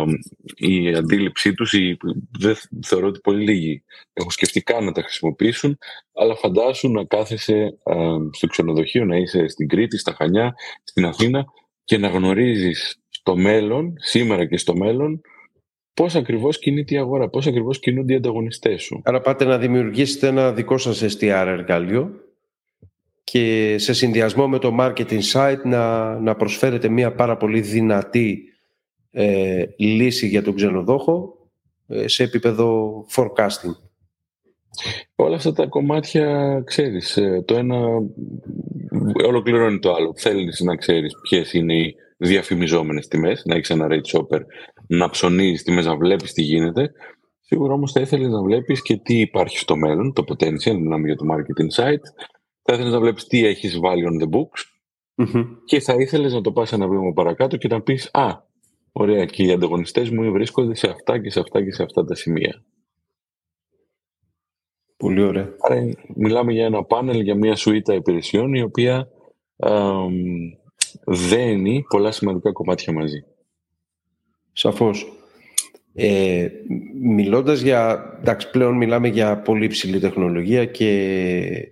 η 0.56 0.94
αντίληψή 0.94 1.54
τους. 1.54 1.74
Η, 1.74 1.98
δεν 2.40 2.56
θεωρώ 2.86 3.08
ότι 3.08 3.20
πολύ 3.20 3.44
λίγοι 3.44 3.84
έχουν 4.14 4.32
σκεφτεί 4.32 4.62
καν 4.62 4.86
να 4.86 4.92
τα 4.92 5.02
χρησιμοποιήσουν, 5.02 5.78
αλλά 6.14 6.36
φαντάσου 6.36 6.92
να 6.92 7.06
κάθεσαι 7.06 7.78
α, 7.84 7.94
στο 8.32 8.48
ξενοδοχείο, 8.48 9.06
να 9.06 9.16
είσαι 9.18 9.48
στην 9.48 9.68
Κρήτη, 9.68 9.98
στα 9.98 10.14
Χανιά, 10.14 10.56
στην 10.84 11.06
Αθήνα 11.06 11.46
και 11.84 11.98
να 11.98 12.08
γνωρίζεις 12.08 13.00
στο 13.28 13.36
μέλλον, 13.36 13.94
σήμερα 13.98 14.46
και 14.46 14.58
στο 14.58 14.76
μέλλον, 14.76 15.22
πώς 15.94 16.16
ακριβώς 16.16 16.60
κινείται 16.60 16.96
η 16.96 16.98
αγορά, 16.98 17.30
πώς 17.30 17.48
ακριβώς 17.48 17.80
κινούνται 17.80 18.14
οι 18.14 18.16
ανταγωνιστές 18.16 18.84
σου; 18.84 19.02
Άρα 19.04 19.22
πάτε 19.22 19.46
να 19.46 19.58
δημιουργήσετε 19.58 20.28
ένα 20.28 20.54
δικό 20.54 20.78
σας 20.78 21.04
STR 21.04 21.46
εργαλείο 21.48 22.12
και 23.24 23.76
σε 23.78 23.94
συνδυασμό 23.94 24.48
με 24.48 24.60
το 24.60 24.76
marketing 24.80 25.22
site 25.34 25.62
να, 25.64 26.14
να 26.20 26.36
προσφέρετε 26.36 26.90
μια 26.90 27.12
πάρα 27.12 27.38
πολύ 27.38 27.62
δυνατή 27.62 28.44
ε, 29.12 29.64
λύση 29.78 30.28
για 30.28 30.44
τον 30.44 30.56
ξενοδόχο 30.56 31.38
ε, 31.88 32.08
σε 32.08 32.24
επίπεδο 32.24 33.06
forecasting. 33.16 33.76
Όλα 35.16 35.36
αυτά 35.36 35.54
τα 35.54 35.66
κομμάτια 35.66 36.62
ξέρεις, 36.66 37.18
ε, 37.18 37.44
το 37.46 37.56
ένα 37.56 37.78
ολοκληρώνει 39.26 39.80
το 39.80 39.94
άλλο. 39.94 40.14
Θέλεις 40.16 40.60
να 40.60 40.76
ξέρεις 40.76 41.14
ποιες 41.22 41.54
είναι 41.54 41.78
οι 41.78 41.96
διαφημιζόμενες 42.18 43.08
τιμές, 43.08 43.44
να 43.46 43.56
έχεις 43.56 43.70
ένα 43.70 43.88
rate 43.90 44.18
shopper, 44.18 44.42
να 44.88 45.10
ψωνίζεις 45.10 45.64
τιμές, 45.64 45.86
να 45.86 45.98
βλέπεις 45.98 46.34
τι 46.34 46.42
γίνεται. 46.42 46.92
Σίγουρα 47.40 47.74
όμως 47.74 47.92
θα 47.92 48.02
ήθελες 48.02 48.32
να 48.32 48.42
βλέπεις 48.42 48.82
και 48.82 48.98
τι 48.98 49.20
υπάρχει 49.20 49.58
στο 49.58 49.76
μέλλον, 49.76 50.14
το 50.14 50.24
potential, 50.28 50.78
μιλάμε 50.78 51.08
για 51.08 51.16
το 51.16 51.26
marketing 51.32 51.84
site. 51.84 52.04
Θα 52.62 52.74
ήθελες 52.74 52.94
να 52.94 53.00
βλέπεις 53.00 53.28
τι 53.28 53.46
έχεις 53.46 53.80
βάλει 53.80 54.04
on 54.08 54.24
the 54.24 54.30
books 54.30 54.64
και 55.66 55.80
θα 55.80 55.94
ήθελες 55.94 56.34
να 56.34 56.42
το 56.42 56.52
πας 56.52 56.72
ένα 56.72 56.88
βήμα 56.88 57.14
παρακάτω 57.14 57.58
και 57.58 57.68
να 57.68 57.82
πεις 57.82 58.10
Α, 58.14 58.38
ωραία, 58.92 59.26
και 59.26 59.44
οι 59.44 59.52
ανταγωνιστές 59.52 60.10
μου 60.10 60.32
βρίσκονται 60.32 60.76
σε 60.76 60.90
αυτά 60.90 61.22
και 61.22 61.30
σε 61.30 61.40
αυτά 61.40 61.64
και 61.64 61.72
σε 61.72 61.84
αυτά 61.84 62.06
τα 62.06 62.16
σημεία. 62.16 62.64
Πολύ 64.98 65.22
ωραία. 65.22 65.56
Άρα 65.60 65.94
μιλάμε 66.16 66.54
για 66.54 66.66
ένα 66.66 66.84
πάνελ, 66.84 67.20
για 67.20 67.36
μια 67.36 67.56
σουίτα 67.56 67.94
υπηρεσιών 67.94 68.54
η 68.54 68.62
οποία 68.62 69.08
δένει 71.04 71.86
πολλά 71.90 72.12
σημαντικά 72.12 72.52
κομμάτια 72.52 72.94
μαζί. 72.94 73.26
Σαφώς. 74.52 75.12
Ε, 75.94 76.48
μιλώντας 77.02 77.62
για, 77.62 78.14
εντάξει 78.20 78.50
πλέον 78.50 78.78
μιλάμε 78.78 79.08
για 79.08 79.38
πολύ 79.38 79.68
ψηλή 79.68 80.00
τεχνολογία 80.00 80.66
και 80.66 81.72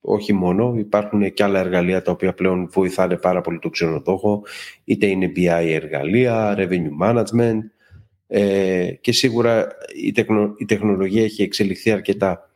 όχι 0.00 0.32
μόνο, 0.32 0.74
υπάρχουν 0.78 1.32
και 1.32 1.42
άλλα 1.42 1.58
εργαλεία 1.58 2.02
τα 2.02 2.10
οποία 2.10 2.34
πλέον 2.34 2.68
βοηθάνε 2.72 3.16
πάρα 3.16 3.40
πολύ 3.40 3.58
το 3.58 3.70
ξενοδόχο, 3.70 4.42
είτε 4.84 5.06
είναι 5.06 5.32
BI 5.36 5.68
εργαλεία, 5.68 6.54
revenue 6.58 7.06
management 7.06 7.58
ε, 8.26 8.90
και 9.00 9.12
σίγουρα 9.12 9.68
η, 9.94 10.14
η 10.56 10.64
τεχνολογία 10.64 11.24
έχει 11.24 11.42
εξελιχθεί 11.42 11.90
αρκετά. 11.90 12.50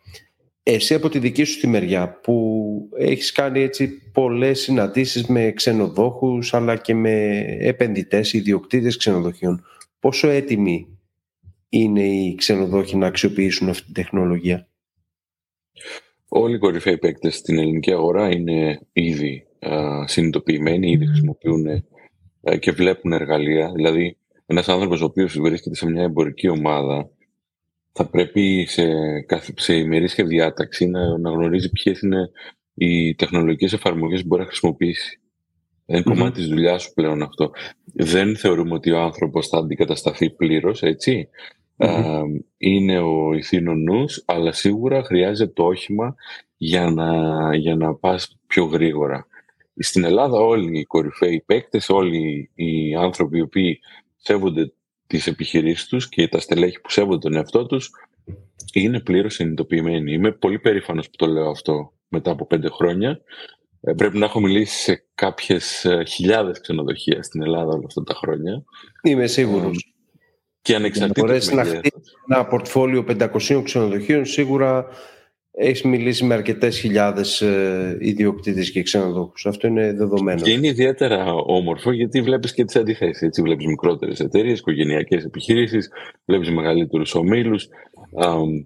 Εσύ 0.73 0.95
από 0.95 1.09
τη 1.09 1.19
δική 1.19 1.45
σου 1.45 1.61
τη 1.61 1.67
μεριά 1.67 2.21
που 2.23 2.89
έχεις 2.99 3.33
κάνει 3.33 3.61
έτσι 3.61 3.89
πολλές 4.13 4.61
συναντήσεις 4.61 5.27
με 5.27 5.53
ξενοδόχους 5.53 6.55
αλλά 6.55 6.77
και 6.77 6.95
με 6.95 7.45
επενδυτές, 7.59 8.33
ιδιοκτήτες 8.33 8.97
ξενοδοχείων. 8.97 9.65
Πόσο 9.99 10.29
έτοιμοι 10.29 10.99
είναι 11.69 12.03
οι 12.03 12.35
ξενοδόχοι 12.35 12.97
να 12.97 13.07
αξιοποιήσουν 13.07 13.69
αυτή 13.69 13.85
την 13.85 13.95
τεχνολογία; 13.95 14.69
Όλοι 16.29 16.55
οι 16.55 16.59
κορυφαίοι 16.59 16.99
παίκτες 16.99 17.37
στην 17.37 17.59
ελληνική 17.59 17.93
αγορά 17.93 18.31
είναι 18.31 18.81
ήδη 18.93 19.47
α, 19.59 20.07
συνειδητοποιημένοι, 20.07 20.91
ήδη 20.91 21.07
χρησιμοποιούν 21.07 21.85
και 22.59 22.73
βλέπουν 22.73 23.13
εργαλεία. 23.13 23.73
Δηλαδή, 23.75 24.17
ένας 24.47 24.69
άνθρωπος 24.69 25.01
ο 25.01 25.05
οποίος 25.05 25.39
βρίσκεται 25.41 25.77
σε 25.77 25.91
μια 25.91 26.03
εμπορική 26.03 26.49
ομάδα 26.49 27.11
θα 27.93 28.09
πρέπει 28.09 28.67
σε, 28.69 28.87
σε 29.57 29.75
ημερήσια 29.75 30.25
διάταξη 30.25 30.87
να, 30.87 31.19
να 31.19 31.31
γνωρίζει 31.31 31.71
ποιες 31.71 32.01
είναι 32.01 32.31
οι 32.75 33.15
τεχνολογικές 33.15 33.73
εφαρμογές 33.73 34.21
που 34.21 34.27
μπορεί 34.27 34.41
να 34.41 34.47
χρησιμοποιήσει. 34.47 35.21
Είναι 35.87 36.01
mm-hmm. 36.01 36.05
κομμάτι 36.05 36.33
της 36.33 36.49
δουλειάς 36.49 36.83
σου 36.83 36.93
πλέον 36.93 37.23
αυτό. 37.23 37.51
Δεν 37.85 38.37
θεωρούμε 38.37 38.75
ότι 38.75 38.91
ο 38.91 39.01
άνθρωπος 39.01 39.49
θα 39.49 39.59
αντικατασταθεί 39.59 40.31
πλήρως, 40.31 40.83
έτσι. 40.83 41.29
είναι 42.57 42.99
ο 42.99 43.33
ηθήνων 43.33 43.83
νους, 43.83 44.23
αλλά 44.27 44.53
σίγουρα 44.53 45.03
χρειάζεται 45.03 45.53
το 45.53 45.65
όχημα 45.65 46.15
για 46.57 46.91
να, 46.91 47.55
για 47.57 47.77
να 47.77 47.95
πας 47.95 48.39
πιο 48.47 48.65
γρήγορα. 48.65 49.27
Στην 49.77 50.05
Ελλάδα 50.05 50.39
όλοι 50.39 50.79
οι 50.79 50.85
κορυφαίοι 50.85 51.43
παίκτες, 51.47 51.89
όλοι 51.89 52.51
οι 52.55 52.95
άνθρωποι 52.95 53.39
οι 53.39 53.41
οποίοι 53.41 53.81
σέβονται 54.17 54.73
τις 55.11 55.27
επιχειρήσεις 55.27 55.87
τους 55.87 56.09
και 56.09 56.29
τα 56.29 56.41
στελέχη 56.41 56.81
που 56.81 56.91
σέβονται 56.91 57.19
τον 57.19 57.35
εαυτό 57.35 57.67
τους 57.67 57.91
είναι 58.73 59.01
πλήρως 59.01 59.35
συνειδητοποιημένοι. 59.35 60.13
Είμαι 60.13 60.33
πολύ 60.33 60.59
περήφανος 60.59 61.11
που 61.11 61.17
το 61.17 61.27
λέω 61.27 61.51
αυτό 61.51 61.93
μετά 62.09 62.31
από 62.31 62.47
πέντε 62.47 62.69
χρόνια. 62.69 63.21
Ε, 63.81 63.93
πρέπει 63.93 64.19
να 64.19 64.25
έχω 64.25 64.41
μιλήσει 64.41 64.83
σε 64.83 65.05
κάποιες 65.15 65.85
ε, 65.85 66.05
χιλιάδες 66.05 66.61
ξενοδοχεία 66.61 67.23
στην 67.23 67.43
Ελλάδα 67.43 67.73
όλα 67.73 67.85
αυτά 67.87 68.03
τα 68.03 68.15
χρόνια. 68.15 68.65
Είμαι 69.03 69.27
σίγουρος. 69.27 69.95
Και 70.63 70.75
ανεξαρτήτως 70.75 71.51
να 71.51 71.65
χτίσει 71.65 72.03
ένα 72.29 72.47
πορτφόλιο 72.47 73.05
500 73.09 73.61
ξενοδοχείων 73.65 74.25
σίγουρα 74.25 74.87
έχεις 75.53 75.83
μιλήσει 75.83 76.25
με 76.25 76.35
αρκετές 76.35 76.79
χιλιάδες 76.79 77.41
ε, 77.41 77.97
ιδιοκτήτες 78.01 78.71
και 78.71 78.83
ξενοδόχου. 78.83 79.33
Αυτό 79.45 79.67
είναι 79.67 79.93
δεδομένο. 79.93 80.41
Και 80.41 80.51
είναι 80.51 80.67
ιδιαίτερα 80.67 81.35
όμορφο 81.35 81.93
γιατί 81.93 82.23
βλέπεις 82.23 82.55
και 82.55 82.65
τις 82.65 82.77
αντιθέσεις. 82.77 83.23
Έτσι, 83.23 83.43
βλέπεις 83.43 83.67
μικρότερες 83.67 84.21
εταιρείες, 84.21 84.59
οικογενειακές 84.59 85.25
επιχειρήσεις, 85.25 85.91
βλέπεις 86.25 86.51
μεγαλύτερους 86.51 87.15
ομίλους. 87.15 87.69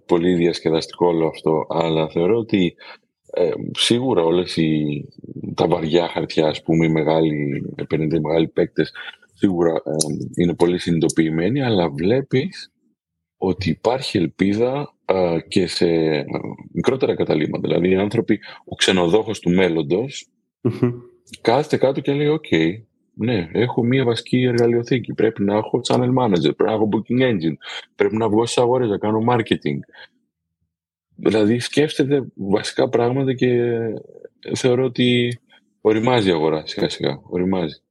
Πολύ 0.06 0.34
διασκεδαστικό 0.34 1.06
όλο 1.06 1.26
αυτό. 1.26 1.66
Αλλά 1.68 2.08
θεωρώ 2.08 2.36
ότι 2.36 2.74
ε, 3.32 3.50
σίγουρα 3.78 4.22
όλες 4.22 4.56
οι, 4.56 4.84
τα 5.54 5.68
βαριά 5.68 6.08
χαρτιά, 6.08 6.46
ας 6.46 6.62
πούμε, 6.62 6.86
οι 6.86 6.90
μεγάλοι 6.90 7.64
επενδυτέ, 7.76 8.16
οι 8.16 8.20
μεγάλοι 8.20 8.48
παίκτες, 8.48 8.92
σίγουρα 9.34 9.72
ε, 9.72 10.42
είναι 10.42 10.54
πολύ 10.54 10.78
συνειδητοποιημένοι, 10.78 11.62
αλλά 11.62 11.90
βλέπεις 11.90 12.72
ότι 13.36 13.70
υπάρχει 13.70 14.18
ελπίδα 14.18 14.93
και 15.48 15.66
σε 15.66 15.86
μικρότερα 16.72 17.14
καταλήμματα. 17.14 17.68
Δηλαδή 17.68 17.90
οι 17.90 17.96
άνθρωποι, 17.96 18.40
ο 18.64 18.74
ξενοδόχος 18.74 19.40
του 19.40 19.50
μέλλοντος 19.50 20.28
κάθεται 21.40 21.76
κάτω 21.76 22.00
και 22.00 22.12
λέει 22.12 22.26
«ΟΚ, 22.26 22.44
ναι, 23.16 23.48
έχω 23.52 23.82
μία 23.82 24.04
βασική 24.04 24.42
εργαλειοθήκη. 24.42 25.12
Πρέπει 25.12 25.42
να 25.42 25.56
έχω 25.56 25.80
channel 25.88 26.14
manager, 26.18 26.56
πρέπει 26.56 26.64
να 26.64 26.72
έχω 26.72 26.88
booking 26.92 27.22
engine, 27.22 27.54
πρέπει 27.94 28.16
να 28.16 28.28
βγω 28.28 28.46
στις 28.46 28.62
αγορές, 28.62 28.88
να 28.88 28.98
κάνω 28.98 29.24
marketing. 29.28 29.78
Δηλαδή 31.16 31.58
σκέφτεται 31.58 32.26
βασικά 32.34 32.88
πράγματα 32.88 33.34
και 33.34 33.70
θεωρώ 34.54 34.84
ότι 34.84 35.38
οριμάζει 35.80 36.28
η 36.28 36.32
αγορά 36.32 36.66
σιγά 36.66 36.88
σιγά. 36.88 37.20
Οριμάζει. 37.22 37.82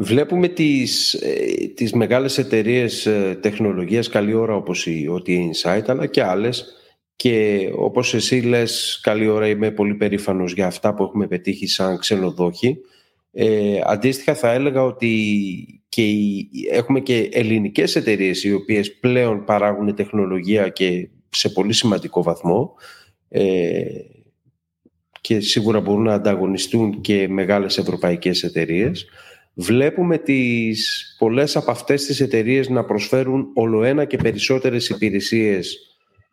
Βλέπουμε 0.00 0.48
τις, 0.48 1.14
ε, 1.14 1.66
τις 1.74 1.92
μεγάλες 1.92 2.38
εταιρείες 2.38 3.06
ε, 3.06 3.38
τεχνολογίας 3.42 4.08
καλή 4.08 4.34
ώρα 4.34 4.54
όπως 4.54 4.86
η 4.86 5.06
OT 5.10 5.28
Insight 5.28 5.82
αλλά 5.86 6.06
και 6.06 6.22
άλλες. 6.22 6.74
Και 7.16 7.68
όπως 7.74 8.14
εσύ 8.14 8.40
λες 8.40 9.00
καλή 9.02 9.28
ώρα 9.28 9.48
είμαι 9.48 9.70
πολύ 9.70 9.94
περήφανος 9.94 10.52
για 10.52 10.66
αυτά 10.66 10.94
που 10.94 11.02
έχουμε 11.02 11.26
πετύχει 11.26 11.66
σαν 11.66 11.98
ξενοδόχοι. 11.98 12.76
Ε, 13.32 13.80
αντίστοιχα 13.84 14.34
θα 14.34 14.52
έλεγα 14.52 14.82
ότι 14.84 15.82
και 15.88 16.02
έχουμε 16.70 17.00
και 17.00 17.28
ελληνικές 17.32 17.96
εταιρείες 17.96 18.44
οι 18.44 18.52
οποίες 18.52 18.98
πλέον 18.98 19.44
παράγουν 19.44 19.94
τεχνολογία 19.94 20.68
και 20.68 21.08
σε 21.30 21.48
πολύ 21.48 21.72
σημαντικό 21.72 22.22
βαθμό. 22.22 22.74
Ε, 23.28 23.82
και 25.20 25.40
σίγουρα 25.40 25.80
μπορούν 25.80 26.02
να 26.02 26.14
ανταγωνιστούν 26.14 27.00
και 27.00 27.28
μεγάλες 27.28 27.78
ευρωπαϊκές 27.78 28.42
εταιρείες 28.42 29.06
βλέπουμε 29.60 30.18
τις 30.18 31.04
πολλές 31.18 31.56
από 31.56 31.70
αυτές 31.70 32.04
τις 32.04 32.20
εταιρείες 32.20 32.68
να 32.68 32.84
προσφέρουν 32.84 33.50
ολοένα 33.54 34.04
και 34.04 34.16
περισσότερες 34.16 34.88
υπηρεσίες 34.88 35.78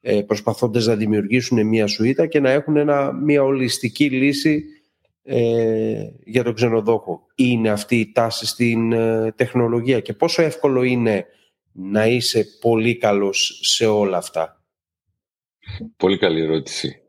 ε, 0.02 0.22
προσπαθώντας 0.22 0.86
να 0.86 0.96
δημιουργήσουν 0.96 1.68
μια 1.68 1.88
σουίτα 1.88 2.28
και 2.28 2.40
να 2.40 2.50
έχουν 2.50 2.78
ένα, 2.78 3.12
μια 3.14 3.44
ολιστική 3.44 4.10
λύση 4.10 4.64
ε, 5.24 6.04
για 6.26 6.44
τον 6.44 6.54
ξενοδόχο. 6.54 7.26
Είναι 7.36 7.70
αυτή 7.70 8.00
η 8.00 8.12
τάση 8.12 8.46
στην 8.46 8.92
ε, 8.92 9.34
τεχνολογία 9.36 10.00
και 10.00 10.14
πόσο 10.14 10.42
εύκολο 10.42 10.84
είναι 10.84 11.26
να 11.72 12.06
είσαι 12.08 12.46
πολύ 12.62 12.98
καλός 12.98 13.60
σε 13.64 13.86
όλα 13.86 14.18
αυτά; 14.18 14.64
Πολύ 15.98 16.18
καλή 16.18 16.42
ερώτηση. 16.42 17.02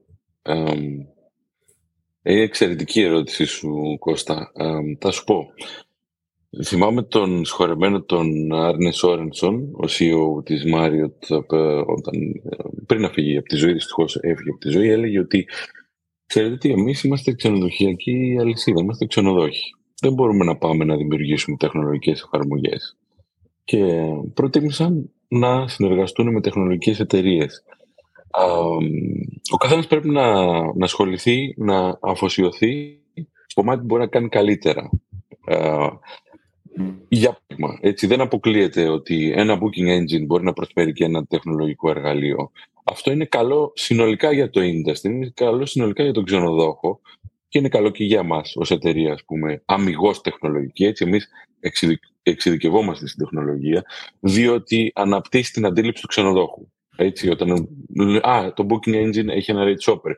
Είναι 2.23 2.43
εξαιρετική 2.43 3.01
ερώτηση 3.01 3.45
σου, 3.45 3.97
Κώστα. 3.99 4.53
θα 4.99 5.11
σου 5.11 5.25
πω. 5.25 5.53
Θυμάμαι 6.65 7.03
τον 7.03 7.45
σχολεμένο 7.45 8.03
τον 8.03 8.55
Άρνε 8.55 8.93
Σόρενσον, 8.93 9.71
ο 9.75 9.85
CEO 9.89 10.45
της 10.45 10.65
Marriott, 10.75 11.41
όταν, 11.87 12.43
πριν 12.87 13.01
να 13.01 13.09
φύγει 13.09 13.37
από 13.37 13.49
τη 13.49 13.57
ζωή, 13.57 13.73
δυστυχώς 13.73 14.17
έφυγε 14.21 14.51
από 14.51 14.59
τη 14.59 14.69
ζωή, 14.69 14.89
έλεγε 14.89 15.19
ότι 15.19 15.49
ξέρετε 16.27 16.57
τι, 16.57 16.71
εμείς 16.71 17.03
είμαστε 17.03 17.33
ξενοδοχειακή 17.33 18.37
αλυσίδα, 18.41 18.81
είμαστε 18.81 19.07
ξενοδόχοι. 19.07 19.75
Δεν 20.01 20.13
μπορούμε 20.13 20.45
να 20.45 20.57
πάμε 20.57 20.85
να 20.85 20.97
δημιουργήσουμε 20.97 21.57
τεχνολογικές 21.57 22.23
εφαρμογές. 22.23 22.97
Και 23.65 24.07
προτίμησαν 24.35 25.11
να 25.29 25.69
συνεργαστούν 25.69 26.33
με 26.33 26.41
τεχνολογικές 26.41 27.01
εταιρείες. 27.01 27.63
Ο 29.53 29.57
καθένας 29.57 29.87
πρέπει 29.87 30.09
να, 30.09 30.45
να 30.75 30.85
ασχοληθεί, 30.85 31.55
να 31.57 31.99
αφοσιωθεί 32.01 33.01
στο 33.47 33.61
κομμάτι 33.61 33.81
που 33.81 33.87
μπορεί 33.87 34.01
να 34.03 34.09
κάνει 34.09 34.29
καλύτερα. 34.29 34.91
Για 37.09 37.39
παράδειγμα, 37.47 37.79
έτσι 37.81 38.07
δεν 38.07 38.21
αποκλείεται 38.21 38.89
ότι 38.89 39.33
ένα 39.37 39.59
booking 39.59 40.01
engine 40.01 40.27
μπορεί 40.27 40.45
να 40.45 40.53
προσφέρει 40.53 40.93
και 40.93 41.05
ένα 41.05 41.27
τεχνολογικό 41.27 41.91
εργαλείο. 41.91 42.51
Αυτό 42.85 43.13
είναι 43.13 43.25
καλό 43.25 43.73
συνολικά 43.75 44.33
για 44.33 44.51
το 44.51 44.61
industry, 44.61 45.05
είναι 45.05 45.33
καλό 45.35 45.67
συνολικά 45.67 46.03
για 46.03 46.13
τον 46.13 46.25
ξενοδόχο 46.25 47.01
και 47.49 47.59
είναι 47.59 47.69
καλό 47.69 47.91
και 47.91 48.05
για 48.05 48.19
εμά 48.19 48.43
ως 48.55 48.71
εταιρεία, 48.71 49.13
ας 49.13 49.25
πούμε, 49.25 49.63
αμυγός 49.65 50.21
τεχνολογική. 50.21 50.85
Έτσι, 50.85 51.05
εμείς 51.05 51.29
εξειδικευόμαστε 52.23 53.07
στην 53.07 53.25
τεχνολογία, 53.25 53.85
διότι 54.21 54.93
αναπτύσσει 54.95 55.53
την 55.53 55.67
αντίληψη 55.67 56.03
του 56.03 56.09
ξενοδόχου. 56.09 56.69
Έτσι, 56.97 57.29
όταν 57.29 57.51
α, 58.29 58.53
το 58.53 58.67
Booking 58.69 58.95
Engine 58.95 59.29
έχει 59.29 59.51
ένα 59.51 59.65
rate 59.65 59.93
shopper. 59.93 60.13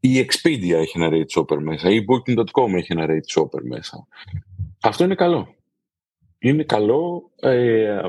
Η 0.00 0.26
Expedia 0.26 0.72
έχει 0.72 0.98
ένα 0.98 1.08
rate 1.12 1.40
shopper 1.40 1.58
μέσα. 1.60 1.90
Η 1.90 2.04
Booking.com 2.08 2.74
έχει 2.74 2.92
ένα 2.92 3.06
rate 3.08 3.40
shopper 3.40 3.62
μέσα. 3.62 4.06
Αυτό 4.80 5.04
είναι 5.04 5.14
καλό 5.14 5.57
είναι 6.38 6.62
καλό, 6.62 7.30
ε, 7.40 8.00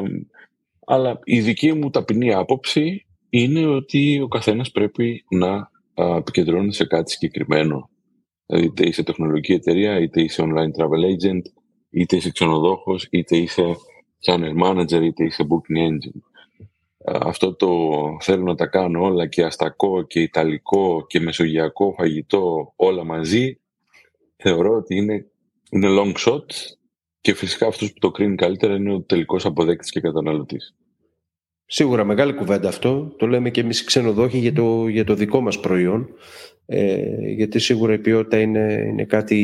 αλλά 0.85 1.19
η 1.23 1.39
δική 1.39 1.73
μου 1.73 1.89
ταπεινή 1.89 2.33
άποψη 2.33 3.05
είναι 3.29 3.65
ότι 3.65 4.21
ο 4.21 4.27
καθένας 4.27 4.71
πρέπει 4.71 5.23
να 5.29 5.71
επικεντρώνει 6.17 6.73
σε 6.73 6.85
κάτι 6.85 7.11
συγκεκριμένο. 7.11 7.89
Δηλαδή, 8.45 8.65
είτε 8.65 8.87
είσαι 8.87 9.03
τεχνολογική 9.03 9.53
εταιρεία, 9.53 9.99
είτε 9.99 10.21
είσαι 10.21 10.43
online 10.45 10.81
travel 10.81 11.03
agent, 11.13 11.41
είτε 11.89 12.15
είσαι 12.15 12.31
ξενοδόχος, 12.31 13.07
είτε 13.11 13.37
είσαι 13.37 13.75
channel 14.25 14.63
manager, 14.63 15.01
είτε 15.03 15.23
είσαι 15.23 15.47
booking 15.49 15.89
engine. 15.89 16.19
Αυτό 17.05 17.55
το 17.55 17.67
θέλω 18.21 18.43
να 18.43 18.55
τα 18.55 18.65
κάνω 18.65 19.03
όλα 19.03 19.27
και 19.27 19.43
αστακό 19.43 20.01
και 20.01 20.21
ιταλικό 20.21 21.05
και 21.07 21.19
μεσογειακό 21.19 21.93
φαγητό 21.97 22.73
όλα 22.75 23.03
μαζί 23.03 23.59
θεωρώ 24.35 24.75
ότι 24.75 24.95
είναι, 24.95 25.31
είναι 25.69 25.87
long 25.89 26.13
shot 26.27 26.45
και 27.21 27.33
φυσικά 27.33 27.67
αυτός 27.67 27.93
που 27.93 27.99
το 27.99 28.11
κρίνει 28.11 28.35
καλύτερα 28.35 28.75
είναι 28.75 28.93
ο 28.93 29.01
τελικός 29.01 29.45
αποδέκτης 29.45 29.91
και 29.91 29.99
καταναλωτής. 29.99 30.75
Σίγουρα 31.65 32.03
μεγάλη 32.03 32.33
κουβέντα 32.33 32.67
αυτό. 32.67 33.13
Το 33.17 33.27
λέμε 33.27 33.49
και 33.49 33.61
εμείς 33.61 33.81
οι 33.81 33.85
ξενοδόχοι 33.85 34.37
για 34.37 34.53
το, 34.53 34.87
για 34.87 35.03
το 35.03 35.13
δικό 35.13 35.41
μας 35.41 35.59
προϊόν. 35.59 36.09
Ε, 36.65 37.31
γιατί 37.31 37.59
σίγουρα 37.59 37.93
η 37.93 37.99
ποιότητα 37.99 38.39
είναι, 38.39 38.85
είναι 38.87 39.03
κάτι 39.03 39.37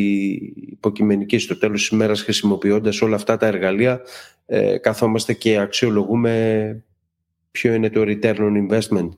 υποκειμενική. 0.56 1.38
Στο 1.38 1.58
τέλος 1.58 1.80
της 1.80 1.90
ημέρας, 1.90 2.22
χρησιμοποιώντας 2.22 3.02
όλα 3.02 3.16
αυτά 3.16 3.38
τα 3.38 3.48
εργαλεία, 3.48 4.02
ε, 4.46 4.78
καθόμαστε 4.78 5.34
και 5.34 5.58
αξιολογούμε 5.58 6.84
ποιο 7.52 7.74
είναι 7.74 7.90
το 7.90 8.02
return 8.02 8.38
on 8.38 8.68
investment. 8.68 9.10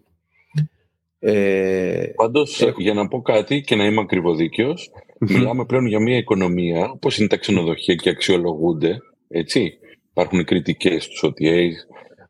Ε, 1.20 2.06
Πάντως, 2.16 2.64
για 2.78 2.94
να 2.94 3.08
πω 3.08 3.22
κάτι 3.22 3.62
και 3.62 3.76
να 3.76 3.86
είμαι 3.86 4.02
ακριβοδίκαιος, 4.02 4.92
μιλάμε 5.20 5.66
πλέον 5.66 5.86
για 5.86 6.00
μια 6.00 6.18
οικονομία 6.18 6.90
όπως 6.90 7.18
είναι 7.18 7.28
τα 7.28 7.38
ξενοδοχεία 7.38 7.96
και 7.96 8.10
αξιολογούνται. 8.10 9.02
Έτσι. 9.28 9.78
Υπάρχουν 10.12 10.44
κριτικές 10.44 11.04
στους 11.04 11.24
OTAs, 11.24 11.72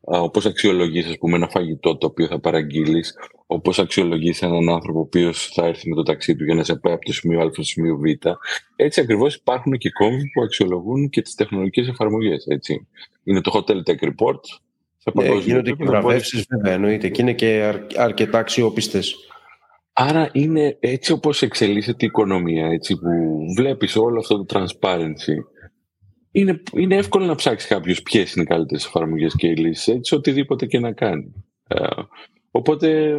όπως 0.00 0.46
αξιολογείς 0.46 1.06
ας 1.06 1.18
πούμε, 1.18 1.36
ένα 1.36 1.48
φαγητό 1.48 1.96
το 1.96 2.06
οποίο 2.06 2.26
θα 2.26 2.38
παραγγείλεις, 2.38 3.14
όπως 3.46 3.78
αξιολογείς 3.78 4.42
έναν 4.42 4.68
άνθρωπο 4.68 4.98
ο 4.98 5.02
οποίος 5.02 5.50
θα 5.54 5.66
έρθει 5.66 5.88
με 5.88 5.94
το 5.94 6.02
ταξί 6.02 6.36
του 6.36 6.44
για 6.44 6.54
να 6.54 6.64
σε 6.64 6.74
πάει 6.74 6.92
από 6.92 7.04
το 7.04 7.12
σημείο 7.12 7.40
Α 7.40 7.50
στο 7.52 7.62
σημείο 7.62 7.96
Β. 7.96 8.02
Έτσι 8.76 9.00
ακριβώς 9.00 9.34
υπάρχουν 9.34 9.78
και 9.78 9.90
κόμβοι 9.90 10.30
που 10.34 10.42
αξιολογούν 10.42 11.08
και 11.08 11.22
τις 11.22 11.34
τεχνολογικές 11.34 11.88
εφαρμογές. 11.88 12.46
Έτσι. 12.46 12.86
Είναι 13.24 13.40
το 13.40 13.50
Hotel 13.54 13.90
Tech 13.90 14.04
Report. 14.04 14.40
Ναι, 15.14 15.34
γίνονται 15.34 15.72
και 15.72 15.84
βραβεύσεις 15.84 16.46
βέβαια 16.48 16.72
εννοείται 16.72 17.08
και 17.08 17.22
είναι 17.22 17.32
και 17.32 17.74
αρκετά 17.96 18.38
αξιόπιστες. 18.38 19.16
Άρα 20.00 20.30
είναι 20.32 20.76
έτσι 20.80 21.12
όπως 21.12 21.42
εξελίσσεται 21.42 22.04
η 22.04 22.08
οικονομία, 22.08 22.66
έτσι 22.66 22.94
που 22.94 23.08
βλέπεις 23.56 23.96
όλο 23.96 24.18
αυτό 24.18 24.44
το 24.44 24.58
transparency 24.58 25.34
είναι, 26.30 26.62
είναι 26.72 26.96
εύκολο 26.96 27.24
να 27.24 27.34
ψάξει 27.34 27.68
κάποιος 27.68 28.02
ποιες 28.02 28.34
είναι 28.34 28.42
οι 28.42 28.46
καλύτερες 28.46 28.84
εφαρμογές 28.86 29.34
και 29.34 29.46
οι 29.46 29.56
λύσεις, 29.56 29.88
έτσι, 29.88 30.14
οτιδήποτε 30.14 30.66
και 30.66 30.78
να 30.78 30.92
κάνει. 30.92 31.32
Ε, 31.68 31.86
οπότε, 32.50 33.16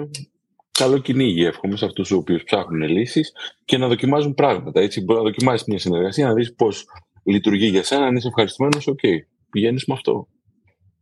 καλό 0.71 0.97
κυνήγι 0.97 1.43
εύχομαι 1.43 1.75
σε 1.75 1.85
αυτούς 1.85 2.07
του 2.07 2.17
οποίου 2.17 2.39
ψάχνουν 2.45 2.89
λύσεις 2.89 3.31
και 3.65 3.77
να 3.77 3.87
δοκιμάζουν 3.87 4.33
πράγματα. 4.33 4.81
Έτσι, 4.81 5.01
μπορεί 5.01 5.19
να 5.19 5.25
δοκιμάσεις 5.25 5.67
μια 5.67 5.79
συνεργασία, 5.79 6.27
να 6.27 6.33
δεις 6.33 6.53
πώς 6.53 6.85
λειτουργεί 7.23 7.65
για 7.65 7.83
σένα. 7.83 8.05
Αν 8.05 8.15
είσαι 8.15 8.27
ευχαριστημένος, 8.27 8.87
OK, 8.88 8.99
okay, 9.03 9.17
πηγαίνεις 9.49 9.85
με 9.85 9.93
αυτό. 9.93 10.27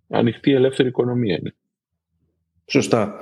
Ανοιχτή 0.10 0.52
ελεύθερη 0.52 0.88
οικονομία 0.88 1.38
είναι. 1.40 1.56
Σωστά. 2.66 3.16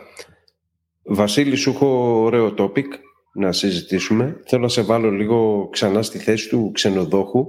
Βασίλη, 1.06 1.56
σου 1.56 1.70
έχω 1.70 2.22
ωραίο 2.22 2.54
topic 2.58 2.88
να 3.34 3.52
συζητήσουμε. 3.52 4.42
Θέλω 4.46 4.62
να 4.62 4.68
σε 4.68 4.82
βάλω 4.82 5.10
λίγο 5.10 5.70
ξανά 5.72 6.02
στη 6.02 6.18
θέση 6.18 6.50
του 6.50 6.72
ξενοδόχου 6.74 7.48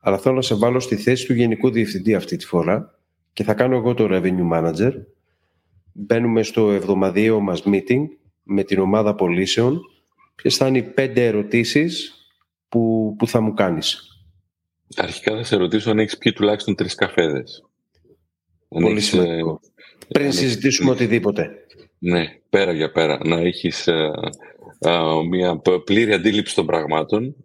αλλά 0.00 0.18
θέλω 0.18 0.34
να 0.34 0.42
σε 0.42 0.54
βάλω 0.54 0.80
στη 0.80 0.96
θέση 0.96 1.26
του 1.26 1.34
Γενικού 1.34 1.70
Διευθυντή 1.70 2.14
αυτή 2.14 2.36
τη 2.36 2.46
φορά 2.46 2.98
και 3.32 3.44
θα 3.44 3.54
κάνω 3.54 3.76
εγώ 3.76 3.94
το 3.94 4.08
Revenue 4.10 4.50
Manager. 4.52 4.92
Μπαίνουμε 5.92 6.42
στο 6.42 6.70
εβδομαδιαίο 6.70 7.40
μας 7.40 7.62
meeting 7.66 8.04
με 8.42 8.62
την 8.62 8.78
ομάδα 8.78 9.14
πωλήσεων. 9.14 9.80
Ποιες 10.34 10.56
θα 10.56 10.66
είναι 10.66 10.78
οι 10.78 10.82
πέντε 10.82 11.26
ερωτήσεις 11.26 12.14
που, 12.68 13.14
που 13.18 13.26
θα 13.26 13.40
μου 13.40 13.54
κάνεις; 13.54 14.02
Αρχικά 14.96 15.36
θα 15.36 15.44
σε 15.44 15.56
ρωτήσω 15.56 15.90
αν 15.90 15.98
έχεις 15.98 16.18
πιει 16.18 16.32
τουλάχιστον 16.32 16.74
τρεις 16.74 16.94
καφέδες. 16.94 17.64
Πολύ 18.68 19.00
σημαντικό. 19.00 19.60
Ε, 19.98 20.12
Πριν 20.12 20.32
συζητήσουμε 20.32 20.90
οτιδήποτε. 20.90 21.50
Ναι, 21.98 22.24
πέρα 22.50 22.72
για 22.72 22.92
πέρα. 22.92 23.18
Να 23.24 23.40
έχεις 23.40 23.86
ε, 23.86 24.10
ε, 24.78 24.98
μια 25.28 25.60
πλήρη 25.84 26.12
αντίληψη 26.12 26.54
των 26.54 26.66
πραγμάτων. 26.66 27.36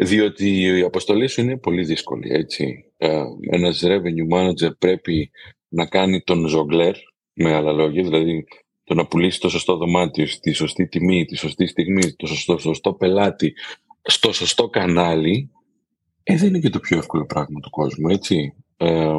Διότι 0.00 0.60
η 0.60 0.82
αποστολή 0.82 1.26
σου 1.26 1.40
είναι 1.40 1.56
πολύ 1.56 1.84
δύσκολη, 1.84 2.32
έτσι. 2.32 2.84
Ε, 2.96 3.22
ένας 3.50 3.82
revenue 3.84 4.34
manager 4.34 4.78
πρέπει 4.78 5.30
να 5.68 5.86
κάνει 5.86 6.20
τον 6.20 6.46
ζογκλέρ, 6.46 6.94
με 7.32 7.54
άλλα 7.54 7.72
λόγια, 7.72 8.02
δηλαδή 8.02 8.44
το 8.84 8.94
να 8.94 9.06
πουλήσεις 9.06 9.38
το 9.38 9.48
σωστό 9.48 9.76
δωμάτιο 9.76 10.26
στη 10.26 10.52
σωστή 10.52 10.88
τιμή, 10.88 11.24
τη 11.24 11.36
σωστή 11.36 11.66
στιγμή, 11.66 12.12
το 12.12 12.26
σωστό, 12.26 12.58
σωστό 12.58 12.92
πελάτη, 12.92 13.54
στο 14.02 14.32
σωστό 14.32 14.68
κανάλι, 14.68 15.50
ε, 16.22 16.36
δεν 16.36 16.48
είναι 16.48 16.58
και 16.58 16.70
το 16.70 16.80
πιο 16.80 16.98
εύκολο 16.98 17.26
πράγμα 17.26 17.60
του 17.60 17.70
κόσμου, 17.70 18.08
έτσι. 18.08 18.54
Ε, 18.76 19.14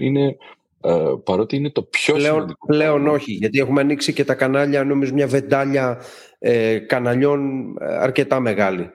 είναι, 0.00 0.36
ε, 0.80 1.12
παρότι 1.24 1.56
είναι 1.56 1.70
το 1.70 1.82
πιο 1.82 2.14
πλέον, 2.14 2.34
σημαντικό. 2.34 2.66
Πλέον 2.66 3.06
όχι, 3.06 3.32
γιατί 3.32 3.58
έχουμε 3.58 3.80
ανοίξει 3.80 4.12
και 4.12 4.24
τα 4.24 4.34
κανάλια, 4.34 4.84
νομίζω 4.84 5.14
μια 5.14 5.26
βεντάλια 5.26 6.00
ε, 6.38 6.78
καναλιών 6.78 7.68
ε, 7.80 7.96
αρκετά 7.96 8.40
μεγάλη. 8.40 8.90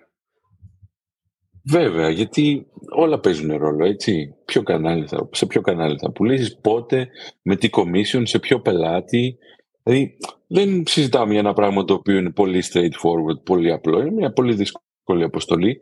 Βέβαια, 1.66 2.10
γιατί 2.10 2.68
όλα 2.96 3.20
παίζουν 3.20 3.58
ρόλο, 3.58 3.86
έτσι. 3.86 4.36
Ποιο 4.46 4.64
κανάλι 4.64 5.08
θα, 5.08 5.30
σε 5.32 5.46
ποιο 5.46 5.62
κανάλι 5.62 5.98
θα 5.98 6.12
πουλήσεις, 6.12 6.58
πότε, 6.58 7.08
με 7.42 7.56
τι 7.56 7.70
commission, 7.72 8.22
σε 8.24 8.40
ποιο 8.40 8.60
πελάτη. 8.60 9.38
Δηλαδή, 9.84 10.18
δεν 10.48 10.84
συζητάμε 10.88 11.32
για 11.32 11.40
ένα 11.40 11.54
πράγμα 11.54 11.86
το 11.86 11.94
οποίο 11.94 12.18
είναι 12.18 12.32
πολύ 12.32 12.64
straightforward, 12.72 13.44
πολύ 13.44 13.72
απλό. 13.72 14.00
Είναι 14.00 14.12
μια 14.12 14.34
πολύ 14.34 14.54
δύσκολη 14.54 15.24
αποστολή. 15.24 15.80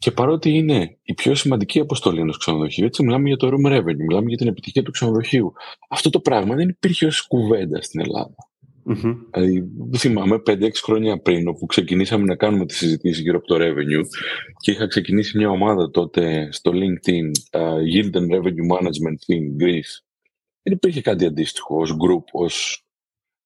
Και 0.00 0.10
παρότι 0.10 0.50
είναι 0.50 0.98
η 1.02 1.14
πιο 1.14 1.34
σημαντική 1.34 1.80
αποστολή 1.80 2.20
ενός 2.20 2.38
ξενοδοχείου, 2.38 2.84
έτσι 2.84 3.02
μιλάμε 3.02 3.28
για 3.28 3.36
το 3.36 3.48
room 3.48 3.72
revenue, 3.72 4.04
μιλάμε 4.06 4.28
για 4.28 4.36
την 4.36 4.48
επιτυχία 4.48 4.82
του 4.82 4.90
ξενοδοχείου. 4.90 5.52
Αυτό 5.88 6.10
το 6.10 6.20
πράγμα 6.20 6.54
δεν 6.54 6.68
υπήρχε 6.68 7.06
ως 7.06 7.26
κουβέντα 7.26 7.82
στην 7.82 8.00
Ελλάδα. 8.00 8.34
Mm-hmm. 8.86 9.16
Δηλαδή, 9.32 9.70
θυμάμαι 9.96 10.42
5-6 10.46 10.70
χρόνια 10.82 11.18
πριν, 11.20 11.48
όπου 11.48 11.66
ξεκινήσαμε 11.66 12.24
να 12.24 12.36
κάνουμε 12.36 12.66
τη 12.66 12.74
συζήτηση 12.74 13.22
γύρω 13.22 13.36
από 13.36 13.46
το 13.46 13.56
revenue 13.58 14.04
και 14.56 14.70
είχα 14.70 14.86
ξεκινήσει 14.86 15.38
μια 15.38 15.50
ομάδα 15.50 15.90
τότε 15.90 16.48
στο 16.52 16.72
LinkedIn, 16.74 17.58
uh, 17.60 17.78
Yield 17.94 18.14
and 18.14 18.36
Revenue 18.36 18.76
Management 18.76 19.34
in 19.34 19.64
Greece. 19.64 20.02
Δεν 20.62 20.72
υπήρχε 20.72 21.00
κάτι 21.00 21.24
αντίστοιχο 21.24 21.80
ως 21.80 21.90
group, 21.90 22.24
ως, 22.32 22.84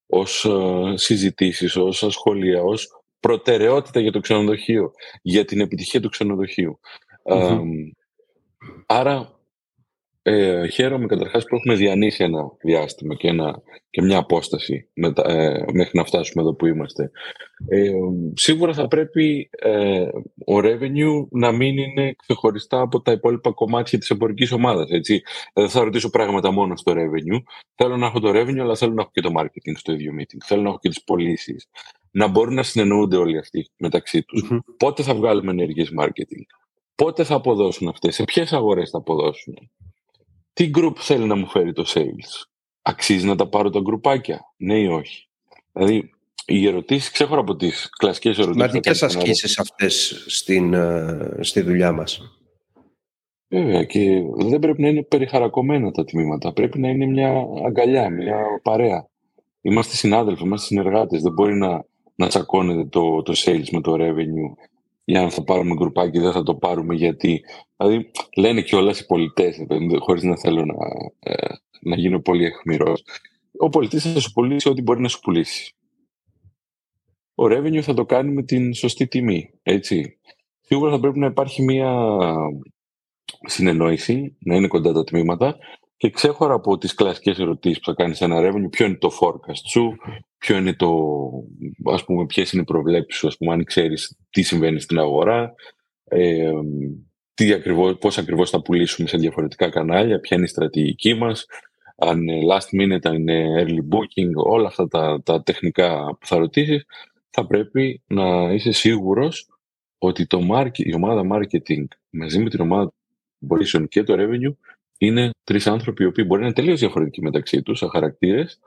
ως 0.06 0.46
uh, 0.48 0.92
συζητήσεις, 0.94 1.76
ως 1.76 2.06
σχολεία, 2.08 2.62
ως 2.62 3.03
προτεραιότητα 3.24 4.00
για 4.00 4.12
το 4.12 4.20
ξενοδοχείο, 4.20 4.92
για 5.22 5.44
την 5.44 5.60
επιτυχία 5.60 6.00
του 6.00 6.08
ξενοδοχείου. 6.08 6.80
Mm-hmm. 7.24 7.60
άρα 8.87 9.33
ε, 10.26 10.66
χαίρομαι 10.68 11.06
καταρχάς 11.06 11.44
που 11.44 11.54
έχουμε 11.54 11.74
διανύσει 11.74 12.24
ένα 12.24 12.50
διάστημα 12.62 13.14
και, 13.14 13.28
ένα, 13.28 13.62
και 13.90 14.02
μια 14.02 14.18
απόσταση 14.18 14.88
ε, 15.24 15.62
μέχρι 15.72 15.90
να 15.92 16.04
φτάσουμε 16.04 16.42
εδώ 16.42 16.54
που 16.54 16.66
είμαστε. 16.66 17.10
Ε, 17.68 17.90
σίγουρα 18.34 18.72
θα 18.72 18.88
πρέπει 18.88 19.50
ε, 19.58 20.08
ο 20.46 20.58
revenue 20.58 21.26
να 21.30 21.52
μην 21.52 21.78
είναι 21.78 22.14
ξεχωριστά 22.16 22.80
από 22.80 23.00
τα 23.00 23.12
υπόλοιπα 23.12 23.50
κομμάτια 23.50 23.98
της 23.98 24.10
εμπορικής 24.10 24.52
ομάδας. 24.52 24.90
Έτσι. 24.90 25.22
Δεν 25.54 25.68
θα 25.68 25.84
ρωτήσω 25.84 26.10
πράγματα 26.10 26.50
μόνο 26.50 26.76
στο 26.76 26.92
revenue. 26.92 27.42
Θέλω 27.74 27.96
να 27.96 28.06
έχω 28.06 28.20
το 28.20 28.30
revenue, 28.30 28.58
αλλά 28.58 28.76
θέλω 28.76 28.92
να 28.92 29.00
έχω 29.02 29.10
και 29.12 29.20
το 29.20 29.30
marketing 29.38 29.72
στο 29.74 29.92
ίδιο 29.92 30.12
meeting. 30.18 30.38
Θέλω 30.44 30.62
να 30.62 30.68
έχω 30.68 30.78
και 30.78 30.88
τις 30.88 31.04
πωλήσεις. 31.04 31.68
Να 32.10 32.26
μπορούν 32.26 32.54
να 32.54 32.62
συνεννοούνται 32.62 33.16
όλοι 33.16 33.38
αυτοί 33.38 33.68
μεταξύ 33.76 34.22
τους. 34.22 34.52
Πότε 34.76 35.02
θα 35.02 35.14
βγάλουμε 35.14 35.50
ενέργειες 35.50 35.90
marketing; 36.00 36.44
Πότε 36.94 37.24
θα 37.24 37.34
αποδώσουν 37.34 37.88
αυτές, 37.88 38.14
σε 38.14 38.24
ποιες 38.24 38.52
αγορές 38.52 38.90
θα 38.90 38.98
αποδώσουν; 38.98 39.54
Τι 40.54 40.70
group 40.78 40.92
θέλει 40.96 41.24
να 41.24 41.36
μου 41.36 41.46
φέρει 41.46 41.72
το 41.72 41.84
sales; 41.86 42.44
Αξίζει 42.82 43.26
να 43.26 43.36
τα 43.36 43.48
πάρω 43.48 43.70
τα 43.70 43.80
γκρουπάκια, 43.80 44.40
ναι 44.56 44.78
ή 44.78 44.86
όχι; 44.86 45.28
Δηλαδή, 45.72 46.10
οι 46.46 46.66
ερωτήσεις 46.66 47.10
ξέχωρα 47.10 47.40
από 47.40 47.56
τις 47.56 47.90
κλασικές 47.98 48.38
ερωτήσεις. 48.38 48.62
Σημαντικές 48.62 49.02
ασκήσεις 49.02 49.58
αυτές 49.58 50.10
ε, 50.46 51.38
στη 51.40 51.60
δουλειά 51.60 51.92
μας. 51.92 52.20
Βέβαια 53.48 53.84
και 53.84 54.22
δεν 54.36 54.58
πρέπει 54.58 54.82
να 54.82 54.88
είναι 54.88 55.02
περιχαρακωμένα 55.02 55.90
τα 55.90 56.04
τμήματα. 56.04 56.52
Πρέπει 56.52 56.78
να 56.78 56.88
είναι 56.88 57.06
μια 57.06 57.46
αγκαλιά, 57.66 58.10
μια 58.10 58.38
παρέα. 58.62 59.08
Είμαστε 59.60 59.94
συνάδελφοι, 59.96 60.44
είμαστε 60.44 60.66
συνεργάτες. 60.66 61.22
Δεν 61.22 61.32
μπορεί 61.32 61.54
να, 61.54 61.84
να 62.14 62.26
τσακώνεται 62.26 62.84
το, 62.84 63.22
το 63.22 63.32
sales 63.36 63.68
με 63.70 63.80
το 63.80 63.94
revenue 63.98 64.73
για 65.04 65.20
αν 65.20 65.30
θα 65.30 65.44
πάρουμε 65.44 65.74
γκρουπάκι 65.74 66.18
δεν 66.18 66.32
θα 66.32 66.42
το 66.42 66.54
πάρουμε 66.54 66.94
γιατί. 66.94 67.40
Δηλαδή, 67.76 68.10
λένε 68.36 68.62
κιόλας 68.62 69.00
οι 69.00 69.06
πολιτές, 69.06 69.66
χωρίς 69.98 70.22
να 70.22 70.36
θέλω 70.36 70.64
να, 70.64 70.74
ε, 71.18 71.46
να 71.80 71.96
γίνω 71.96 72.20
πολύ 72.20 72.44
εχμηρό. 72.44 72.94
Ο 73.58 73.68
πολιτής 73.68 74.12
θα 74.12 74.20
σου 74.20 74.32
πουλήσει 74.32 74.68
ό,τι 74.68 74.82
μπορεί 74.82 75.00
να 75.00 75.08
σου 75.08 75.20
πουλήσει. 75.20 75.74
Ο 77.34 77.44
revenue 77.44 77.80
θα 77.80 77.94
το 77.94 78.04
κάνει 78.04 78.32
με 78.32 78.42
την 78.42 78.74
σωστή 78.74 79.06
τιμή. 79.06 79.50
Έτσι. 79.62 80.18
Σίγουρα 80.60 80.90
θα 80.90 81.00
πρέπει 81.00 81.18
να 81.18 81.26
υπάρχει 81.26 81.62
μια 81.62 82.06
συνεννόηση, 83.46 84.36
να 84.38 84.54
είναι 84.54 84.66
κοντά 84.66 84.92
τα 84.92 85.04
τμήματα 85.04 85.58
και 86.04 86.10
ξέχωρα 86.10 86.54
από 86.54 86.78
τις 86.78 86.94
κλασικές 86.94 87.38
ερωτήσεις 87.38 87.78
που 87.78 87.84
θα 87.84 87.94
κάνεις 87.94 88.20
ένα 88.20 88.36
revenue, 88.40 88.70
ποιο 88.70 88.86
είναι 88.86 88.96
το 88.96 89.10
forecast 89.20 89.60
σου, 89.68 89.96
ποιο 90.38 90.56
είναι 90.56 90.74
το, 90.74 91.10
ας 91.84 92.04
πούμε, 92.04 92.26
ποιες 92.26 92.52
είναι 92.52 92.62
οι 92.62 92.64
προβλέψεις 92.64 93.16
σου, 93.16 93.26
ας 93.26 93.36
πούμε, 93.36 93.52
αν 93.52 93.64
ξέρεις 93.64 94.18
τι 94.30 94.42
συμβαίνει 94.42 94.80
στην 94.80 94.98
αγορά, 94.98 95.54
ε, 96.04 96.52
τι 97.34 97.52
ακριβώς, 97.52 97.98
πώς 97.98 98.18
ακριβώς 98.18 98.50
θα 98.50 98.62
πουλήσουμε 98.62 99.08
σε 99.08 99.16
διαφορετικά 99.16 99.70
κανάλια, 99.70 100.20
ποια 100.20 100.36
είναι 100.36 100.46
η 100.46 100.48
στρατηγική 100.48 101.14
μας, 101.14 101.46
αν 101.96 102.29
είναι 102.29 102.46
last 102.54 102.81
minute, 102.81 103.02
αν 103.02 103.14
είναι 103.14 103.64
early 103.64 103.94
booking, 103.94 104.31
όλα 104.35 104.66
αυτά 104.66 104.88
τα, 104.88 105.22
τα 105.24 105.42
τεχνικά 105.42 106.16
που 106.20 106.26
θα 106.26 106.37
ρωτήσεις, 106.37 106.85
θα 107.31 107.46
πρέπει 107.46 108.02
να 108.06 108.52
είσαι 108.52 108.72
σίγουρος 108.72 109.48
ότι 109.98 110.26
το 110.26 110.48
market, 110.50 110.79
η 110.79 110.94
ομάδα 110.94 111.22
marketing 111.33 111.85
μαζί 112.10 112.38
με 112.38 112.50
την 112.50 112.60
ομάδα 112.60 112.92
purchasing 113.48 113.88
και 113.88 114.02
το 114.02 114.14
revenue 114.18 114.54
είναι 114.98 115.30
τρεις 115.44 115.66
άνθρωποι 115.66 116.02
οι 116.02 116.06
οποίοι 116.06 116.24
μπορεί 116.26 116.40
να 116.40 116.46
είναι 116.46 116.54
τελείως 116.54 116.80
διαφορετικοί 116.80 117.22
μεταξύ 117.22 117.62
τους, 117.62 117.78
σαν 117.78 117.88
χαρακτήρες, 117.88 118.60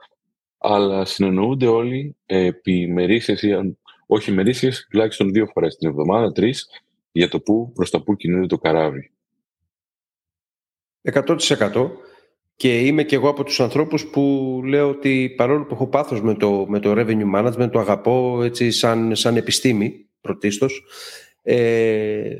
αλλά 0.58 1.04
συνεννοούνται 1.04 1.66
όλοι 1.66 2.16
επί 2.26 2.86
μερίσιε 2.86 3.34
ή 3.40 3.76
όχι 4.06 4.32
μερίσιες, 4.32 4.86
τουλάχιστον 4.90 5.32
δύο 5.32 5.46
φορές 5.46 5.76
την 5.76 5.88
εβδομάδα, 5.88 6.32
τρεις, 6.32 6.68
για 7.12 7.28
το 7.28 7.40
πού 7.40 7.72
προς 7.74 7.90
τα 7.90 8.02
πού 8.02 8.16
κινείται 8.16 8.46
το 8.46 8.58
καράβι. 8.58 9.10
100% 11.02 11.90
και 12.56 12.80
είμαι 12.80 13.02
και 13.02 13.14
εγώ 13.14 13.28
από 13.28 13.44
τους 13.44 13.60
ανθρώπους 13.60 14.06
που 14.06 14.60
λέω 14.64 14.88
ότι 14.88 15.34
παρόλο 15.36 15.64
που 15.64 15.74
έχω 15.74 15.88
πάθος 15.88 16.22
με 16.22 16.34
το, 16.34 16.66
με 16.68 16.80
το 16.80 16.92
revenue 16.96 17.34
management, 17.34 17.68
το 17.72 17.78
αγαπώ 17.78 18.42
έτσι 18.42 18.70
σαν, 18.70 19.16
σαν 19.16 19.36
επιστήμη 19.36 20.08
πρωτίστως, 20.20 20.84
ε, 21.42 22.36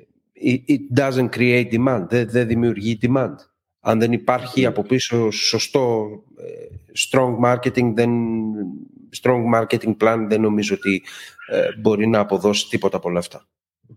it 0.68 0.98
doesn't 1.00 1.28
create 1.28 1.72
demand, 1.72 2.06
δεν, 2.08 2.28
δεν 2.30 2.46
δημιουργεί 2.46 2.98
demand. 3.02 3.34
Αν 3.80 3.98
δεν 3.98 4.12
υπάρχει 4.12 4.66
από 4.66 4.82
πίσω 4.82 5.30
σωστό 5.30 6.08
ε, 6.36 6.74
strong 7.08 7.36
marketing, 7.44 7.92
δεν, 7.94 8.10
strong 9.22 9.42
marketing 9.54 9.96
plan, 10.00 10.26
δεν 10.28 10.40
νομίζω 10.40 10.74
ότι 10.74 11.02
ε, 11.50 11.80
μπορεί 11.80 12.06
να 12.06 12.18
αποδώσει 12.18 12.68
τίποτα 12.68 12.96
από 12.96 13.08
όλα 13.08 13.18
αυτά. 13.18 13.46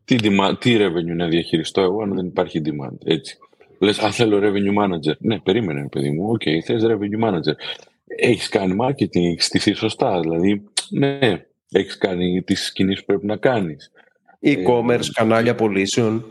Τι, 0.04 0.16
τι 0.60 0.78
revenue 0.78 1.16
να 1.16 1.28
διαχειριστώ 1.28 1.82
εγώ 1.82 2.02
αν 2.02 2.16
δεν 2.16 2.26
υπάρχει 2.26 2.62
demand, 2.66 2.98
έτσι. 3.04 3.38
Λες, 3.80 4.00
αν 4.00 4.12
θέλω 4.12 4.40
revenue 4.40 4.84
manager. 4.84 5.18
Ναι, 5.20 5.40
περίμενε, 5.40 5.88
παιδί 5.88 6.10
μου. 6.10 6.30
OK, 6.30 6.42
okay, 6.46 6.60
θες 6.66 6.84
revenue 6.86 7.24
manager. 7.24 7.54
Έχεις 8.06 8.50
κάνει 8.50 8.76
marketing, 8.80 9.32
έχεις 9.32 9.46
στηθεί 9.46 9.74
σωστά. 9.74 10.20
Δηλαδή, 10.20 10.64
ναι, 10.90 11.46
έχεις 11.72 11.98
κάνει 11.98 12.42
τις 12.42 12.72
κινήσεις 12.72 13.00
που 13.00 13.06
πρέπει 13.06 13.26
να 13.26 13.38
κάνεις. 13.38 13.92
E-commerce, 14.42 15.00
ε, 15.00 15.12
κανάλια 15.14 15.56
πωλήσεων. 15.56 16.26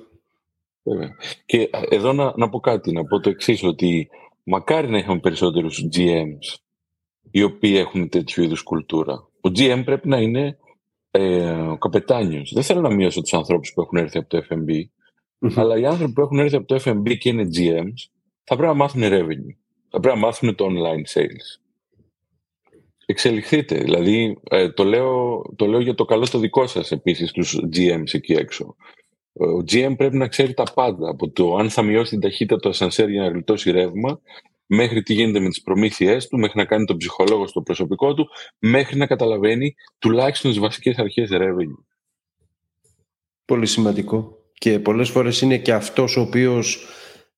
Βέβαια. 0.83 1.16
Και 1.47 1.70
εδώ 1.89 2.12
να, 2.12 2.33
να 2.37 2.49
πω 2.49 2.61
κάτι, 2.61 2.93
να 2.93 3.05
πω 3.05 3.20
το 3.20 3.31
εξής 3.31 3.62
ότι 3.62 4.09
μακάρι 4.43 4.91
να 4.91 4.99
είχαμε 4.99 5.20
περισσότερους 5.20 5.89
GMs 5.97 6.59
οι 7.31 7.43
οποίοι 7.43 7.74
έχουν 7.78 8.09
τέτοιου 8.09 8.43
είδους 8.43 8.62
κουλτούρα. 8.62 9.14
Ο 9.41 9.49
GM 9.57 9.83
πρέπει 9.85 10.09
να 10.09 10.20
είναι 10.20 10.59
ε, 11.11 11.51
ο 11.51 11.78
καπετάνιος. 11.78 12.53
Δεν 12.55 12.62
θέλω 12.62 12.81
να 12.81 12.95
μειώσω 12.95 13.20
τους 13.20 13.35
ανθρώπους 13.35 13.72
που 13.72 13.81
έχουν 13.81 13.99
έρθει 13.99 14.18
από 14.18 14.28
το 14.28 14.43
FMB, 14.49 14.83
αλλά 15.55 15.78
οι 15.78 15.87
άνθρωποι 15.87 16.12
που 16.12 16.20
έχουν 16.20 16.39
έρθει 16.39 16.57
από 16.57 16.66
το 16.66 16.83
FMB 16.85 17.18
και 17.18 17.28
είναι 17.28 17.49
GMs 17.57 18.11
θα 18.45 18.57
πρέπει 18.57 18.72
να 18.72 18.74
μάθουν 18.74 19.03
revenue. 19.03 19.57
Θα 19.89 20.01
πρέπει 20.01 20.18
να 20.18 20.26
μάθουν 20.26 20.55
το 20.55 20.66
online 20.70 21.18
sales. 21.18 21.61
Εξελιχθείτε. 23.07 23.78
Δηλαδή, 23.78 24.39
ε, 24.51 24.70
το, 24.70 24.85
λέω, 24.85 25.43
το 25.57 25.66
λέω 25.66 25.81
για 25.81 25.95
το 25.95 26.05
καλό 26.05 26.28
το 26.28 26.39
δικό 26.39 26.66
σας 26.66 26.93
επίσης, 26.93 27.33
τους 27.33 27.61
GMs 27.76 28.12
εκεί 28.12 28.33
έξω. 28.33 28.76
Ο 29.33 29.64
GM 29.72 29.95
πρέπει 29.97 30.16
να 30.16 30.28
ξέρει 30.28 30.55
τα 30.55 30.64
πάντα. 30.74 31.09
Από 31.09 31.31
το 31.31 31.57
αν 31.57 31.70
θα 31.70 31.83
μειώσει 31.83 32.11
την 32.11 32.20
ταχύτητα 32.20 32.57
του 32.57 32.68
ασανσέρ 32.68 33.09
για 33.09 33.22
να 33.22 33.28
γλιτώσει 33.28 33.70
ρεύμα, 33.70 34.20
μέχρι 34.66 35.03
τι 35.03 35.14
γίνεται 35.14 35.41
με 35.41 35.49
τις 35.49 35.62
προμήθειές 35.62 36.28
του, 36.28 36.39
μέχρι 36.39 36.59
να 36.59 36.64
κάνει 36.64 36.85
τον 36.85 36.97
ψυχολόγο 36.97 37.47
στο 37.47 37.62
προσωπικό 37.62 38.14
του, 38.14 38.28
μέχρι 38.59 38.97
να 38.97 39.07
καταλαβαίνει 39.07 39.74
τουλάχιστον 39.99 40.51
τις 40.51 40.61
βασικές 40.61 40.99
αρχές 40.99 41.28
revenue. 41.33 41.85
Πολύ 43.45 43.66
σημαντικό. 43.66 44.35
Και 44.53 44.78
πολλές 44.78 45.11
φορές 45.11 45.41
είναι 45.41 45.59
και 45.59 45.72
αυτός 45.72 46.16
ο 46.16 46.20
οποίος 46.20 46.87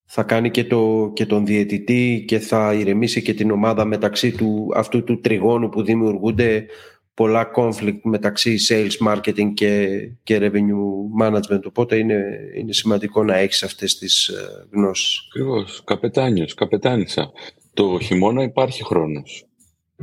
θα 0.04 0.22
κάνει 0.22 0.50
και, 0.50 0.64
το, 0.64 1.10
και 1.14 1.26
τον 1.26 1.46
διαιτητή 1.46 2.24
και 2.26 2.38
θα 2.38 2.74
ηρεμήσει 2.74 3.22
και 3.22 3.34
την 3.34 3.50
ομάδα 3.50 3.84
μεταξύ 3.84 4.32
του 4.32 4.70
αυτού 4.74 5.04
του 5.04 5.20
τριγώνου 5.20 5.68
που 5.68 5.82
δημιουργούνται 5.82 6.66
πολλά 7.14 7.50
conflict 7.56 8.00
μεταξύ 8.02 8.56
sales 8.68 9.08
marketing 9.08 9.52
και, 9.54 9.88
και 10.22 10.38
revenue 10.40 11.22
management. 11.26 11.62
Οπότε 11.66 11.96
είναι, 11.96 12.24
είναι 12.56 12.72
σημαντικό 12.72 13.24
να 13.24 13.36
έχεις 13.36 13.62
αυτές 13.62 13.98
τις 13.98 14.28
ε, 14.28 14.66
γνώσεις. 14.70 15.26
Ακριβώς. 15.28 15.82
Καπετάνιος, 15.84 16.54
καπετάνισα. 16.54 17.32
Το 17.74 17.98
χειμώνα 18.02 18.42
υπάρχει 18.42 18.84
χρόνος. 18.84 19.46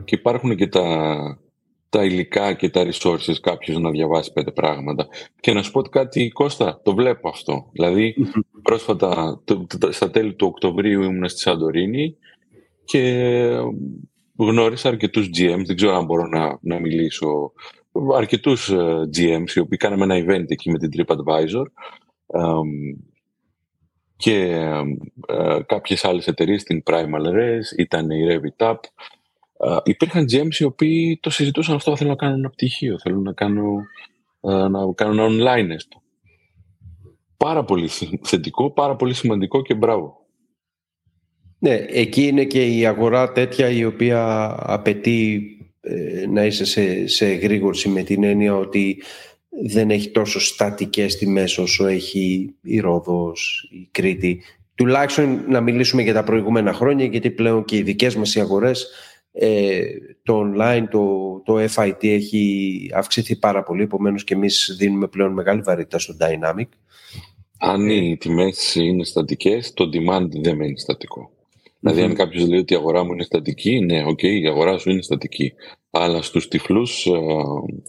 Και 0.05 0.15
υπάρχουν 0.15 0.55
και 0.55 0.67
τα, 0.67 1.17
τα 1.89 2.03
υλικά 2.03 2.53
και 2.53 2.69
τα 2.69 2.85
resources 2.85 3.35
κάποιος 3.41 3.79
να 3.79 3.91
διαβάσει 3.91 4.33
πέντε 4.33 4.51
πράγματα. 4.51 5.07
Και 5.39 5.53
να 5.53 5.63
σου 5.63 5.71
πω 5.71 5.81
κάτι, 5.81 6.29
Κώστα, 6.29 6.81
το 6.83 6.95
βλέπω 6.95 7.29
αυτό. 7.29 7.69
Δηλαδή, 7.71 8.15
πρόσφατα, 8.63 9.41
το, 9.43 9.67
στα 9.89 10.09
τέλη 10.09 10.33
του 10.33 10.47
Οκτωβρίου 10.47 11.03
ήμουν 11.03 11.29
στη 11.29 11.39
Σαντορίνη 11.39 12.15
και 12.85 13.33
γνώρισα 14.45 14.89
αρκετούς 14.89 15.27
GMs, 15.27 15.63
δεν 15.65 15.75
ξέρω 15.75 15.95
αν 15.95 16.05
μπορώ 16.05 16.27
να, 16.27 16.57
να 16.61 16.79
μιλήσω, 16.79 17.51
αρκετούς 18.15 18.71
uh, 18.73 18.77
ε, 18.77 19.09
GMs, 19.17 19.55
οι 19.55 19.59
οποίοι 19.59 19.77
κάναμε 19.77 20.03
ένα 20.03 20.25
event 20.25 20.45
εκεί 20.47 20.71
με 20.71 20.77
την 20.77 20.89
TripAdvisor 20.93 21.63
um, 22.41 22.99
και 24.15 24.61
uh, 25.27 25.59
κάποιες 25.65 26.05
άλλες 26.05 26.27
εταιρείες, 26.27 26.63
την 26.63 26.83
Primal 26.85 27.25
Res, 27.25 27.77
ήταν 27.77 28.09
η 28.09 28.25
Revitap. 28.29 28.75
Uh, 29.67 29.79
υπήρχαν 29.83 30.25
GMs 30.31 30.55
οι 30.59 30.63
οποίοι 30.63 31.19
το 31.21 31.29
συζητούσαν 31.29 31.75
αυτό, 31.75 31.95
θέλουν 31.95 32.11
να 32.11 32.17
κάνουν 32.17 32.37
ένα 32.37 32.49
πτυχίο, 32.49 32.99
θέλουν 32.99 33.23
να 33.23 33.33
κάνουν, 33.33 33.83
uh, 34.39 34.69
να 34.69 34.93
κάνουν 34.95 35.19
online 35.19 35.69
έστω. 35.69 36.01
Πάρα 37.37 37.63
πολύ 37.63 37.89
θετικό, 38.21 38.71
πάρα 38.71 38.95
πολύ 38.95 39.13
σημαντικό 39.13 39.61
και 39.61 39.73
μπράβο. 39.73 40.18
Ναι, 41.59 41.85
εκεί 41.89 42.27
είναι 42.27 42.43
και 42.43 42.65
η 42.65 42.85
αγορά 42.85 43.31
τέτοια 43.31 43.69
η 43.69 43.85
οποία 43.85 44.55
απαιτεί 44.59 45.43
ε, 45.81 46.25
να 46.27 46.45
είσαι 46.45 46.65
σε, 46.65 47.07
σε 47.07 47.25
γρήγορση 47.25 47.89
με 47.89 48.03
την 48.03 48.23
έννοια 48.23 48.55
ότι 48.55 49.01
δεν 49.65 49.89
έχει 49.89 50.09
τόσο 50.09 50.39
στατικές 50.39 51.17
τιμές 51.17 51.57
όσο 51.57 51.87
έχει 51.87 52.55
η 52.61 52.79
Ρόδος, 52.79 53.69
η 53.71 53.87
Κρήτη. 53.91 54.41
Τουλάχιστον 54.75 55.43
να 55.47 55.61
μιλήσουμε 55.61 56.01
για 56.01 56.13
τα 56.13 56.23
προηγούμενα 56.23 56.73
χρόνια 56.73 57.05
γιατί 57.05 57.29
πλέον 57.31 57.65
και 57.65 57.77
οι 57.77 57.81
δικές 57.81 58.15
μας 58.15 58.35
οι 58.35 58.39
αγορές 58.39 58.87
ε, 59.31 59.81
το 60.23 60.41
online, 60.41 60.83
το, 60.91 61.41
το 61.45 61.67
FIT 61.75 62.03
έχει 62.03 62.91
αυξηθεί 62.93 63.35
πάρα 63.35 63.63
πολύ 63.63 63.83
επομένως 63.83 64.23
και 64.23 64.33
εμείς 64.33 64.75
δίνουμε 64.79 65.07
πλέον 65.07 65.33
μεγάλη 65.33 65.61
βαρύτητα 65.61 65.99
στο 65.99 66.13
Dynamic. 66.19 66.67
Αν 67.57 67.89
οι 67.89 68.17
τιμές 68.17 68.75
είναι 68.75 69.03
στατικές, 69.03 69.73
το 69.73 69.89
demand 69.93 70.27
δεν 70.29 70.55
μένει 70.55 70.79
στατικό. 70.79 71.31
Δηλαδή, 71.79 72.01
αν 72.01 72.13
κάποιος 72.13 72.47
λέει 72.47 72.59
ότι 72.59 72.73
η 72.73 72.75
αγορά 72.75 73.03
μου 73.03 73.13
είναι 73.13 73.23
στατική, 73.23 73.79
ναι, 73.79 74.03
OK, 74.05 74.19
okay, 74.19 74.39
η 74.41 74.47
αγορά 74.47 74.77
σου 74.77 74.89
είναι 74.89 75.01
στατική. 75.01 75.53
Αλλά 75.91 76.21
στους 76.21 76.47
τυφλούς 76.47 77.05
ε, 77.05 77.11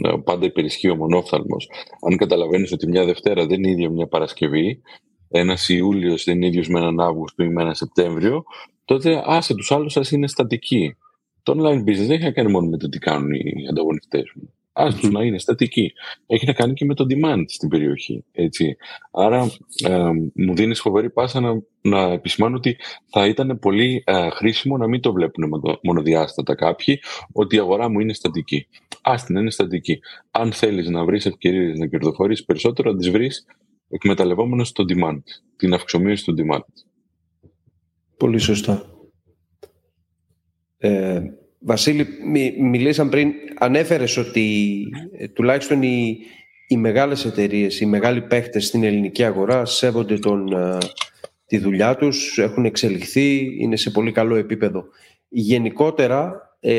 ε, 0.08 0.16
πάντα 0.24 0.46
υπερισχύει 0.46 0.90
ο 0.90 0.96
μονόφθαλμος. 0.96 1.70
Αν 2.08 2.16
καταλαβαίνεις 2.16 2.72
ότι 2.72 2.88
μια 2.88 3.04
Δευτέρα 3.04 3.46
δεν 3.46 3.58
είναι 3.58 3.70
ίδια 3.70 3.90
μια 3.90 4.06
Παρασκευή, 4.06 4.80
ένας 5.28 5.68
Ιούλιος 5.68 6.24
δεν 6.24 6.36
είναι 6.36 6.46
ίδιος 6.46 6.68
με 6.68 6.78
έναν 6.78 7.00
Αύγουστο 7.00 7.42
ή 7.42 7.48
με 7.48 7.62
έναν 7.62 7.74
Σεπτέμβριο, 7.74 8.44
τότε 8.84 9.22
άσε 9.24 9.54
τους 9.54 9.70
άλλους 9.72 9.92
σας 9.92 10.10
είναι 10.10 10.28
στατική. 10.28 10.96
Το 11.42 11.52
online 11.56 11.80
business 11.80 12.06
δεν 12.06 12.10
έχει 12.10 12.22
να 12.22 12.32
κάνει 12.32 12.50
μόνο 12.50 12.68
με 12.68 12.76
το 12.76 12.88
τι 12.88 12.98
κάνουν 12.98 13.32
οι 13.32 13.66
ανταγωνιστές 13.70 14.32
μου. 14.34 14.52
Άστος 14.80 15.10
να 15.10 15.22
είναι 15.22 15.38
στατική. 15.38 15.92
Έχει 16.26 16.46
να 16.46 16.52
κάνει 16.52 16.72
και 16.72 16.84
με 16.84 16.94
το 16.94 17.06
demand 17.08 17.44
στην 17.46 17.68
περιοχή. 17.68 18.24
Έτσι. 18.32 18.76
Άρα 19.10 19.50
ε, 19.84 20.10
μου 20.34 20.54
δίνεις 20.54 20.80
φοβερή 20.80 21.10
πάσα 21.10 21.40
να, 21.40 21.62
να 21.80 22.12
επισημάνω 22.12 22.56
ότι 22.56 22.76
θα 23.10 23.26
ήταν 23.26 23.58
πολύ 23.58 24.02
ε, 24.06 24.30
χρήσιμο 24.30 24.76
να 24.76 24.88
μην 24.88 25.00
το 25.00 25.12
βλέπουν 25.12 25.62
μονοδιάστατα 25.82 26.54
κάποιοι 26.54 27.00
ότι 27.32 27.56
η 27.56 27.58
αγορά 27.58 27.88
μου 27.88 28.00
είναι 28.00 28.12
στατική. 28.12 28.66
Άστην 29.02 29.36
είναι 29.36 29.50
στατική. 29.50 29.98
Αν 30.30 30.52
θέλεις 30.52 30.88
να 30.88 31.04
βρεις 31.04 31.26
ευκαιρίες 31.26 31.78
να 31.78 31.86
κερδοφορήσεις 31.86 32.44
περισσότερο, 32.44 32.92
να 32.92 32.98
τις 32.98 33.10
βρεις 33.10 33.46
εκμεταλλευόμενος 33.88 34.72
το 34.72 34.84
demand, 34.88 35.22
την 35.56 35.74
αυξομοίωση 35.74 36.24
του 36.24 36.34
demand. 36.38 36.64
Πολύ 38.16 38.38
σωστά. 38.38 38.84
Ε, 40.78 41.22
Βασίλη, 41.62 42.06
μιλήσαν 42.60 43.08
πριν, 43.08 43.32
ανέφερες 43.58 44.16
ότι 44.16 44.86
ε, 45.18 45.28
τουλάχιστον 45.28 45.82
οι, 45.82 46.18
οι 46.68 46.76
μεγάλες 46.76 47.24
εταιρείες, 47.24 47.80
οι 47.80 47.86
μεγάλοι 47.86 48.22
παίχτες 48.22 48.66
στην 48.66 48.84
ελληνική 48.84 49.24
αγορά 49.24 49.64
σέβονται 49.64 50.18
τον, 50.18 50.52
ε, 50.52 50.78
τη 51.46 51.58
δουλειά 51.58 51.96
τους, 51.96 52.38
έχουν 52.38 52.64
εξελιχθεί, 52.64 53.56
είναι 53.58 53.76
σε 53.76 53.90
πολύ 53.90 54.12
καλό 54.12 54.36
επίπεδο. 54.36 54.84
Γενικότερα, 55.28 56.50
ε, 56.60 56.72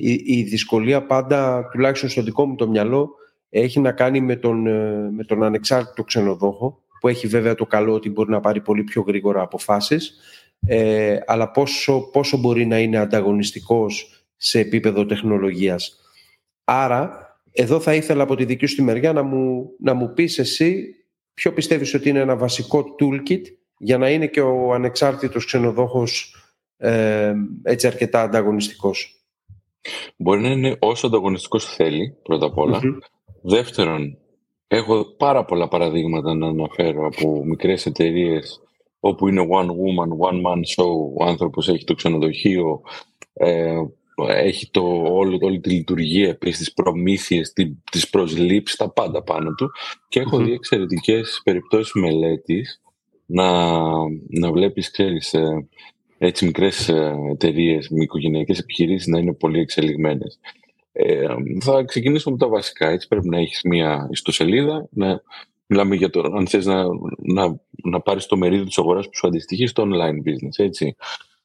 η, 0.00 0.22
η, 0.26 0.42
δυσκολία 0.42 1.06
πάντα, 1.06 1.68
τουλάχιστον 1.72 2.08
στο 2.08 2.22
δικό 2.22 2.46
μου 2.46 2.54
το 2.54 2.68
μυαλό, 2.68 3.10
έχει 3.50 3.80
να 3.80 3.92
κάνει 3.92 4.20
με 4.20 4.36
τον, 4.36 4.66
ε, 4.66 5.10
με 5.10 5.24
τον 5.24 5.42
ανεξάρτητο 5.42 6.02
ξενοδόχο, 6.02 6.82
που 7.00 7.08
έχει 7.08 7.26
βέβαια 7.26 7.54
το 7.54 7.66
καλό 7.66 7.94
ότι 7.94 8.10
μπορεί 8.10 8.30
να 8.30 8.40
πάρει 8.40 8.60
πολύ 8.60 8.84
πιο 8.84 9.02
γρήγορα 9.06 9.42
αποφάσεις, 9.42 10.18
ε, 10.66 11.18
αλλά 11.26 11.50
πόσο, 11.50 12.00
πόσο 12.00 12.36
μπορεί 12.36 12.66
να 12.66 12.78
είναι 12.78 12.96
ανταγωνιστικός 12.96 14.24
σε 14.36 14.58
επίπεδο 14.58 15.06
τεχνολογίας. 15.06 16.00
Άρα, 16.64 17.30
εδώ 17.52 17.80
θα 17.80 17.94
ήθελα 17.94 18.22
από 18.22 18.36
τη 18.36 18.44
δική 18.44 18.66
σου 18.66 18.76
τη 18.76 18.82
μεριά 18.82 19.12
να 19.12 19.22
μου, 19.22 19.70
να 19.78 19.94
μου 19.94 20.12
πεις 20.12 20.38
εσύ 20.38 20.94
ποιο 21.34 21.52
πιστεύεις 21.52 21.94
ότι 21.94 22.08
είναι 22.08 22.18
ένα 22.18 22.36
βασικό 22.36 22.84
toolkit 23.00 23.42
για 23.78 23.98
να 23.98 24.10
είναι 24.10 24.26
και 24.26 24.40
ο 24.40 24.72
ανεξάρτητος 24.72 25.44
ξενοδόχος 25.44 26.34
ε, 26.76 27.34
έτσι 27.62 27.86
αρκετά 27.86 28.22
ανταγωνιστικός. 28.22 29.14
Μπορεί 30.16 30.40
να 30.40 30.48
είναι 30.48 30.76
όσο 30.78 31.06
ανταγωνιστικός 31.06 31.74
θέλει, 31.74 32.16
πρώτα 32.22 32.46
απ' 32.46 32.58
ολα 32.58 32.80
Δεύτερον, 33.42 34.18
έχω 34.66 35.04
πάρα 35.04 35.44
πολλά 35.44 35.68
παραδείγματα 35.68 36.34
να 36.34 36.46
αναφέρω 36.46 37.06
από 37.06 37.44
μικρές 37.44 37.86
εταιρείες 37.86 38.60
όπου 39.00 39.28
είναι 39.28 39.46
one 39.50 39.68
woman, 39.68 40.28
one 40.28 40.40
man 40.46 40.58
show, 40.58 41.14
ο 41.18 41.24
άνθρωπος 41.24 41.68
έχει 41.68 41.84
το 41.84 41.94
ξενοδοχείο, 41.94 42.80
ε, 43.32 43.74
έχει 44.26 44.70
το, 44.70 45.02
όλη, 45.04 45.38
όλη 45.40 45.60
τη 45.60 45.70
λειτουργία 45.70 46.28
επίσης, 46.28 46.58
τις 46.58 46.72
προμήθειες, 46.72 47.52
τις 47.90 48.10
προσλήψεις, 48.10 48.76
τα 48.76 48.90
πάντα 48.92 49.22
πάνω 49.22 49.54
του 49.54 49.70
και 50.08 50.20
έχω 50.20 50.38
δει 50.38 50.52
εξαιρετικές 50.52 51.40
περιπτώσεις 51.44 51.92
μελέτης 51.92 52.80
να, 53.26 53.78
να 54.28 54.52
βλέπεις, 54.52 54.90
ξέρεις, 54.90 55.34
ε, 55.34 55.68
έτσι 56.18 56.44
μικρές 56.44 56.88
ε, 56.88 57.14
εταιρείες, 57.30 57.88
με 57.88 58.02
οικογενειακές 58.02 58.58
επιχειρήσεις 58.58 59.06
να 59.06 59.18
είναι 59.18 59.32
πολύ 59.32 59.60
εξελιγμένες. 59.60 60.38
Ε, 60.92 61.26
θα 61.60 61.82
ξεκινήσω 61.84 62.30
με 62.30 62.36
τα 62.36 62.48
βασικά. 62.48 62.88
Έτσι 62.88 63.08
πρέπει 63.08 63.28
να 63.28 63.38
έχεις 63.38 63.60
μια 63.64 64.08
ιστοσελίδα, 64.10 64.88
να 64.90 65.22
Μιλάμε 65.72 65.94
για 65.94 66.10
το 66.10 66.20
αν 66.20 66.46
θες 66.46 66.66
να, 66.66 66.84
να, 67.18 67.60
να 67.82 68.00
πάρεις 68.00 68.26
το 68.26 68.36
μερίδιο 68.36 68.64
της 68.64 68.78
αγοράς 68.78 69.04
που 69.04 69.16
σου 69.16 69.26
αντιστοιχεί 69.26 69.66
στο 69.66 69.82
online 69.86 70.28
business, 70.28 70.64
έτσι. 70.64 70.96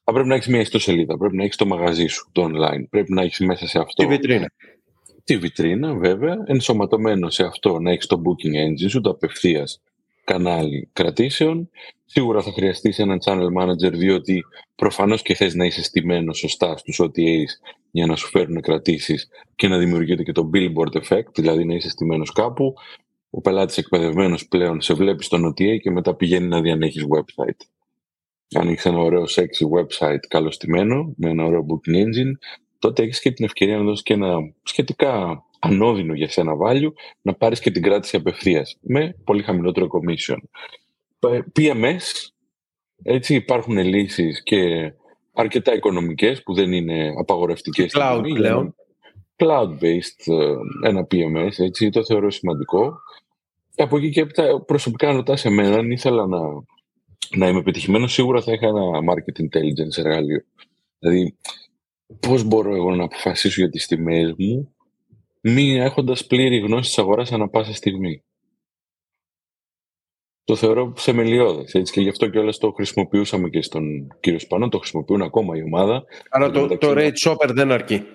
Θα 0.04 0.12
πρέπει 0.12 0.28
να 0.28 0.34
έχεις 0.34 0.46
μια 0.46 0.60
ιστοσελίδα, 0.60 1.18
πρέπει 1.18 1.36
να 1.36 1.44
έχεις 1.44 1.56
το 1.56 1.66
μαγαζί 1.66 2.06
σου, 2.06 2.28
το 2.32 2.44
online, 2.44 2.84
πρέπει 2.90 3.12
να 3.12 3.22
έχεις 3.22 3.38
μέσα 3.38 3.66
σε 3.66 3.78
αυτό... 3.78 4.02
Τη 4.02 4.08
βιτρίνα. 4.08 4.50
Τη 5.24 5.36
βιτρίνα, 5.36 5.94
βέβαια, 5.94 6.36
ενσωματωμένο 6.46 7.30
σε 7.30 7.44
αυτό 7.44 7.78
να 7.78 7.90
έχεις 7.90 8.06
το 8.06 8.22
booking 8.24 8.54
engine 8.68 8.90
σου, 8.90 9.00
το 9.00 9.10
απευθείας 9.10 9.80
κανάλι 10.24 10.88
κρατήσεων. 10.92 11.70
Σίγουρα 12.04 12.42
θα 12.42 12.52
χρειαστεί 12.52 12.94
ένα 12.96 13.16
channel 13.24 13.48
manager, 13.60 13.92
διότι 13.92 14.44
προφανώς 14.74 15.22
και 15.22 15.34
θες 15.34 15.54
να 15.54 15.64
είσαι 15.64 15.82
στημένος 15.82 16.38
σωστά 16.38 16.76
στους 16.76 17.00
OTAs 17.02 17.50
για 17.90 18.06
να 18.06 18.16
σου 18.16 18.28
φέρουν 18.28 18.60
κρατήσεις 18.60 19.28
και 19.54 19.68
να 19.68 19.78
δημιουργείται 19.78 20.22
και 20.22 20.32
το 20.32 20.50
billboard 20.54 21.02
effect, 21.02 21.32
δηλαδή 21.34 21.64
να 21.64 21.74
είσαι 21.74 21.88
στημένος 21.88 22.32
κάπου 22.32 22.74
ο 23.30 23.40
πελάτης 23.40 23.78
εκπαιδευμένος 23.78 24.48
πλέον 24.48 24.80
σε 24.80 24.94
βλέπει 24.94 25.24
στον 25.24 25.48
OTA 25.48 25.78
και 25.80 25.90
μετά 25.90 26.14
πηγαίνει 26.14 26.46
να 26.46 26.60
δει 26.60 26.70
αν 26.70 26.82
έχεις 26.82 27.04
website. 27.08 27.66
Αν 28.54 28.68
έχεις 28.68 28.84
ένα 28.84 28.98
ωραίο 28.98 29.22
sexy 29.22 29.78
website 29.78 30.26
καλωστημένο, 30.28 31.14
με 31.16 31.30
ένα 31.30 31.44
ωραίο 31.44 31.66
booking 31.68 31.94
engine, 31.94 32.32
τότε 32.78 33.02
έχεις 33.02 33.20
και 33.20 33.32
την 33.32 33.44
ευκαιρία 33.44 33.76
να 33.76 33.82
δώσεις 33.82 34.02
και 34.02 34.12
ένα 34.12 34.36
σχετικά 34.62 35.44
ανώδυνο 35.58 36.14
για 36.14 36.28
σένα 36.28 36.52
value, 36.64 36.92
να 37.22 37.34
πάρεις 37.34 37.60
και 37.60 37.70
την 37.70 37.82
κράτηση 37.82 38.16
απευθείας 38.16 38.76
με 38.80 39.16
πολύ 39.24 39.42
χαμηλότερο 39.42 39.88
commission. 39.90 40.36
PMS, 41.58 42.30
έτσι 43.02 43.34
υπάρχουν 43.34 43.78
λύσεις 43.78 44.42
και 44.42 44.92
αρκετά 45.32 45.74
οικονομικές 45.74 46.42
που 46.42 46.54
δεν 46.54 46.72
είναι 46.72 47.12
απαγορευτικές. 47.18 47.94
Cloud 47.96 48.22
πλέον. 48.34 48.74
Cloud-based 49.36 50.24
ε, 50.24 50.54
ένα 50.88 51.06
PMS, 51.10 51.58
έτσι, 51.58 51.90
το 51.90 52.04
θεωρώ 52.04 52.30
σημαντικό 52.30 53.00
από 53.76 53.96
εκεί 53.96 54.10
και 54.10 54.20
έπειτα 54.20 54.60
προσωπικά 54.60 55.08
αν 55.08 55.16
ρωτάς 55.16 55.44
εμένα 55.44 55.76
αν 55.76 55.90
ήθελα 55.90 56.26
να, 56.26 56.38
να 57.36 57.48
είμαι 57.48 57.62
πετυχημένο 57.62 58.06
σίγουρα 58.06 58.42
θα 58.42 58.52
είχα 58.52 58.66
ένα 58.66 58.82
market 58.82 59.42
intelligence 59.42 59.98
εργαλείο. 59.98 60.40
Δηλαδή 60.98 61.36
πώς 62.20 62.44
μπορώ 62.44 62.74
εγώ 62.74 62.94
να 62.94 63.04
αποφασίσω 63.04 63.60
για 63.60 63.70
τις 63.70 63.86
τιμές 63.86 64.34
μου 64.38 64.74
μη 65.40 65.76
έχοντας 65.76 66.26
πλήρη 66.26 66.58
γνώση 66.58 66.88
της 66.88 66.98
αγοράς 66.98 67.32
ανά 67.32 67.48
πάσα 67.48 67.74
στιγμή. 67.74 68.22
Το 70.44 70.56
θεωρώ 70.56 70.92
θεμελιώδες 70.96 71.74
έτσι 71.74 71.92
και 71.92 72.00
γι' 72.00 72.08
αυτό 72.08 72.28
και 72.28 72.38
όλα 72.38 72.52
το 72.52 72.70
χρησιμοποιούσαμε 72.70 73.48
και 73.48 73.62
στον 73.62 74.16
κύριο 74.20 74.38
Σπανό, 74.38 74.68
το 74.68 74.78
χρησιμοποιούν 74.78 75.22
ακόμα 75.22 75.56
η 75.56 75.62
ομάδα. 75.62 76.04
Αλλά 76.30 76.50
το, 76.50 76.78
το 76.78 76.92
rate 76.96 77.12
shopper 77.24 77.50
δεν 77.54 77.72
αρκεί. 77.72 78.06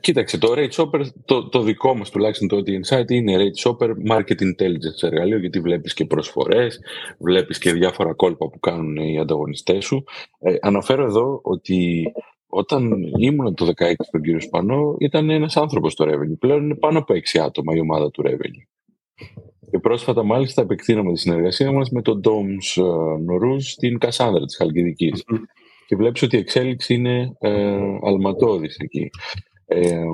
Κοίταξε, 0.00 0.38
το 0.38 0.54
Rate 0.56 0.70
Shopper, 0.70 1.00
το, 1.24 1.48
το 1.48 1.60
δικό 1.60 1.94
μας 1.94 2.10
τουλάχιστον 2.10 2.48
το 2.48 2.56
OT 2.56 2.68
Insight 2.68 3.10
είναι 3.10 3.36
Rate 3.36 3.68
Shopper 3.68 3.90
Market 4.10 4.40
Intelligence 4.40 5.02
εργαλείο 5.02 5.38
γιατί 5.38 5.60
βλέπεις 5.60 5.94
και 5.94 6.04
προσφορές, 6.04 6.80
βλέπεις 7.18 7.58
και 7.58 7.72
διάφορα 7.72 8.14
κόλπα 8.14 8.48
που 8.48 8.60
κάνουν 8.60 8.96
οι 8.96 9.18
ανταγωνιστές 9.18 9.84
σου. 9.84 10.04
Ε, 10.38 10.54
αναφέρω 10.60 11.04
εδώ 11.04 11.40
ότι 11.42 12.04
όταν 12.46 13.02
ήμουν 13.18 13.54
το 13.54 13.72
16 13.76 13.92
στον 13.98 14.22
κύριο 14.22 14.40
Σπανό 14.40 14.96
ήταν 14.98 15.30
ένας 15.30 15.56
άνθρωπος 15.56 15.92
στο 15.92 16.04
Revenue. 16.04 16.38
Πλέον 16.38 16.64
είναι 16.64 16.74
πάνω 16.74 16.98
από 16.98 17.14
6 17.14 17.38
άτομα 17.38 17.74
η 17.74 17.80
ομάδα 17.80 18.10
του 18.10 18.22
Revenue. 18.26 18.66
Και 19.70 19.78
πρόσφατα 19.78 20.24
μάλιστα 20.24 20.62
επεκτείναμε 20.62 21.12
τη 21.12 21.18
συνεργασία 21.18 21.72
μας 21.72 21.90
με 21.90 22.02
τον 22.02 22.20
Doms 22.24 22.82
Νορούς 23.24 23.70
στην 23.70 23.98
Κασάνδρα 23.98 24.44
της 24.44 24.56
Χαλκιδικής 24.56 25.24
και 25.86 25.96
βλέπεις 25.96 26.22
ότι 26.22 26.36
η 26.36 26.38
εξέλιξη 26.38 26.94
είναι 26.94 27.36
ε, 27.38 27.78
αλματώδης 28.02 28.76
εκεί. 28.76 29.10
Ε, 29.66 30.04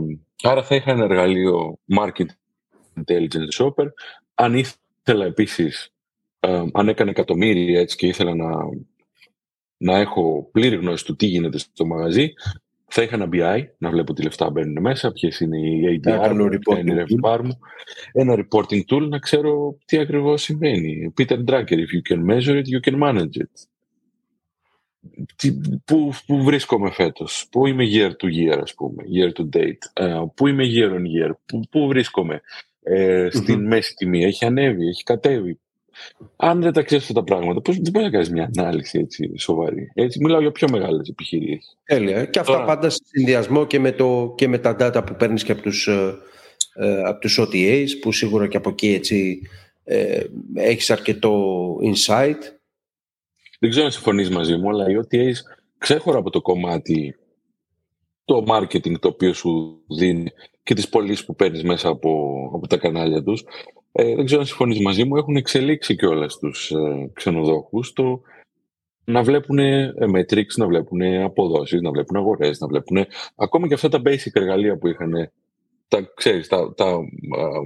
άρα 0.42 0.62
θα 0.62 0.74
είχα 0.74 0.90
ένα 0.90 1.04
εργαλείο 1.04 1.78
Market 1.98 2.26
Intelligence 3.00 3.64
Shopper. 3.64 3.86
Αν 4.34 4.54
ήθελα 4.54 5.24
επίσης, 5.24 5.92
ε, 6.40 6.62
αν 6.72 6.88
έκανε 6.88 7.10
εκατομμύρια 7.10 7.80
έτσι 7.80 7.96
και 7.96 8.06
ήθελα 8.06 8.34
να, 8.34 8.50
να 9.76 9.98
έχω 9.98 10.48
πλήρη 10.52 10.76
γνώση 10.76 11.04
του 11.04 11.16
τι 11.16 11.26
γίνεται 11.26 11.58
στο 11.58 11.86
μαγαζί, 11.86 12.32
θα 12.94 13.02
είχα 13.02 13.14
ένα 13.14 13.28
BI, 13.32 13.64
να 13.78 13.90
βλέπω 13.90 14.12
τι 14.12 14.22
λεφτά 14.22 14.50
μπαίνουν 14.50 14.80
μέσα, 14.80 15.12
ποιες 15.12 15.40
είναι 15.40 15.58
οι 15.58 16.00
ADR 16.04 16.32
μου, 16.34 16.48
ποια 16.48 16.78
είναι 16.78 17.00
η 17.00 17.04
RevPAR 17.08 17.40
μου. 17.44 17.58
Ένα 18.12 18.34
reporting 18.34 18.80
tool 18.88 19.08
να 19.08 19.18
ξέρω 19.18 19.78
τι 19.84 19.98
ακριβώς 19.98 20.42
συμβαίνει. 20.42 21.12
Peter 21.20 21.38
Drucker, 21.44 21.78
if 21.78 21.92
you 21.92 22.02
can 22.10 22.24
measure 22.24 22.62
it, 22.62 22.66
you 22.66 22.90
can 22.90 22.98
manage 22.98 23.36
it 23.36 23.71
πού, 25.84 26.12
πού 26.26 26.42
βρίσκομαι 26.42 26.90
φέτος, 26.90 27.46
πού 27.50 27.66
είμαι 27.66 27.84
year 27.92 28.10
to 28.10 28.26
year 28.26 28.58
ας 28.62 28.74
πούμε, 28.74 29.02
year 29.14 29.40
to 29.40 29.56
date, 29.56 30.04
uh, 30.06 30.24
πού 30.34 30.46
είμαι 30.46 30.64
year 30.66 30.90
on 30.90 31.02
year, 31.02 31.30
πού, 31.46 31.60
πού 31.70 31.86
βρίσκομαι; 31.86 32.40
Ε, 32.82 33.28
στην 33.30 33.58
mm-hmm. 33.58 33.66
μέση 33.68 33.94
τιμή, 33.94 34.24
έχει 34.24 34.44
ανέβει, 34.44 34.88
έχει 34.88 35.02
κατέβει. 35.02 35.58
Αν 36.36 36.60
δεν 36.60 36.72
τα 36.72 36.82
ξέρεις 36.82 37.04
αυτά 37.04 37.14
τα 37.14 37.24
πράγματα, 37.24 37.60
πώς, 37.60 37.74
δεν 37.74 37.90
μπορείς 37.92 38.08
να 38.08 38.12
κάνεις 38.12 38.30
μια 38.30 38.50
ανάλυση 38.56 38.98
έτσι 38.98 39.38
σοβαρή. 39.38 39.90
Έτσι, 39.94 40.18
μιλάω 40.22 40.40
για 40.40 40.52
πιο 40.52 40.68
μεγάλες 40.70 41.08
επιχειρήσεις. 41.08 41.78
Τέλεια. 41.84 42.24
Και 42.24 42.38
αυτά 42.38 42.64
πάντα 42.64 42.90
σε 42.90 42.98
συνδυασμό 43.04 43.66
και 43.66 43.78
με, 43.78 43.92
το, 43.92 44.34
και 44.36 44.48
με 44.48 44.58
τα 44.58 44.76
data 44.80 45.06
που 45.06 45.14
παίρνεις 45.14 45.44
και 45.44 45.52
από 45.52 45.62
τους, 45.62 45.86
ε, 45.88 46.14
ε 46.74 47.02
από 47.02 47.20
τους 47.20 47.40
OTAs, 47.40 47.88
που 48.00 48.12
σίγουρα 48.12 48.46
και 48.46 48.56
από 48.56 48.68
εκεί 48.68 48.88
έτσι, 48.88 49.40
ε, 49.84 50.24
έχεις 50.54 50.90
αρκετό 50.90 51.76
insight 51.82 52.38
δεν 53.62 53.70
ξέρω 53.70 53.86
αν 53.86 53.92
συμφωνείς 53.92 54.30
μαζί 54.30 54.56
μου, 54.56 54.68
αλλά 54.68 54.90
οι 54.90 54.94
OTAs 55.02 55.34
ξέχωρα 55.78 56.18
από 56.18 56.30
το 56.30 56.40
κομμάτι 56.40 57.16
το 58.24 58.44
marketing 58.48 58.98
το 59.00 59.08
οποίο 59.08 59.32
σου 59.32 59.82
δίνει 59.88 60.30
και 60.62 60.74
τις 60.74 60.88
πωλήσεις 60.88 61.24
που 61.24 61.34
παίρνεις 61.34 61.62
μέσα 61.62 61.88
από, 61.88 62.50
από 62.54 62.66
τα 62.66 62.76
κανάλια 62.76 63.22
τους, 63.22 63.44
ε, 63.92 64.14
δεν 64.14 64.24
ξέρω 64.24 64.40
αν 64.40 64.46
συμφωνείς 64.46 64.80
μαζί 64.80 65.04
μου, 65.04 65.16
έχουν 65.16 65.36
εξελίξει 65.36 65.96
και 65.96 66.06
όλα 66.06 66.28
στους 66.28 66.70
ε, 66.70 67.10
ξενοδόχους 67.12 67.92
το 67.92 68.20
να 69.04 69.22
βλέπουν 69.22 69.58
ε, 69.58 69.92
metrics, 70.14 70.54
να 70.56 70.66
βλέπουν 70.66 71.02
αποδόσεις, 71.02 71.80
να 71.80 71.90
βλέπουν 71.90 72.16
αγορές, 72.16 72.58
να 72.58 72.66
βλέπουν 72.66 73.06
ακόμα 73.34 73.68
και 73.68 73.74
αυτά 73.74 73.88
τα 73.88 74.02
basic 74.04 74.32
εργαλεία 74.32 74.76
που 74.76 74.88
είχαν, 74.88 75.30
τα, 75.88 76.12
ξέρεις, 76.14 76.48
τα, 76.48 76.74
τα 76.74 76.98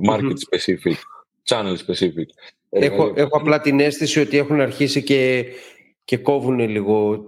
market 0.09 0.35
specific, 0.51 0.97
channel 1.49 1.77
specific. 1.87 2.29
Έχω, 2.69 3.13
έχω 3.15 3.37
απλά 3.37 3.61
την 3.61 3.81
αίσθηση 3.81 4.21
ότι 4.21 4.39
έχουν 4.39 4.61
αρχίσει 4.61 5.03
και 5.03 5.45
και 6.07 6.17
κόβουν 6.17 6.59
λίγο 6.59 7.25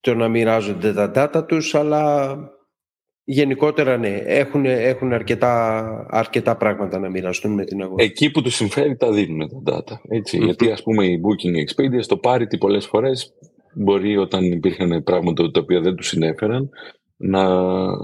το 0.00 0.14
να 0.14 0.28
μοιράζονται 0.28 0.92
τα 0.92 1.12
data 1.14 1.46
τους, 1.48 1.74
αλλά 1.74 2.36
γενικότερα 3.24 3.96
ναι, 3.96 4.16
έχουν, 4.24 4.64
έχουν 4.64 5.12
αρκετά, 5.12 6.06
αρκετά 6.10 6.56
πράγματα 6.56 6.98
να 6.98 7.08
μοιραστούν 7.08 7.52
με 7.52 7.64
την 7.64 7.82
αγορά. 7.82 8.04
Εκεί 8.04 8.30
που 8.30 8.42
τους 8.42 8.54
συμφέρει 8.54 8.96
τα 8.96 9.12
δίνουν 9.12 9.64
τα 9.64 9.76
data. 9.76 9.96
ετσι 10.08 10.38
Γιατί 10.44 10.70
ας 10.70 10.82
πούμε 10.82 11.06
η 11.06 11.20
Booking 11.24 11.56
Expedia 11.56 11.98
στο 12.00 12.16
πάρει 12.16 12.46
πολλές 12.58 12.86
φορές 12.86 13.32
μπορεί 13.74 14.16
όταν 14.16 14.44
υπήρχαν 14.44 15.02
πράγματα 15.02 15.50
τα 15.50 15.60
οποία 15.60 15.80
δεν 15.80 15.94
τους 15.94 16.06
συνέφεραν 16.06 16.70
να, 17.16 17.44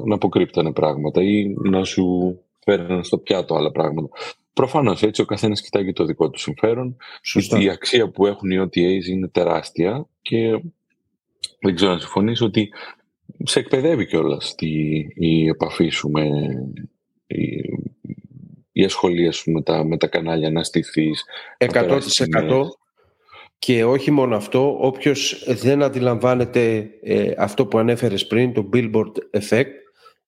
να 0.04 0.14
αποκρύπτανε 0.14 0.72
πράγματα 0.72 1.22
ή 1.22 1.54
να 1.70 1.84
σου 1.84 2.38
φέρναν 2.64 3.04
στο 3.04 3.18
πιάτο 3.18 3.54
άλλα 3.54 3.70
πράγματα. 3.70 4.08
Προφανώς 4.52 5.02
έτσι 5.02 5.20
ο 5.20 5.24
καθένας 5.24 5.60
κοιτάει 5.60 5.92
το 5.92 6.04
δικό 6.04 6.30
του 6.30 6.38
συμφέρον. 6.38 6.96
Σωστά. 7.22 7.60
Η 7.60 7.68
αξία 7.68 8.10
που 8.10 8.26
έχουν 8.26 8.50
οι 8.50 8.58
OTAs 8.60 9.04
είναι 9.08 9.28
τεράστια 9.28 10.06
και 10.22 10.62
δεν 11.60 11.74
ξέρω 11.74 11.92
να 11.92 11.98
συμφωνείς 11.98 12.40
ότι 12.40 12.72
σε 13.44 13.58
εκπαιδεύει 13.58 14.06
κιόλας 14.06 14.54
η 15.14 15.46
επαφή 15.48 15.88
σου 15.88 16.10
με 16.10 16.28
η, 17.26 17.60
η 18.72 18.84
ασχολία 18.84 19.32
σου 19.32 19.50
με 19.50 19.62
τα, 19.62 19.84
με 19.84 19.96
τα 19.96 20.06
κανάλια 20.06 20.50
να 20.50 20.62
στηθείς. 20.62 21.24
100% 21.58 21.98
και 23.58 23.84
όχι 23.84 24.10
μόνο 24.10 24.36
αυτό, 24.36 24.76
όποιος 24.80 25.44
δεν 25.46 25.82
αντιλαμβάνεται 25.82 26.90
ε, 27.02 27.32
αυτό 27.36 27.66
που 27.66 27.78
ανέφερες 27.78 28.26
πριν, 28.26 28.52
το 28.52 28.68
billboard 28.72 29.12
effect, 29.40 29.72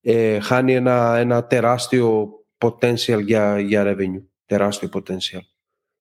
ε, 0.01 0.41
χάνει 0.41 0.75
ένα, 0.75 1.17
ένα 1.17 1.47
τεράστιο 1.47 2.29
potential 2.59 3.23
για, 3.25 3.61
για 3.61 3.85
revenue. 3.87 4.23
Τεράστιο 4.47 4.89
potential. 4.93 5.41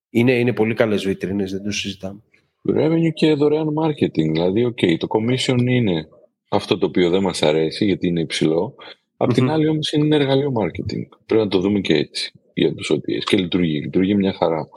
Είναι, 0.09 0.31
είναι 0.31 0.53
πολύ 0.53 0.73
καλές 0.73 1.05
βιτρίνες, 1.05 1.51
δεν 1.51 1.63
το 1.63 1.71
συζητάμε. 1.71 2.21
Revenue 2.69 3.13
και 3.13 3.33
δωρεάν 3.33 3.73
marketing. 3.83 4.31
Δηλαδή, 4.31 4.65
okay, 4.65 4.97
το 4.97 5.07
commission 5.09 5.59
είναι 5.67 6.07
αυτό 6.49 6.77
το 6.77 6.85
οποίο 6.85 7.09
δεν 7.09 7.21
μας 7.21 7.41
αρέσει 7.41 7.85
γιατί 7.85 8.07
είναι 8.07 8.21
υψηλό. 8.21 8.75
Απ' 9.17 9.33
την 9.33 9.49
άλλη 9.49 9.67
όμως 9.67 9.91
είναι 9.91 10.05
ένα 10.05 10.15
εργαλείο 10.15 10.53
marketing. 10.55 11.07
Πρέπει 11.25 11.43
να 11.43 11.47
το 11.47 11.59
δούμε 11.59 11.79
και 11.79 11.93
έτσι 11.93 12.31
για 12.53 12.73
τους 12.73 12.91
OTS. 12.93 13.23
Και 13.23 13.37
λειτουργεί. 13.37 13.79
Λειτουργεί 13.79 14.15
μια 14.15 14.33
χαρά. 14.33 14.69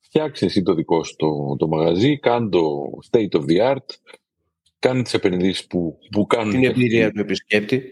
Φτιάξε 0.00 0.44
εσύ 0.44 0.62
το 0.62 0.74
δικό 0.74 1.04
σου 1.04 1.16
το, 1.16 1.56
το 1.58 1.68
μαγαζί, 1.68 2.18
κάνε 2.18 2.48
το 2.48 2.90
state 3.10 3.30
of 3.30 3.44
the 3.48 3.74
art, 3.74 3.86
κάνε 4.78 5.02
τις 5.02 5.14
επενδύσεις 5.14 5.66
που, 5.66 5.98
που 6.10 6.26
κάνουν... 6.26 6.52
Την 6.52 6.64
εμπειρία 6.64 7.12
του 7.12 7.20
επισκέπτη 7.20 7.82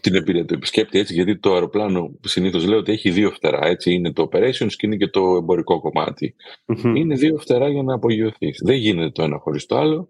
την 0.00 0.14
εμπειρία 0.14 0.44
του 0.44 0.54
επισκέπτη, 0.54 0.98
έτσι, 0.98 1.14
γιατί 1.14 1.38
το 1.38 1.52
αεροπλάνο 1.52 2.18
συνήθως 2.20 2.66
λέω 2.66 2.78
ότι 2.78 2.92
έχει 2.92 3.10
δύο 3.10 3.30
φτερά. 3.30 3.66
Έτσι, 3.66 3.92
είναι 3.92 4.12
το 4.12 4.28
operations 4.32 4.72
και 4.76 4.86
είναι 4.86 4.96
και 4.96 5.06
το 5.06 5.36
εμπορικό 5.36 5.80
Είναι 6.94 7.14
δύο 7.14 7.36
φτερά 7.38 7.68
για 7.68 7.82
να 7.82 7.94
απογειωθείς. 7.94 8.60
Δεν 8.64 8.76
γίνεται 8.76 9.10
το 9.10 9.22
ένα 9.22 9.38
χωρίς 9.38 9.66
το 9.66 9.76
άλλο 9.76 10.08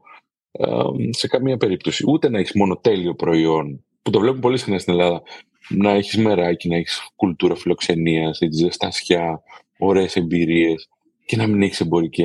σε 1.11 1.27
καμία 1.27 1.57
περίπτωση. 1.57 2.05
Ούτε 2.09 2.29
να 2.29 2.39
έχεις 2.39 2.53
μόνο 2.55 2.77
τέλειο 2.77 3.15
προϊόν, 3.15 3.85
που 4.03 4.11
το 4.11 4.21
βλέπουμε 4.21 4.41
πολύ 4.41 4.59
συχνά 4.59 4.79
στην 4.79 4.93
Ελλάδα, 4.93 5.23
να 5.69 5.91
έχεις 5.91 6.17
μεράκι, 6.17 6.69
να 6.69 6.77
έχεις 6.77 7.11
κουλτούρα 7.17 7.55
φιλοξενίας, 7.55 8.39
ζεστασιά, 8.51 9.43
ωραίες 9.79 10.17
εμπειρίες 10.17 10.89
και 11.27 11.37
να 11.37 11.47
μην 11.47 11.63
έχεις 11.63 11.81
εμπορική 11.81 12.25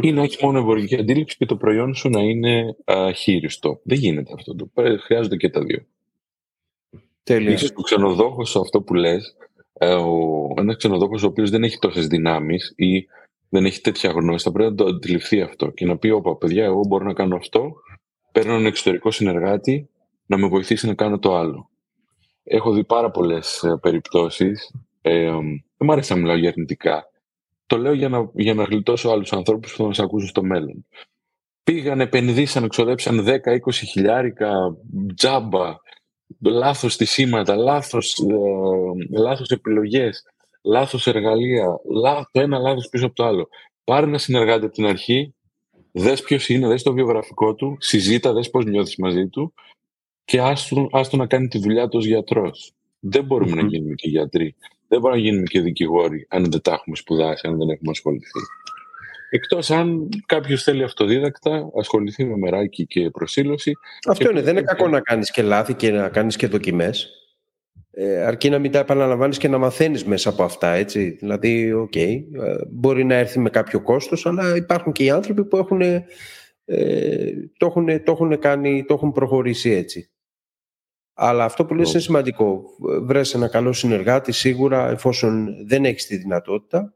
ή 0.00 0.12
να 0.12 0.22
έχεις 0.22 0.38
μόνο 0.42 0.58
εμπορική 0.58 0.96
αντίληψη 0.96 1.36
και 1.36 1.46
το 1.46 1.56
προϊόν 1.56 1.94
σου 1.94 2.08
να 2.08 2.20
είναι 2.20 2.76
χείριστο. 3.14 3.80
Δεν 3.84 3.98
γίνεται 3.98 4.32
αυτό. 4.34 4.54
Το, 4.54 4.70
χρειάζονται 5.04 5.36
και 5.36 5.48
τα 5.48 5.60
δύο. 5.64 5.86
Τέλεια. 7.26 7.52
Ίσως 7.52 7.72
ο 7.74 7.82
ξενοδόχος 7.82 8.56
αυτό 8.56 8.82
που 8.82 8.94
λες, 8.94 9.36
ε, 9.72 9.94
ο, 9.94 10.54
ένας 10.56 10.76
ξενοδόχος 10.76 11.22
ο 11.22 11.26
οποίος 11.26 11.50
δεν 11.50 11.64
έχει 11.64 11.78
τόσες 11.78 12.06
δυνάμεις 12.06 12.72
ή 12.76 13.06
δεν 13.48 13.64
έχει 13.64 13.80
τέτοια 13.80 14.10
γνώση, 14.10 14.44
θα 14.44 14.52
πρέπει 14.52 14.70
να 14.70 14.76
το 14.76 14.84
αντιληφθεί 14.84 15.40
αυτό 15.40 15.70
και 15.70 15.86
να 15.86 15.96
πει: 15.96 16.10
Όπα, 16.10 16.36
παιδιά, 16.36 16.64
εγώ 16.64 16.80
μπορώ 16.86 17.04
να 17.04 17.12
κάνω 17.12 17.36
αυτό. 17.36 17.72
Παίρνω 18.32 18.52
έναν 18.52 18.66
εξωτερικό 18.66 19.10
συνεργάτη 19.10 19.88
να 20.26 20.36
με 20.36 20.48
βοηθήσει 20.48 20.86
να 20.86 20.94
κάνω 20.94 21.18
το 21.18 21.36
άλλο. 21.36 21.70
Έχω 22.44 22.72
δει 22.72 22.84
πάρα 22.84 23.10
πολλές 23.10 23.62
ε, 23.62 23.78
περιπτώσεις. 23.82 24.74
Ε, 25.00 25.30
δεν 25.30 25.86
μου 25.86 25.92
αρέσει 25.92 26.12
να 26.12 26.18
μιλάω 26.18 26.36
για 26.36 26.48
αρνητικά. 26.48 27.10
Το 27.66 27.78
λέω 27.78 27.92
για 27.92 28.08
να, 28.08 28.30
για 28.34 28.54
να 28.54 28.64
γλιτώσω 28.64 29.10
άλλους 29.10 29.32
ανθρώπους 29.32 29.70
που 29.70 29.76
θα 29.76 29.84
μας 29.84 29.98
ακούσουν 29.98 30.28
στο 30.28 30.42
μέλλον. 30.42 30.86
Πήγαν, 31.64 32.00
επενδύσαν, 32.00 32.68
ξοδέψαν 32.68 33.24
10-20 33.26 33.38
χιλιάρικα 33.72 34.76
τζάμπα, 35.14 35.76
λάθος 36.42 36.92
στισίματα, 36.92 37.56
λάθος, 37.56 38.18
ε, 38.18 39.18
λάθος 39.18 39.48
επιλογές, 39.48 40.22
λάθος 40.62 41.06
εργαλεία, 41.06 41.80
το 42.32 42.40
ένα 42.40 42.58
λάθος 42.58 42.88
πίσω 42.88 43.06
από 43.06 43.14
το 43.14 43.24
άλλο. 43.24 43.48
Πάρε 43.84 44.06
ένα 44.06 44.18
συνεργάτη 44.18 44.64
από 44.64 44.74
την 44.74 44.86
αρχή, 44.86 45.34
δες 45.92 46.22
ποιος 46.22 46.48
είναι, 46.48 46.66
δες 46.66 46.82
το 46.82 46.92
βιογραφικό 46.92 47.54
του, 47.54 47.76
συζήτα, 47.80 48.32
δες 48.32 48.50
πώς 48.50 48.64
νιώθεις 48.64 48.96
μαζί 48.96 49.26
του 49.28 49.54
και 50.24 50.40
άστο, 50.40 50.88
άστο 50.92 51.16
να 51.16 51.26
κάνει 51.26 51.48
τη 51.48 51.58
δουλειά 51.58 51.88
του 51.88 51.98
ως 51.98 52.06
γιατρός. 52.06 52.72
Δεν 53.00 53.24
μπορούμε 53.24 53.62
να 53.62 53.68
γίνουμε 53.68 53.94
και 53.94 54.08
γιατροί. 54.08 54.54
Δεν 54.88 55.00
μπορούμε 55.00 55.20
να 55.20 55.26
γίνουμε 55.26 55.46
και 55.46 55.60
δικηγόροι 55.60 56.26
αν 56.30 56.50
δεν 56.50 56.60
τα 56.60 56.72
έχουμε 56.72 56.96
σπουδάσει, 56.96 57.46
αν 57.46 57.58
δεν 57.58 57.68
έχουμε 57.68 57.90
ασχοληθεί. 57.90 58.40
Εκτός 59.30 59.70
αν 59.70 60.08
κάποιος 60.26 60.62
θέλει 60.62 60.82
αυτοδίδακτα, 60.82 61.70
ασχοληθεί 61.78 62.24
με 62.24 62.36
μεράκι 62.36 62.86
και 62.86 63.10
προσήλωση. 63.10 63.72
Αυτό 64.08 64.30
είναι. 64.30 64.42
Δεν 64.42 64.56
είναι 64.56 64.66
κακό 64.66 64.88
να 64.88 65.00
κάνεις 65.00 65.30
και 65.30 65.42
λάθη 65.42 65.74
και 65.74 65.90
να 65.90 66.08
κάνεις 66.08 66.36
και 66.36 66.46
δοκιμές. 66.46 67.10
Ε, 67.90 68.24
αρκεί 68.24 68.48
να 68.48 68.58
μην 68.58 68.70
τα 68.70 68.78
επαναλαμβάνεις 68.78 69.38
και 69.38 69.48
να 69.48 69.58
μαθαίνεις 69.58 70.04
μέσα 70.04 70.28
από 70.28 70.42
αυτά. 70.42 70.72
Έτσι. 70.72 71.10
Δηλαδή, 71.10 71.72
OK, 71.72 71.92
okay, 71.94 72.22
ε, 72.32 72.56
μπορεί 72.70 73.04
να 73.04 73.14
έρθει 73.14 73.38
με 73.38 73.50
κάποιο 73.50 73.80
κόστος, 73.80 74.26
αλλά 74.26 74.56
υπάρχουν 74.56 74.92
και 74.92 75.04
οι 75.04 75.10
άνθρωποι 75.10 75.44
που 75.44 75.56
έχουν, 75.56 75.80
ε, 75.80 76.04
το, 77.56 77.66
έχουν, 77.66 77.86
το 77.86 78.12
έχουν 78.12 78.38
κάνει, 78.38 78.84
το 78.84 78.94
έχουν 78.94 79.12
προχωρήσει 79.12 79.70
έτσι. 79.70 80.10
Αλλά 81.14 81.44
αυτό 81.44 81.64
που 81.64 81.74
λες 81.74 81.92
είναι 81.92 82.02
σημαντικό. 82.02 82.62
Βρες 83.02 83.34
ένα 83.34 83.48
καλό 83.48 83.72
συνεργάτη 83.72 84.32
σίγουρα 84.32 84.90
εφόσον 84.90 85.48
δεν 85.66 85.84
έχεις 85.84 86.06
τη 86.06 86.16
δυνατότητα 86.16 86.95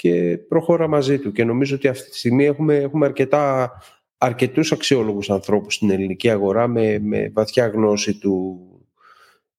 και 0.00 0.38
προχώρα 0.48 0.88
μαζί 0.88 1.18
του. 1.18 1.32
Και 1.32 1.44
νομίζω 1.44 1.74
ότι 1.74 1.88
αυτή 1.88 2.10
τη 2.10 2.18
στιγμή 2.18 2.44
έχουμε, 2.44 2.76
έχουμε 2.76 3.06
αρκετά, 3.06 3.72
αρκετούς 4.18 4.72
αξιόλογους 4.72 5.30
ανθρώπους 5.30 5.74
στην 5.74 5.90
ελληνική 5.90 6.30
αγορά 6.30 6.68
με, 6.68 6.98
με 6.98 7.30
βαθιά 7.34 7.66
γνώση 7.66 8.18
του, 8.18 8.60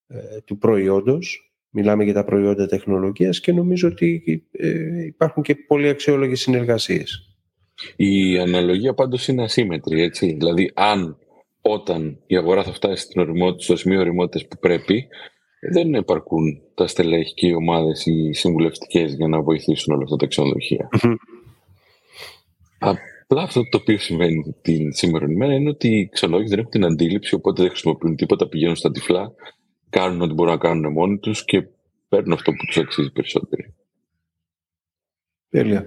ε, 0.08 0.18
του 0.46 0.58
προϊόντος. 0.58 1.52
Μιλάμε 1.70 2.04
για 2.04 2.14
τα 2.14 2.24
προϊόντα 2.24 2.66
τεχνολογίας 2.66 3.40
και 3.40 3.52
νομίζω 3.52 3.88
ότι 3.88 4.44
ε, 4.52 5.06
υπάρχουν 5.06 5.44
και 5.44 5.56
πολύ 5.56 5.90
αξιόλογες 5.90 6.40
συνεργασίες. 6.40 7.36
Η 7.96 8.38
αναλογία 8.38 8.94
πάντως 8.94 9.28
είναι 9.28 9.44
ασύμετρη, 9.44 10.02
έτσι. 10.02 10.34
Δηλαδή, 10.34 10.72
αν 10.74 11.18
όταν 11.62 12.20
η 12.28 12.38
αγορά 12.38 12.64
θα 12.64 12.74
φτάσει 12.74 13.04
στην 13.04 13.22
οριμότητα, 13.22 13.64
στο 13.64 13.76
σημείο 13.76 14.00
οριμότητας 14.00 14.48
που 14.48 14.58
πρέπει, 14.60 15.08
δεν 15.70 15.94
επαρκούν 15.94 16.62
τα 16.74 16.88
στελέχη 16.88 17.34
και 17.34 17.48
οι 17.48 17.54
ομάδες 17.54 18.06
οι 18.06 18.34
συμβουλευτικές 18.34 19.14
για 19.14 19.28
να 19.28 19.42
βοηθήσουν 19.42 19.94
όλα 19.94 20.04
αυτά 20.04 20.16
τα 20.16 20.26
ξενοδοχεια 20.26 20.90
Απλά 22.78 23.42
αυτό 23.42 23.70
το 23.70 23.78
οποίο 23.78 23.98
συμβαίνει 23.98 24.56
την 24.62 24.94
σήμερα 24.94 25.26
ημέρα 25.30 25.54
είναι 25.54 25.70
ότι 25.70 25.88
οι 25.88 26.10
ξενοδοχοί 26.10 26.50
δεν 26.50 26.60
έχουν 26.60 26.72
την 26.72 26.86
αντίληψη, 26.86 27.36
οπότε 27.36 27.62
δεν 27.62 27.72
χρησιμοποιούν 27.72 28.16
τίποτα, 28.16 28.48
πηγαίνουν 28.48 28.76
στα 28.76 28.92
τυφλά, 28.92 29.34
κάνουν 29.90 30.22
ό,τι 30.22 30.34
μπορούν 30.34 30.54
να 30.54 30.60
κάνουν 30.60 30.92
μόνοι 30.92 31.18
τους 31.18 31.46
και 31.46 31.68
παίρνουν 32.10 32.34
αυτό 32.34 32.52
που 32.52 32.66
τους 32.66 32.78
αξίζει 32.78 33.12
περισσότερο. 33.12 33.64
Τέλεια. 35.50 35.86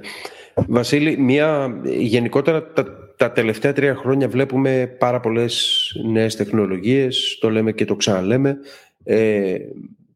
Βασίλη, 0.68 1.18
μια, 1.18 1.80
γενικότερα 1.84 2.72
τα, 2.72 3.14
τα 3.16 3.32
τελευταία 3.32 3.72
τρία 3.72 3.94
χρόνια 3.94 4.28
βλέπουμε 4.28 4.96
πάρα 4.98 5.20
πολλές 5.20 5.82
νέες 6.04 6.36
τεχνολογίες, 6.36 7.38
το 7.40 7.50
λέμε 7.50 7.72
και 7.72 7.84
το 7.84 7.96
ξαναλέμε 7.96 8.58
ε, 9.04 9.56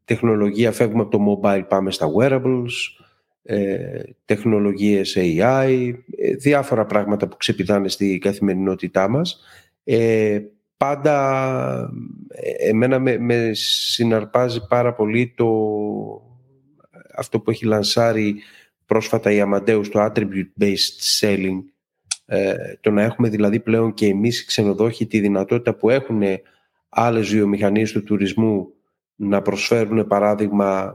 τεχνολογία, 0.05 0.71
φεύγουμε 0.71 1.01
από 1.01 1.17
το 1.17 1.39
mobile, 1.41 1.63
πάμε 1.67 1.91
στα 1.91 2.07
wearables, 2.17 2.71
ε, 3.43 4.01
τεχνολογίες 4.25 5.17
AI, 5.17 5.93
ε, 6.17 6.35
διάφορα 6.35 6.85
πράγματα 6.85 7.27
που 7.27 7.37
ξεπηδάνε 7.37 7.89
στη 7.89 8.17
καθημερινότητά 8.17 9.09
μας. 9.09 9.39
Ε, 9.83 10.39
πάντα 10.77 11.91
ε, 12.27 12.69
εμένα 12.69 12.99
με, 12.99 13.17
με 13.17 13.49
συναρπάζει 13.53 14.67
πάρα 14.67 14.93
πολύ 14.93 15.33
το, 15.37 15.47
αυτό 17.15 17.39
που 17.39 17.51
έχει 17.51 17.65
λανσάρει 17.65 18.35
πρόσφατα 18.85 19.31
η 19.31 19.41
Amadeus, 19.45 19.85
το 19.91 20.05
attribute-based 20.05 21.19
selling, 21.19 21.63
ε, 22.25 22.53
το 22.81 22.91
να 22.91 23.01
έχουμε 23.01 23.29
δηλαδή 23.29 23.59
πλέον 23.59 23.93
και 23.93 24.05
εμείς 24.05 24.41
οι 24.41 24.45
ξενοδόχοι 24.45 25.07
τη 25.07 25.19
δυνατότητα 25.19 25.75
που 25.75 25.89
έχουν 25.89 26.21
άλλες 26.89 27.29
βιομηχανίες 27.29 27.91
του 27.91 28.03
τουρισμού 28.03 28.73
να 29.21 29.41
προσφέρουν 29.41 30.07
παράδειγμα 30.07 30.93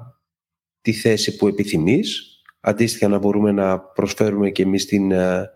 τη 0.80 0.92
θέση 0.92 1.36
που 1.36 1.46
επιθυμείς 1.46 2.34
αντίστοιχα 2.60 3.08
να 3.08 3.18
μπορούμε 3.18 3.52
να 3.52 3.78
προσφέρουμε 3.78 4.50
και 4.50 4.62
εμείς 4.62 4.86
την, 4.86 5.10
ε, 5.12 5.50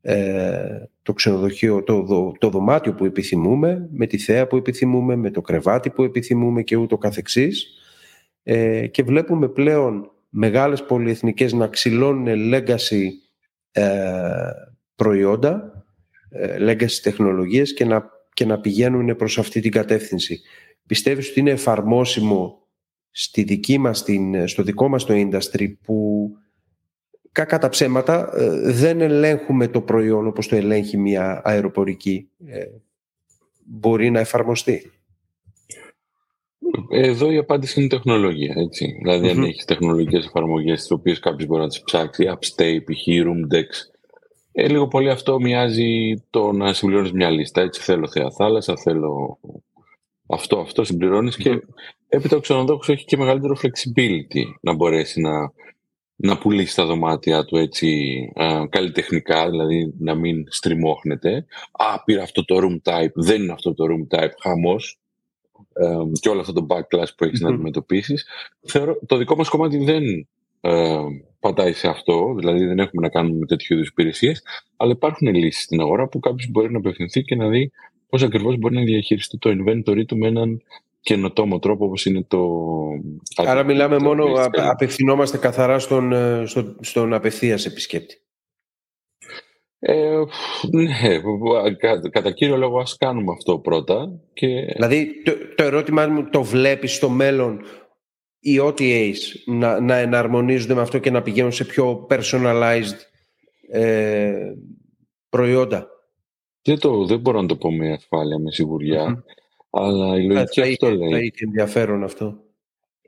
ε, 0.00 0.88
το 1.02 1.12
ξενοδοχείο, 1.12 1.82
το, 1.82 2.32
το 2.38 2.48
δωμάτιο 2.48 2.94
που 2.94 3.04
επιθυμούμε 3.04 3.88
με 3.92 4.06
τη 4.06 4.18
θέα 4.18 4.46
που 4.46 4.56
επιθυμούμε, 4.56 5.16
με 5.16 5.30
το 5.30 5.40
κρεβάτι 5.40 5.90
που 5.90 6.02
επιθυμούμε 6.02 6.62
και 6.62 6.76
ούτω 6.76 6.98
καθεξής 6.98 7.66
ε, 8.42 8.86
και 8.86 9.02
βλέπουμε 9.02 9.48
πλέον 9.48 10.10
μεγάλες 10.28 10.82
πολυεθνικές 10.84 11.52
να 11.52 11.66
ξυλώνουν 11.66 12.26
legacy 12.54 13.04
προϊόντα, 14.94 15.84
legacy 16.60 16.98
τεχνολογίες 17.02 17.74
και 17.74 17.84
να, 17.84 18.10
και 18.32 18.44
να 18.44 18.60
πηγαίνουν 18.60 19.16
προς 19.16 19.38
αυτή 19.38 19.60
την 19.60 19.70
κατεύθυνση. 19.70 20.40
Πιστεύεις 20.86 21.30
ότι 21.30 21.40
είναι 21.40 21.50
εφαρμόσιμο 21.50 22.58
στη 23.10 23.42
δική 23.42 23.78
μας, 23.78 24.04
στο 24.44 24.62
δικό 24.62 24.88
μας 24.88 25.04
το 25.04 25.14
industry 25.16 25.72
που 25.82 26.30
κακά 27.32 27.58
τα 27.58 27.68
ψέματα 27.68 28.30
ε, 28.36 28.72
δεν 28.72 29.00
ελέγχουμε 29.00 29.68
το 29.68 29.80
προϊόν 29.80 30.26
όπως 30.26 30.48
το 30.48 30.56
ελέγχει 30.56 30.96
μια 30.96 31.40
αεροπορική. 31.44 32.28
Ε, 32.46 32.64
μπορεί 33.64 34.10
να 34.10 34.20
εφαρμοστεί; 34.20 34.90
Εδώ 36.90 37.30
η 37.30 37.36
απάντηση 37.36 37.80
είναι 37.80 37.88
τεχνολογία. 37.88 38.54
Έτσι. 38.56 38.98
Δηλαδή, 39.02 39.28
αν 39.28 39.42
έχεις 39.42 39.64
τεχνολογικές 39.64 40.26
εφαρμογές, 40.26 40.80
τις 40.80 40.90
οποίες 40.90 41.18
κάποιος 41.18 41.48
μπορεί 41.48 41.62
να 41.62 41.68
τις 41.68 41.82
ψάξει, 41.82 42.24
AppStay, 42.28 42.78
π.χ. 42.84 43.06
Roomdex, 43.06 43.66
ε, 44.52 44.68
λίγο 44.68 44.88
πολύ 44.88 45.10
αυτό 45.10 45.40
μοιάζει 45.40 46.14
το 46.30 46.52
να 46.52 46.72
συμπληρώνεις 46.72 47.12
μια 47.12 47.30
λίστα. 47.30 47.60
Έτσι, 47.60 47.80
θέλω 47.82 48.08
θέα 48.08 48.30
θάλασσα, 48.30 48.76
θέλω 48.76 49.38
αυτό, 50.26 50.58
αυτό 50.58 50.84
συμπληρώνεις 50.84 51.36
και 51.36 51.62
έπειτα 52.08 52.36
ο 52.36 52.40
ξενοδόχος 52.40 52.88
έχει 52.88 53.04
και 53.04 53.16
μεγαλύτερο 53.16 53.56
flexibility 53.62 54.42
να 54.60 54.74
μπορέσει 54.74 55.20
να, 55.20 55.52
να 56.16 56.38
πουλήσει 56.38 56.76
τα 56.76 56.86
δωμάτια 56.86 57.44
του 57.44 57.56
έτσι 57.56 57.88
α, 58.34 58.66
καλλιτεχνικά, 58.68 59.50
δηλαδή 59.50 59.94
να 59.98 60.14
μην 60.14 60.44
στριμώχνεται. 60.48 61.46
Α, 61.72 62.02
πήρα 62.04 62.22
αυτό 62.22 62.44
το 62.44 62.56
room 62.62 62.90
type, 62.90 63.12
δεν 63.14 63.42
είναι 63.42 63.52
αυτό 63.52 63.74
το 63.74 63.84
room 63.84 64.16
type, 64.16 64.32
χαμός. 64.40 64.98
Ε, 65.72 65.96
και 66.20 66.28
όλο 66.28 66.40
αυτό 66.40 66.52
το 66.52 66.66
backlash 66.68 67.14
που 67.16 67.24
έχεις 67.24 67.40
να 67.40 67.48
αντιμετωπίσεις. 67.48 68.26
Θεωρώ 68.60 68.98
το 69.06 69.16
δικό 69.16 69.36
μας 69.36 69.48
κομμάτι 69.48 69.84
δεν 69.84 70.28
ε, 70.60 70.98
πατάει 71.40 71.72
σε 71.72 71.88
αυτό, 71.88 72.34
δηλαδή 72.38 72.64
δεν 72.64 72.78
έχουμε 72.78 73.02
να 73.02 73.08
κάνουμε 73.08 73.46
τέτοιου 73.46 73.74
είδους 73.74 73.88
υπηρεσίες, 73.88 74.42
αλλά 74.76 74.92
υπάρχουν 74.92 75.34
λύσεις 75.34 75.62
στην 75.62 75.80
αγορά 75.80 76.08
που 76.08 76.18
κάποιος 76.18 76.50
μπορεί 76.50 76.72
να 76.72 76.78
απευθυνθεί 76.78 77.22
και 77.22 77.36
να 77.36 77.48
δει 77.48 77.72
πώς 78.08 78.22
ακριβώς 78.22 78.56
μπορεί 78.56 78.74
να 78.74 78.82
διαχειριστεί 78.82 79.38
το 79.38 79.50
inventory 79.50 80.06
του 80.06 80.16
με 80.16 80.26
έναν 80.26 80.62
καινοτόμο 81.00 81.58
τρόπο 81.58 81.84
όπως 81.84 82.06
είναι 82.06 82.24
το... 82.28 82.48
Άρα 83.36 83.62
μιλάμε 83.62 83.98
μόνο, 83.98 84.24
απευθυνόμαστε 84.52 85.38
καθαρά 85.38 85.78
στον, 85.78 86.12
ε, 86.12 86.42
στον, 86.46 86.76
στον 86.80 87.12
απευθείας 87.12 87.66
επισκέπτη. 87.66 88.20
Ε, 89.78 90.22
ναι, 90.70 91.20
κατά 92.10 92.30
κύριο 92.30 92.56
λόγο 92.56 92.78
ας 92.78 92.96
κάνουμε 92.96 93.32
αυτό 93.32 93.58
πρώτα. 93.58 94.20
Και... 94.32 94.46
Δηλαδή 94.74 95.22
το, 95.24 95.32
το 95.54 95.64
ερώτημα 95.64 96.06
μου 96.06 96.28
το 96.30 96.42
βλέπεις 96.42 96.94
στο 96.94 97.08
μέλλον 97.08 97.60
οι 98.38 98.58
OTAs 98.62 99.16
να, 99.46 99.80
να 99.80 99.96
εναρμονίζονται 99.96 100.74
με 100.74 100.80
αυτό 100.80 100.98
και 100.98 101.10
να 101.10 101.22
πηγαίνουν 101.22 101.52
σε 101.52 101.64
πιο 101.64 102.06
personalized 102.10 102.98
ε, 103.70 104.32
προϊόντα; 105.28 105.86
Δεν, 106.66 106.78
το, 106.78 107.04
δεν 107.04 107.20
μπορώ 107.20 107.40
να 107.40 107.48
το 107.48 107.56
πω 107.56 107.72
με 107.72 107.92
ασφάλεια, 107.92 108.38
με 108.38 108.50
σιγουριά. 108.50 109.24
Αλλά 109.70 110.16
η 110.16 110.26
λογική 110.26 110.60
αυτό 110.60 110.90
λέει. 110.90 111.10
Θα 111.10 111.18
είχε 111.18 111.44
ενδιαφέρον 111.44 112.04
αυτό. 112.04 112.44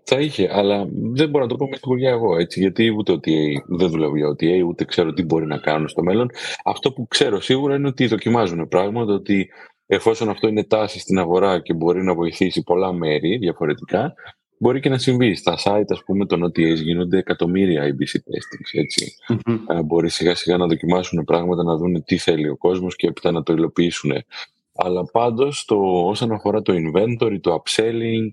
Θα 0.04 0.20
είχε, 0.20 0.48
αλλά 0.52 0.88
δεν 0.92 1.28
μπορώ 1.28 1.44
να 1.44 1.50
το 1.50 1.56
πω 1.56 1.68
με 1.68 1.76
σιγουριά 1.76 2.10
εγώ 2.10 2.38
έτσι, 2.38 2.60
γιατί 2.60 2.94
ούτε 2.96 3.12
ότι 3.12 3.64
δεν 3.66 3.88
δουλεύω 3.88 4.16
για 4.16 4.28
OTA, 4.28 4.66
ούτε 4.66 4.84
ξέρω 4.84 5.12
τι 5.12 5.22
μπορεί 5.22 5.46
να 5.46 5.58
κάνουν 5.58 5.88
στο 5.88 6.02
μέλλον. 6.02 6.30
Αυτό 6.64 6.92
που 6.92 7.06
ξέρω 7.08 7.40
σίγουρα 7.40 7.74
είναι 7.74 7.88
ότι 7.88 8.06
δοκιμάζουν 8.06 8.68
πράγματα, 8.68 9.12
ότι 9.12 9.50
εφόσον 9.86 10.28
αυτό 10.28 10.48
είναι 10.48 10.64
τάση 10.64 10.98
στην 10.98 11.18
αγορά 11.18 11.60
και 11.60 11.74
μπορεί 11.74 12.02
να 12.02 12.14
βοηθήσει 12.14 12.62
πολλά 12.62 12.92
μέρη 12.92 13.36
διαφορετικά, 13.36 14.14
μπορεί 14.58 14.80
και 14.80 14.88
να 14.88 14.98
συμβεί. 14.98 15.34
Στα 15.34 15.58
site, 15.64 15.88
ας 15.88 16.02
πούμε, 16.04 16.26
των 16.26 16.44
OTAs 16.44 16.74
γίνονται 16.74 17.18
εκατομμύρια 17.18 17.82
ABC 17.82 18.16
testings, 18.16 18.80
ετσι 18.80 19.14
Μπορεί 19.84 20.10
σιγά 20.10 20.34
σιγά 20.34 20.56
να 20.56 20.66
δοκιμάσουν 20.66 21.24
πράγματα, 21.24 21.62
να 21.62 21.76
δουν 21.76 22.04
τι 22.04 22.16
θέλει 22.16 22.48
ο 22.48 22.56
κόσμος 22.56 22.96
και 22.96 23.06
έπειτα 23.06 23.30
να 23.30 23.42
το 23.42 23.52
υλοποιήσουν. 23.52 24.12
Αλλά 24.74 25.04
πάντως, 25.04 25.64
το, 25.64 25.76
όσον 26.08 26.32
αφορά 26.32 26.62
το 26.62 26.74
inventory, 26.76 27.40
το 27.40 27.62
upselling, 27.62 28.30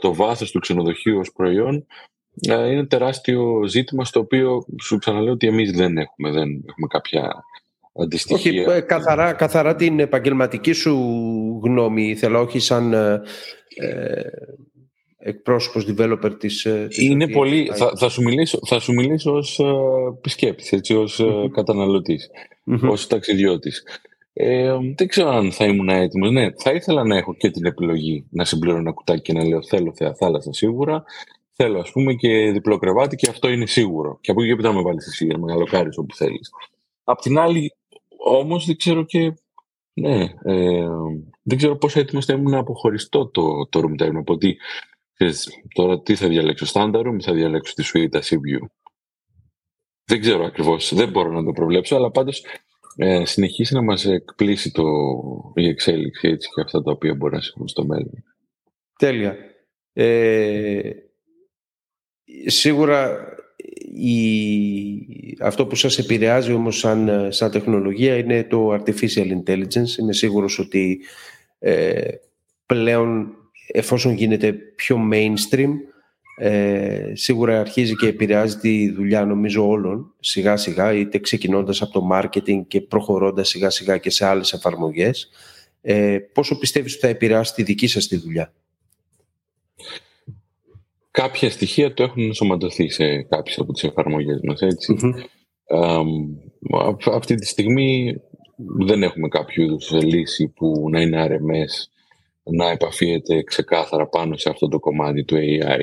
το 0.00 0.14
βάθος 0.14 0.50
του 0.50 0.58
ξενοδοχείου 0.58 1.18
ως 1.18 1.32
προϊόν, 1.32 1.86
ε, 2.40 2.70
είναι 2.70 2.86
τεράστιο 2.86 3.66
ζήτημα 3.66 4.04
στο 4.04 4.20
οποίο 4.20 4.64
σου 4.82 4.98
ξαναλέω 4.98 5.32
ότι 5.32 5.46
εμείς 5.46 5.72
δεν 5.72 5.96
έχουμε, 5.98 6.30
δεν 6.30 6.48
έχουμε 6.48 6.86
κάποια 6.88 7.44
αντιστοιχεία. 8.02 8.66
Όχι, 8.66 8.76
ε, 8.76 8.80
καθαρά, 8.80 9.32
καθαρά 9.32 9.74
την 9.74 10.00
επαγγελματική 10.00 10.72
σου 10.72 10.94
γνώμη 11.64 12.16
θέλω, 12.16 12.40
όχι 12.40 12.58
σαν 12.58 12.92
ε, 12.92 13.22
ε 13.76 14.22
εκπρόσωπος 15.22 15.86
developer 15.88 16.38
της, 16.38 16.68
της 16.88 16.98
Είναι 16.98 17.28
πολύ, 17.28 17.70
θα, 17.74 17.92
θα, 17.96 18.08
σου 18.08 18.22
μιλήσω, 18.22 18.58
θα 18.66 18.78
σου 18.78 18.92
μιλήσω 18.92 19.32
ως 19.32 19.58
ε, 19.58 19.64
επισκέπτης, 20.16 20.72
έτσι, 20.72 20.94
ως 20.94 21.20
mm-hmm. 21.22 21.48
καταναλωτής, 21.52 22.30
mm-hmm. 22.66 22.88
ως 22.90 23.06
ταξιδιώτης. 23.06 23.84
Ε, 24.32 24.76
δεν 24.96 25.08
ξέρω 25.08 25.28
αν 25.28 25.52
θα 25.52 25.64
ήμουν 25.64 25.88
έτοιμος. 25.88 26.30
Ναι, 26.30 26.50
θα 26.56 26.72
ήθελα 26.72 27.04
να 27.04 27.16
έχω 27.16 27.34
και 27.34 27.50
την 27.50 27.66
επιλογή 27.66 28.26
να 28.30 28.44
συμπληρώνω 28.44 28.80
ένα 28.80 28.92
κουτάκι 28.92 29.22
και 29.22 29.32
να 29.32 29.44
λέω 29.44 29.62
θέλω 29.62 29.92
θέα 29.94 30.14
θάλασσα 30.14 30.52
σίγουρα. 30.52 31.04
Θέλω 31.52 31.78
ας 31.78 31.90
πούμε 31.90 32.14
και 32.14 32.50
διπλό 32.52 32.78
κρεβάτι 32.78 33.16
και 33.16 33.28
αυτό 33.30 33.48
είναι 33.48 33.66
σίγουρο. 33.66 34.18
Και 34.20 34.30
από 34.30 34.40
εκεί 34.40 34.50
και 34.50 34.56
πέρα 34.56 34.68
να 34.68 34.74
με 34.74 34.82
βάλεις 34.82 35.06
εσύ 35.06 35.26
να 35.26 35.38
μεγαλοκάρεις 35.38 35.98
όπου 35.98 36.14
θέλεις. 36.14 36.50
Απ' 37.04 37.20
την 37.20 37.38
άλλη, 37.38 37.74
όμως 38.18 38.66
δεν 38.66 38.76
ξέρω 38.76 39.04
και. 39.04 39.34
Ναι, 39.94 40.20
ε, 40.44 40.86
δεν 41.42 41.56
ξέρω 41.56 41.76
πόσο 41.76 42.00
έτοιμος 42.00 42.24
θα 42.24 42.32
ήμουν 42.32 42.50
να 42.50 42.58
αποχωριστώ 42.58 43.26
το, 43.26 43.66
το 43.66 43.80
room 43.80 44.02
time. 44.02 44.14
Από 44.14 44.32
ότι 44.32 44.56
τώρα 45.74 46.00
τι 46.00 46.14
θα 46.14 46.28
διαλέξω, 46.28 46.66
standard 46.72 47.06
room 47.06 47.16
ή 47.18 47.22
θα 47.22 47.32
διαλέξω 47.32 47.74
τη 47.74 47.84
suite 47.94 48.14
Sea 48.14 48.34
View. 48.34 48.66
Δεν 50.04 50.20
ξέρω 50.20 50.44
ακριβώς, 50.44 50.94
δεν 50.94 51.10
μπορώ 51.10 51.30
να 51.30 51.44
το 51.44 51.52
προβλέψω, 51.52 51.96
αλλά 51.96 52.10
πάντως 52.10 52.44
ε, 52.96 53.24
συνεχίσει 53.24 53.74
να 53.74 53.82
μας 53.82 54.04
εκπλήσει 54.04 54.70
το, 54.70 54.84
η 55.54 55.68
εξέλιξη 55.68 56.28
έτσι, 56.28 56.48
και 56.54 56.60
αυτά 56.60 56.82
τα 56.82 56.90
οποία 56.90 57.14
μπορεί 57.14 57.34
να 57.34 57.40
συμβούν 57.40 57.68
στο 57.68 57.86
μέλλον. 57.86 58.24
Τέλεια. 58.98 59.36
Ε, 59.92 60.90
σίγουρα 62.46 63.26
η, 63.94 65.36
αυτό 65.40 65.66
που 65.66 65.74
σας 65.74 65.98
επηρεάζει 65.98 66.52
όμως 66.52 66.78
σαν, 66.78 67.32
σαν 67.32 67.50
τεχνολογία 67.50 68.16
είναι 68.16 68.44
το 68.44 68.74
artificial 68.74 69.42
intelligence. 69.42 69.98
Είμαι 69.98 70.12
σίγουρος 70.12 70.58
ότι 70.58 71.00
ε, 71.58 72.10
πλέον 72.66 73.36
εφόσον 73.66 74.12
γίνεται 74.12 74.52
πιο 74.52 74.98
mainstream 75.12 75.70
ε, 76.36 77.12
σίγουρα 77.14 77.60
αρχίζει 77.60 77.96
και 77.96 78.06
επηρεάζει 78.06 78.56
τη 78.56 78.90
δουλειά 78.90 79.24
νομίζω 79.24 79.68
όλων 79.68 80.14
σιγά 80.20 80.56
σιγά 80.56 80.92
είτε 80.92 81.18
ξεκινώντας 81.18 81.82
από 81.82 81.92
το 81.92 82.08
marketing 82.12 82.66
και 82.68 82.80
προχωρώντας 82.80 83.48
σιγά 83.48 83.70
σιγά 83.70 83.98
και 83.98 84.10
σε 84.10 84.26
άλλες 84.26 84.52
εφαρμογές 84.52 85.30
ε, 85.80 86.18
πόσο 86.32 86.58
πιστεύεις 86.58 86.92
ότι 86.92 87.00
θα 87.00 87.08
επηρεάσει 87.08 87.54
τη 87.54 87.62
δική 87.62 87.86
σας 87.86 88.06
τη 88.06 88.16
δουλειά; 88.16 88.52
Κάποια 91.10 91.50
στοιχεία 91.50 91.94
το 91.94 92.02
έχουν 92.02 92.22
ενσωματωθεί 92.22 92.88
σε 92.88 93.22
κάποιες 93.22 93.58
από 93.58 93.72
τις 93.72 93.84
εφαρμογές 93.84 94.40
μας 94.42 94.60
έτσι. 94.60 94.96
αυτή 97.12 97.34
τη 97.34 97.46
στιγμή 97.46 98.14
δεν 98.56 99.02
έχουμε 99.02 99.28
κάποιο 99.28 99.64
είδους 99.64 99.90
λύση 99.90 100.48
που 100.48 100.88
να 100.90 101.00
είναι 101.00 101.26
RMS 101.28 101.92
να 102.42 102.70
επαφίεται 102.70 103.42
ξεκάθαρα 103.42 104.06
πάνω 104.08 104.36
σε 104.36 104.48
αυτό 104.48 104.68
το 104.68 104.78
κομμάτι 104.78 105.24
του 105.24 105.36
AI. 105.36 105.80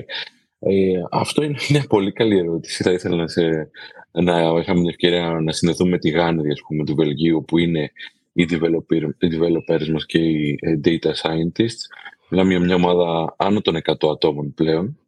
Ε, 0.59 1.01
αυτό 1.11 1.43
είναι 1.43 1.57
μια 1.69 1.85
πολύ 1.89 2.11
καλή 2.11 2.37
ερώτηση. 2.37 2.83
Θα 2.83 2.91
ήθελα 2.91 3.15
να, 3.15 3.27
σε, 3.27 3.69
να 4.11 4.39
είχαμε 4.59 4.79
την 4.79 4.89
ευκαιρία 4.89 5.39
να 5.43 5.51
συνδεθούμε 5.51 5.89
με 5.89 5.97
τη 5.97 6.09
Γάνδη 6.09 6.51
ας 6.51 6.61
πούμε, 6.67 6.85
του 6.85 6.95
Βελγίου 6.95 7.43
που 7.47 7.57
είναι 7.57 7.91
οι 8.33 8.45
developers, 8.49 9.09
οι 9.19 9.27
developers 9.31 9.87
μας 9.87 10.05
και 10.05 10.17
οι 10.17 10.57
ε, 10.61 10.79
data 10.85 11.09
scientists. 11.09 11.83
Μιλάμε 12.29 12.49
για 12.49 12.59
μια 12.59 12.75
ομάδα 12.75 13.35
άνω 13.37 13.61
των 13.61 13.75
100 13.83 14.09
ατόμων 14.11 14.53
πλέον. 14.53 14.99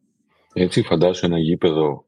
Έτσι, 0.54 0.82
φαντάσου 0.82 1.26
ένα 1.26 1.38
γήπεδο, 1.38 2.04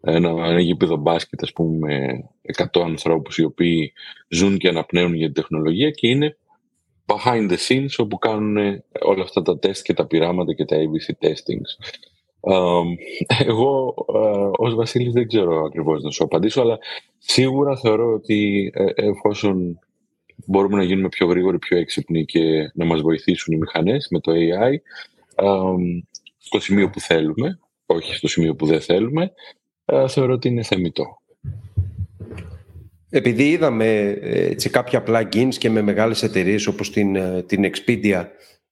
ένα, 0.00 0.28
ένα 0.28 0.60
γήπεδο 0.60 0.96
μπάσκετ, 0.96 1.42
ας 1.42 1.52
πούμε, 1.52 1.78
με 1.78 2.30
100 2.72 2.80
ανθρώπους 2.80 3.38
οι 3.38 3.44
οποίοι 3.44 3.92
ζουν 4.28 4.58
και 4.58 4.68
αναπνέουν 4.68 5.14
για 5.14 5.26
την 5.26 5.34
τεχνολογία 5.34 5.90
και 5.90 6.08
είναι 6.08 6.36
behind 7.06 7.50
the 7.50 7.56
scenes 7.68 7.94
όπου 7.98 8.18
κάνουν 8.18 8.82
όλα 9.00 9.22
αυτά 9.22 9.42
τα 9.42 9.58
τεστ 9.58 9.84
και 9.84 9.94
τα 9.94 10.06
πειράματα 10.06 10.54
και 10.54 10.64
τα 10.64 10.76
ABC 10.76 11.26
testings 11.26 11.92
εγώ 13.46 13.94
uh, 14.14 14.50
ως 14.52 14.74
Βασίλης 14.74 15.12
δεν 15.12 15.26
ξέρω 15.26 15.64
ακριβώς 15.64 16.02
να 16.02 16.10
σου 16.10 16.24
απαντήσω, 16.24 16.60
αλλά 16.60 16.78
σίγουρα 17.18 17.76
θεωρώ 17.76 18.12
ότι 18.12 18.70
ε, 18.74 18.84
εφόσον 18.94 19.78
μπορούμε 20.46 20.76
να 20.76 20.82
γίνουμε 20.82 21.08
πιο 21.08 21.26
γρήγοροι, 21.26 21.58
πιο 21.58 21.76
έξυπνοι 21.76 22.24
και 22.24 22.70
να 22.74 22.84
μας 22.84 23.00
βοηθήσουν 23.00 23.54
οι 23.54 23.58
μηχανές 23.58 24.08
με 24.10 24.20
το 24.20 24.32
AI 24.32 24.74
στο 26.38 26.60
σημείο 26.60 26.90
που 26.90 27.00
θέλουμε, 27.00 27.58
όχι 27.86 28.14
στο 28.14 28.28
σημείο 28.28 28.54
που 28.54 28.66
δεν 28.66 28.80
θέλουμε, 28.80 29.32
ε, 29.84 30.08
θεωρώ 30.08 30.32
ότι 30.32 30.48
είναι 30.48 30.62
θεμητό. 30.62 31.21
Επειδή 33.14 33.50
είδαμε 33.50 34.18
έτσι, 34.22 34.70
κάποια 34.70 35.02
plugins 35.06 35.54
και 35.58 35.70
με 35.70 35.82
μεγάλες 35.82 36.22
εταιρείες 36.22 36.66
όπως 36.66 36.90
την, 36.90 37.16
την 37.46 37.70
Expedia 37.72 38.24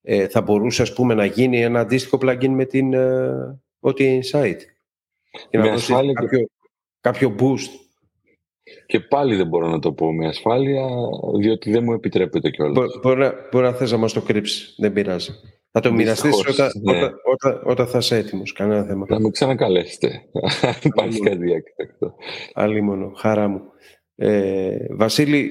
ε, 0.03 0.29
θα 0.29 0.41
μπορούσε 0.41 0.83
ας 0.83 0.93
πούμε 0.93 1.15
να 1.15 1.25
γίνει 1.25 1.63
ένα 1.63 1.81
αντίστοιχο 1.81 2.19
plugin 2.23 2.49
με 2.49 2.65
την 2.65 2.93
ε, 2.93 3.61
OTA 3.81 4.21
Insight 4.21 4.57
και 5.51 5.59
να 5.59 5.71
δώσει 5.71 5.93
κάποιο, 6.13 6.49
κάποιο 7.01 7.35
boost. 7.39 7.71
Και 8.87 9.01
πάλι 9.01 9.37
δεν 9.37 9.47
μπορώ 9.47 9.69
να 9.69 9.79
το 9.79 9.93
πω 9.93 10.13
με 10.13 10.27
ασφάλεια, 10.27 10.87
διότι 11.39 11.71
δεν 11.71 11.85
μου 11.85 11.93
επιτρέπεται 11.93 12.51
κιόλας. 12.51 12.99
Μπορεί, 13.03 13.31
μπορεί, 13.51 13.65
να 13.65 13.73
θες 13.73 13.93
να 13.93 13.97
μας 13.97 14.13
το 14.13 14.21
κρύψεις, 14.21 14.75
δεν 14.79 14.93
πειράζει. 14.93 15.33
Θα 15.73 15.81
το 15.81 15.93
μοιραστείς 15.93 16.47
όταν, 16.47 16.71
ναι. 16.83 16.93
όταν, 16.93 17.15
όταν, 17.25 17.61
όταν, 17.65 17.87
θα 17.87 17.99
είσαι 17.99 18.17
έτοιμος. 18.17 18.53
Κανένα 18.53 18.85
θέμα. 18.85 19.07
Να 19.09 19.21
με 19.21 19.31
ξανακαλέσετε. 19.31 20.23
Υπάρχει 20.83 21.21
κάτι 21.21 21.53
έκτακτο. 21.53 22.15
Άλλη 22.55 22.81
μόνο. 22.81 23.13
Χαρά 23.17 23.49
μου. 23.49 23.61
Ε, 24.23 24.87
Βασίλη, 24.91 25.51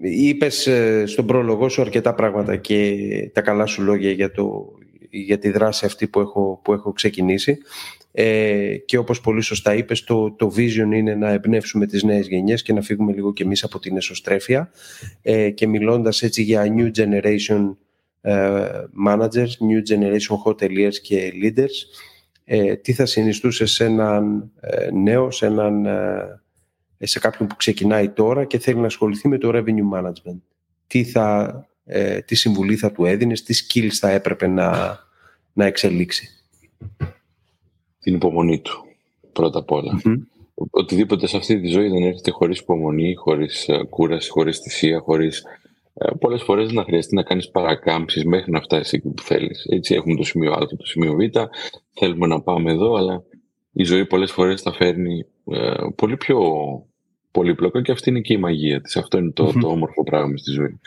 είπες 0.00 0.66
ε, 0.66 1.06
στον 1.06 1.26
πρόλογο 1.26 1.68
σου 1.68 1.80
αρκετά 1.80 2.14
πράγματα 2.14 2.56
και 2.56 2.96
τα 3.32 3.40
καλά 3.40 3.66
σου 3.66 3.82
λόγια 3.82 4.10
για, 4.10 4.30
το, 4.30 4.72
για 5.10 5.38
τη 5.38 5.50
δράση 5.50 5.86
αυτή 5.86 6.06
που 6.06 6.20
έχω, 6.20 6.60
που 6.64 6.72
έχω 6.72 6.92
ξεκινήσει. 6.92 7.58
Ε, 8.12 8.76
και 8.76 8.98
όπως 8.98 9.20
πολύ 9.20 9.40
σωστά 9.40 9.74
είπες 9.74 10.04
το, 10.04 10.30
το 10.32 10.52
vision 10.56 10.94
είναι 10.94 11.14
να 11.14 11.30
εμπνεύσουμε 11.30 11.86
τις 11.86 12.02
νέες 12.02 12.28
γενιές 12.28 12.62
και 12.62 12.72
να 12.72 12.80
φύγουμε 12.80 13.12
λίγο 13.12 13.32
και 13.32 13.42
εμείς 13.42 13.64
από 13.64 13.78
την 13.78 13.96
εσωστρέφεια. 13.96 14.70
Ε, 15.22 15.50
και 15.50 15.66
μιλώντας 15.66 16.22
έτσι 16.22 16.42
για 16.42 16.74
new 16.76 16.90
generation 16.96 17.76
ε, 18.20 18.68
managers, 19.08 19.52
new 19.68 19.92
generation 19.92 20.36
hoteliers 20.46 20.94
και 21.02 21.32
leaders 21.42 22.04
ε, 22.44 22.76
τι 22.76 22.92
θα 22.92 23.06
συνιστούσε 23.06 23.66
σε 23.66 23.84
έναν 23.84 24.50
νέο, 24.92 25.30
σε 25.30 25.46
έναν 25.46 25.86
σε 26.98 27.18
κάποιον 27.18 27.48
που 27.48 27.56
ξεκινάει 27.56 28.08
τώρα 28.08 28.44
και 28.44 28.58
θέλει 28.58 28.78
να 28.78 28.86
ασχοληθεί 28.86 29.28
με 29.28 29.38
το 29.38 29.50
revenue 29.54 29.98
management. 29.98 30.40
Τι, 30.86 31.04
θα, 31.04 31.58
ε, 31.84 32.20
τι 32.20 32.34
συμβουλή 32.34 32.76
θα 32.76 32.92
του 32.92 33.04
έδινες, 33.04 33.42
τι 33.42 33.54
skills 33.66 33.92
θα 33.92 34.10
έπρεπε 34.10 34.46
να, 34.46 34.98
να 35.52 35.64
εξελίξει. 35.64 36.28
Την 38.00 38.14
υπομονή 38.14 38.60
του, 38.60 38.84
πρώτα 39.32 39.58
απ' 39.58 39.70
όλα. 39.70 40.00
Οτιδήποτε 40.70 41.26
σε 41.26 41.36
αυτή 41.36 41.60
τη 41.60 41.66
ζωή 41.66 41.88
δεν 41.88 42.02
έρχεται 42.02 42.30
χωρίς 42.30 42.58
υπομονή, 42.58 43.14
χωρίς 43.14 43.68
ε, 43.68 43.84
κούραση, 43.90 44.30
χωρίς 44.30 44.58
θυσία, 44.58 45.00
χωρίς 45.00 45.44
ε, 45.94 46.10
πολλές 46.20 46.42
φορές 46.42 46.72
να 46.72 46.84
χρειαστεί 46.84 47.14
να 47.14 47.22
κάνεις 47.22 47.50
παρακάμψεις 47.50 48.24
μέχρι 48.24 48.50
να 48.50 48.60
φτάσεις 48.60 48.92
εκεί 48.92 49.08
που 49.08 49.22
θέλεις. 49.22 49.64
Έτσι 49.70 49.94
έχουμε 49.94 50.16
το 50.16 50.22
σημείο 50.22 50.52
Α, 50.52 50.58
το 50.58 50.84
σημείο 50.86 51.14
Β, 51.14 51.18
θέλουμε 51.92 52.26
να 52.26 52.40
πάμε 52.40 52.72
εδώ, 52.72 52.94
αλλά 52.94 53.22
η 53.72 53.84
ζωή 53.84 54.06
πολλές 54.06 54.32
φορές 54.32 54.62
θα 54.62 54.72
φέρνει 54.72 55.26
ε, 55.44 55.74
πολύ 55.96 56.16
πιο 56.16 56.38
πολύπλοκο 57.30 57.80
και 57.80 57.92
αυτή 57.92 58.10
είναι 58.10 58.20
και 58.20 58.32
η 58.32 58.36
μαγεία 58.36 58.80
της. 58.80 58.96
Αυτό 58.96 59.18
είναι 59.18 59.30
το, 59.30 59.52
το 59.60 59.68
όμορφο 59.68 60.02
πράγμα 60.02 60.36
στη 60.36 60.50
ζωή. 60.50 60.80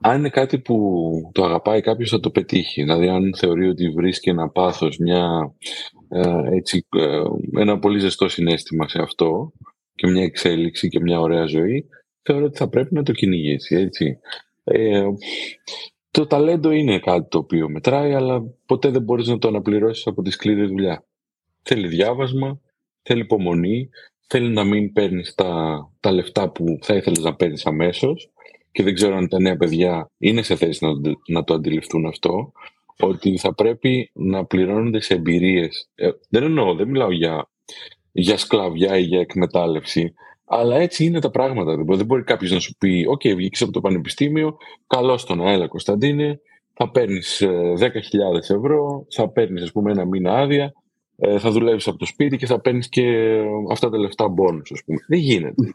Αν 0.00 0.18
είναι 0.18 0.28
κάτι 0.28 0.58
που 0.58 0.76
το 1.32 1.44
αγαπάει 1.44 1.80
κάποιος 1.80 2.10
θα 2.10 2.20
το 2.20 2.30
πετύχει. 2.30 2.82
Δηλαδή 2.82 3.08
αν 3.08 3.34
θεωρεί 3.36 3.68
ότι 3.68 3.90
βρίσκει 3.90 4.28
ένα 4.28 4.48
πάθος, 4.48 4.98
μια, 4.98 5.54
ε, 6.08 6.56
έτσι, 6.56 6.86
ε, 6.96 7.22
ένα 7.60 7.78
πολύ 7.78 7.98
ζεστό 7.98 8.28
συνέστημα 8.28 8.88
σε 8.88 9.02
αυτό 9.02 9.52
και 9.94 10.06
μια 10.06 10.22
εξέλιξη 10.22 10.88
και 10.88 11.00
μια 11.00 11.20
ωραία 11.20 11.46
ζωή, 11.46 11.88
θεωρώ 12.22 12.44
ότι 12.44 12.58
θα 12.58 12.68
πρέπει 12.68 12.94
να 12.94 13.02
το 13.02 13.12
κυνηγήσει. 13.12 13.76
Έτσι. 13.76 14.18
Ε, 14.64 15.04
το 16.10 16.26
ταλέντο 16.26 16.70
είναι 16.70 16.98
κάτι 16.98 17.28
το 17.28 17.38
οποίο 17.38 17.68
μετράει, 17.68 18.14
αλλά 18.14 18.42
ποτέ 18.66 18.88
δεν 18.88 19.02
μπορείς 19.02 19.28
να 19.28 19.38
το 19.38 19.48
αναπληρώσεις 19.48 20.06
από 20.06 20.22
τη 20.22 20.30
σκληρή 20.30 20.66
δουλειά. 20.66 21.04
Θέλει 21.62 21.88
διάβασμα, 21.88 22.60
θέλει 23.06 23.20
υπομονή, 23.20 23.88
θέλει 24.26 24.48
να 24.48 24.64
μην 24.64 24.92
παίρνεις 24.92 25.34
τα, 25.34 25.78
τα 26.00 26.12
λεφτά 26.12 26.50
που 26.50 26.78
θα 26.82 26.94
ήθελες 26.94 27.18
να 27.18 27.34
παίρνεις 27.34 27.66
αμέσως 27.66 28.30
και 28.72 28.82
δεν 28.82 28.94
ξέρω 28.94 29.16
αν 29.16 29.28
τα 29.28 29.40
νέα 29.40 29.56
παιδιά 29.56 30.10
είναι 30.18 30.42
σε 30.42 30.56
θέση 30.56 30.84
να, 30.84 30.90
να 31.26 31.44
το 31.44 31.54
αντιληφθούν 31.54 32.06
αυτό, 32.06 32.52
ότι 32.98 33.38
θα 33.38 33.54
πρέπει 33.54 34.10
να 34.14 34.44
πληρώνονται 34.44 35.00
σε 35.00 35.14
εμπειρίες. 35.14 35.90
Ε, 35.94 36.10
δεν 36.28 36.42
εννοώ, 36.42 36.74
δεν 36.74 36.88
μιλάω 36.88 37.12
για, 37.12 37.50
για 38.12 38.38
σκλαβιά 38.38 38.98
ή 38.98 39.02
για 39.02 39.20
εκμετάλλευση, 39.20 40.14
αλλά 40.44 40.76
έτσι 40.76 41.04
είναι 41.04 41.20
τα 41.20 41.30
πράγματα. 41.30 41.76
Δεν 41.96 42.06
μπορεί 42.06 42.22
κάποιος 42.22 42.50
να 42.50 42.58
σου 42.58 42.76
πει: 42.78 43.04
OK, 43.08 43.20
okay, 43.24 43.34
βγήκες 43.36 43.62
από 43.62 43.72
το 43.72 43.80
πανεπιστήμιο, 43.80 44.56
καλώς 44.86 45.24
τον, 45.26 45.46
έλα 45.46 45.68
Κωνσταντίνε, 45.68 46.40
θα 46.72 46.90
παίρνεις 46.90 47.42
10.000 47.44 47.48
ε, 47.80 48.54
ευρώ, 48.54 49.06
θα 49.10 49.28
παίρνεις 49.28 49.62
ας 49.62 49.72
πούμε 49.72 49.90
ένα 49.90 50.04
μήνα 50.04 50.38
άδεια, 50.38 50.72
ε, 51.16 51.38
θα 51.38 51.50
δουλεύει 51.50 51.88
από 51.88 51.98
το 51.98 52.04
σπίτι 52.04 52.36
και 52.36 52.46
θα 52.46 52.60
παίρνεις 52.60 52.88
και 52.88 53.36
αυτά 53.70 53.90
τα 53.90 53.98
λεφτά 53.98 54.28
μπόνους, 54.28 54.62
ας 54.70 54.82
πούμε. 54.84 54.98
Δεν 55.08 55.18
γίνεται. 55.18 55.72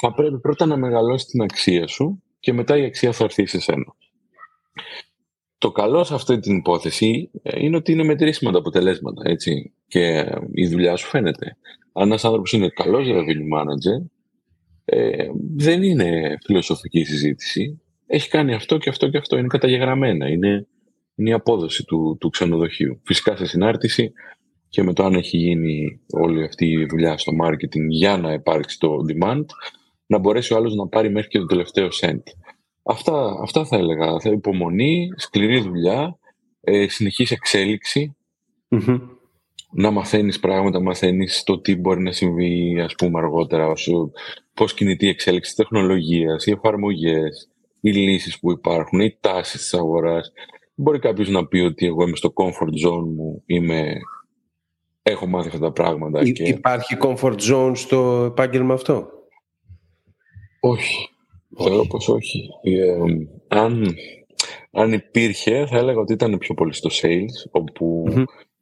θα 0.00 0.14
πρέπει 0.14 0.38
πρώτα 0.38 0.66
να 0.66 0.76
μεγαλώσεις 0.76 1.26
την 1.26 1.42
αξία 1.42 1.86
σου 1.86 2.22
και 2.40 2.52
μετά 2.52 2.76
η 2.76 2.84
αξία 2.84 3.12
θα 3.12 3.24
έρθει 3.24 3.46
σε 3.46 3.60
σένα. 3.60 3.94
Το 5.58 5.72
καλό 5.72 6.04
σε 6.04 6.14
αυτή 6.14 6.38
την 6.38 6.56
υπόθεση 6.56 7.30
ε, 7.42 7.64
είναι 7.64 7.76
ότι 7.76 7.92
είναι 7.92 8.04
μετρήσιμα 8.04 8.52
τα 8.52 8.58
αποτελέσματα, 8.58 9.22
έτσι, 9.24 9.72
και 9.88 10.34
η 10.52 10.66
δουλειά 10.66 10.96
σου 10.96 11.06
φαίνεται. 11.06 11.56
Αν 11.92 12.06
ένας 12.06 12.24
άνθρωπος 12.24 12.52
είναι 12.52 12.68
καλός 12.68 13.06
revenue 13.08 13.58
manager, 13.58 14.06
ε, 14.84 15.28
δεν 15.56 15.82
είναι 15.82 16.38
φιλοσοφική 16.44 17.04
συζήτηση. 17.04 17.80
Έχει 18.06 18.28
κάνει 18.28 18.54
αυτό 18.54 18.78
και 18.78 18.88
αυτό 18.88 19.08
και 19.08 19.16
αυτό. 19.16 19.38
Είναι 19.38 19.46
καταγεγραμμένα. 19.46 20.28
Είναι, 20.28 20.66
είναι 21.14 21.30
η 21.30 21.32
απόδοση 21.32 21.84
του, 21.84 22.16
του 22.20 22.30
ξενοδοχείου. 22.30 23.00
Φυσικά 23.04 23.36
σε 23.36 23.46
συνάρτηση 23.46 24.12
και 24.72 24.82
με 24.82 24.92
το 24.92 25.04
αν 25.04 25.14
έχει 25.14 25.36
γίνει 25.36 26.00
όλη 26.12 26.44
αυτή 26.44 26.66
η 26.66 26.86
δουλειά 26.86 27.18
στο 27.18 27.32
marketing 27.42 27.86
για 27.88 28.16
να 28.16 28.32
υπάρξει 28.32 28.78
το 28.78 28.96
demand, 29.08 29.44
να 30.06 30.18
μπορέσει 30.18 30.52
ο 30.52 30.56
άλλος 30.56 30.74
να 30.74 30.88
πάρει 30.88 31.10
μέχρι 31.10 31.28
και 31.28 31.38
το 31.38 31.46
τελευταίο 31.46 31.88
cent. 32.00 32.22
Αυτά, 32.82 33.38
αυτά 33.42 33.64
θα 33.64 33.76
έλεγα. 33.76 34.20
Θα 34.20 34.30
υπομονή, 34.30 35.08
σκληρή 35.16 35.60
δουλειά, 35.60 36.18
ε, 36.60 36.88
συνεχής 36.88 37.30
Να 39.70 39.90
μαθαίνεις 39.90 40.40
πράγματα, 40.40 40.80
μαθαίνεις 40.80 41.42
το 41.42 41.60
τι 41.60 41.76
μπορεί 41.76 42.02
να 42.02 42.12
συμβεί 42.12 42.80
ας 42.80 42.94
πούμε 42.94 43.18
αργότερα, 43.18 43.68
όσο, 43.68 44.10
πώς 44.54 44.74
κινητή 44.74 45.06
η 45.06 45.08
εξέλιξη 45.08 45.54
της 45.54 45.64
τεχνολογίας, 45.64 46.46
οι 46.46 46.50
εφαρμογές, 46.50 47.50
οι 47.80 47.90
λύσεις 47.90 48.38
που 48.38 48.50
υπάρχουν, 48.50 49.00
οι 49.00 49.16
τάσεις 49.20 49.60
της 49.60 49.74
αγοράς. 49.74 50.32
Μπορεί 50.74 50.98
κάποιος 50.98 51.28
να 51.28 51.46
πει 51.46 51.58
ότι 51.58 51.86
εγώ 51.86 52.02
είμαι 52.02 52.16
στο 52.16 52.32
comfort 52.34 52.88
zone 52.88 53.04
μου, 53.14 53.42
είμαι... 53.46 54.00
έχω 55.02 55.26
μάθει 55.26 55.48
αυτά 55.48 55.60
τα 55.60 55.72
πράγματα. 55.72 56.30
και... 56.30 56.44
Υπάρχει 56.44 56.96
comfort 57.00 57.38
zone 57.50 57.72
στο 57.74 58.24
επάγγελμα 58.30 58.74
αυτό; 58.74 59.08
Όχι. 60.60 61.08
Θεωρώ 61.58 61.86
πως 61.86 62.08
όχι. 62.08 62.48
Ε, 62.62 62.96
αν, 63.48 63.94
αν 64.70 64.92
υπήρχε, 64.92 65.66
θα 65.66 65.78
έλεγα 65.78 66.00
ότι 66.00 66.12
ήταν 66.12 66.38
πιο 66.38 66.54
πολύ 66.54 66.74
στο 66.74 66.90
sales, 66.92 67.50
οπου 67.50 68.04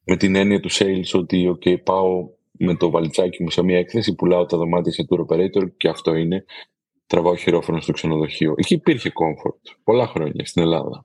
με 0.05 0.17
την 0.17 0.35
έννοια 0.35 0.61
του 0.61 0.71
sales 0.73 1.11
ότι 1.13 1.59
okay, 1.59 1.83
πάω 1.83 2.29
με 2.51 2.75
το 2.75 2.91
βαλιτσάκι 2.91 3.43
μου 3.43 3.51
σε 3.51 3.63
μια 3.63 3.79
έκθεση, 3.79 4.15
πουλάω 4.15 4.47
τα 4.47 4.57
δωμάτια 4.57 4.93
σε 4.93 5.07
tour 5.09 5.19
operator 5.27 5.71
και 5.77 5.89
αυτό 5.89 6.15
είναι, 6.15 6.45
τραβάω 7.07 7.35
χειρόφωνο 7.35 7.81
στο 7.81 7.93
ξενοδοχείο. 7.93 8.55
Εκεί 8.57 8.75
υπήρχε 8.75 9.09
comfort 9.09 9.77
πολλά 9.85 10.07
χρόνια 10.07 10.45
στην 10.45 10.63
Ελλάδα. 10.63 11.05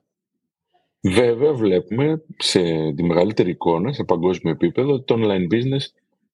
Βέβαια 1.00 1.52
βλέπουμε 1.52 2.24
σε 2.38 2.92
τη 2.92 3.02
μεγαλύτερη 3.02 3.50
εικόνα, 3.50 3.92
σε 3.92 4.04
παγκόσμιο 4.04 4.52
επίπεδο, 4.52 4.92
ότι 4.92 5.04
το 5.04 5.14
online 5.18 5.54
business 5.54 5.84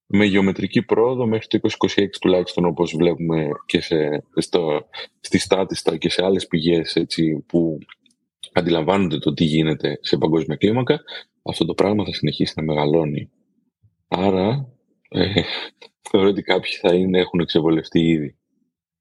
με 0.06 0.24
γεωμετρική 0.24 0.82
πρόοδο 0.82 1.26
μέχρι 1.26 1.46
το 1.46 1.60
2026 1.96 2.06
τουλάχιστον 2.20 2.64
όπως 2.64 2.94
βλέπουμε 2.96 3.48
και 3.66 3.80
σε, 3.80 4.24
στο, 4.36 4.88
στη 5.20 5.38
Στάτιστα 5.38 5.96
και 5.96 6.10
σε 6.10 6.24
άλλες 6.24 6.46
πηγές 6.46 6.96
έτσι, 6.96 7.44
που 7.46 7.78
αντιλαμβάνονται 8.52 9.18
το 9.18 9.34
τι 9.34 9.44
γίνεται 9.44 9.98
σε 10.00 10.18
παγκόσμια 10.18 10.56
κλίμακα, 10.56 11.00
αυτό 11.42 11.64
το 11.64 11.74
πράγμα 11.74 12.04
θα 12.04 12.12
συνεχίσει 12.12 12.52
να 12.56 12.62
μεγαλώνει. 12.62 13.30
Άρα, 14.08 14.68
ε, 15.08 15.42
θεωρώ 16.10 16.28
ότι 16.28 16.42
κάποιοι 16.42 16.72
θα 16.72 16.94
είναι, 16.94 17.18
έχουν 17.18 17.40
εξεβολευτεί 17.40 18.00
ήδη 18.00 18.36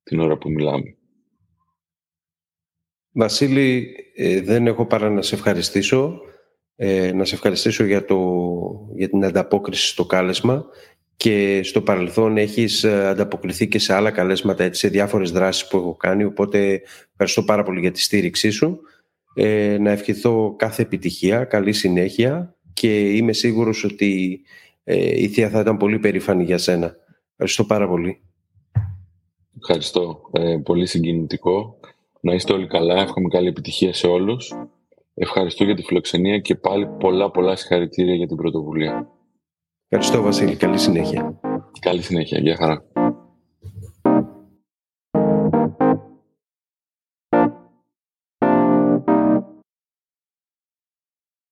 την 0.04 0.20
ώρα 0.20 0.38
που 0.38 0.50
μιλάμε. 0.50 0.96
Βασίλη, 3.12 3.96
ε, 4.16 4.42
δεν 4.42 4.68
έχω 4.68 4.86
παρά 4.86 5.10
να 5.10 5.22
σε 5.22 5.36
ευχαριστήσω. 5.36 6.20
Ε, 6.76 7.12
να 7.12 7.26
σε 7.26 7.36
ευχαριστήσω 7.36 7.84
για, 7.84 8.06
το, 8.06 8.18
για 8.96 9.10
την 9.10 9.26
ανταπόκριση 9.26 9.88
στο 9.88 10.06
κάλεσμα 10.06 10.66
και 11.18 11.62
στο 11.64 11.82
παρελθόν 11.82 12.38
έχεις 12.38 12.84
ε, 12.84 13.08
ανταποκριθεί 13.08 13.68
και 13.68 13.80
σε 13.80 13.94
άλλα 13.94 14.12
καλέσματα 14.12 14.64
έτσι, 14.64 14.80
σε 14.80 14.88
διάφορες 14.88 15.32
δράσεις 15.32 15.68
που 15.68 15.78
έχω 15.78 15.96
κάνει 15.96 16.24
οπότε 16.24 16.82
ευχαριστώ 17.12 17.44
πάρα 17.44 17.64
πολύ 17.64 17.80
για 17.80 17.92
τη 17.92 18.02
στήριξή 18.02 18.50
σου 18.50 18.80
ε, 19.34 19.78
να 19.80 19.92
ευχηθώ 19.92 20.56
κάθε 20.58 20.82
επιτυχία, 20.82 21.44
καλή 21.44 21.74
συνέχεια 21.74 22.56
και 22.74 23.10
είμαι 23.10 23.34
σίγουρος 23.34 23.84
ότι 23.84 24.42
ε, 24.84 25.22
η 25.22 25.28
Θεία 25.28 25.50
θα 25.50 25.60
ήταν 25.60 25.78
πολύ 25.78 26.00
περήφανη 26.00 26.44
για 26.44 26.58
σένα. 26.58 26.96
Ευχαριστώ 27.32 27.64
πάρα 27.64 27.88
πολύ. 27.88 28.22
Ευχαριστώ. 29.58 30.22
Ε, 30.32 30.58
πολύ 30.64 30.86
συγκινητικό. 30.86 31.80
Να 32.22 32.34
είστε 32.34 32.54
όλοι 32.54 32.68
καλά. 32.68 33.02
Εύχομαι 33.02 33.28
καλή 33.28 33.48
επιτυχία 33.48 33.94
σε 33.94 34.08
όλους. 34.08 34.54
Ευχαριστώ 35.14 35.64
για 35.64 35.76
τη 35.76 35.84
φιλοξενία 35.84 36.40
και 36.40 36.56
πάλι 36.56 36.88
πολλά 36.88 37.32
πολλά 37.32 37.56
συγχαρητήρια 37.56 38.16
για 38.16 38.28
την 38.28 38.38
πρωτοβουλία. 38.38 39.10
Ευχαριστώ 39.88 40.22
Βασίλη. 40.22 40.56
Καλή 40.56 40.78
συνέχεια. 40.78 41.40
Καλή 41.80 42.02
συνέχεια. 42.02 42.40
Γεια 42.40 42.56
χαρά. 42.56 42.84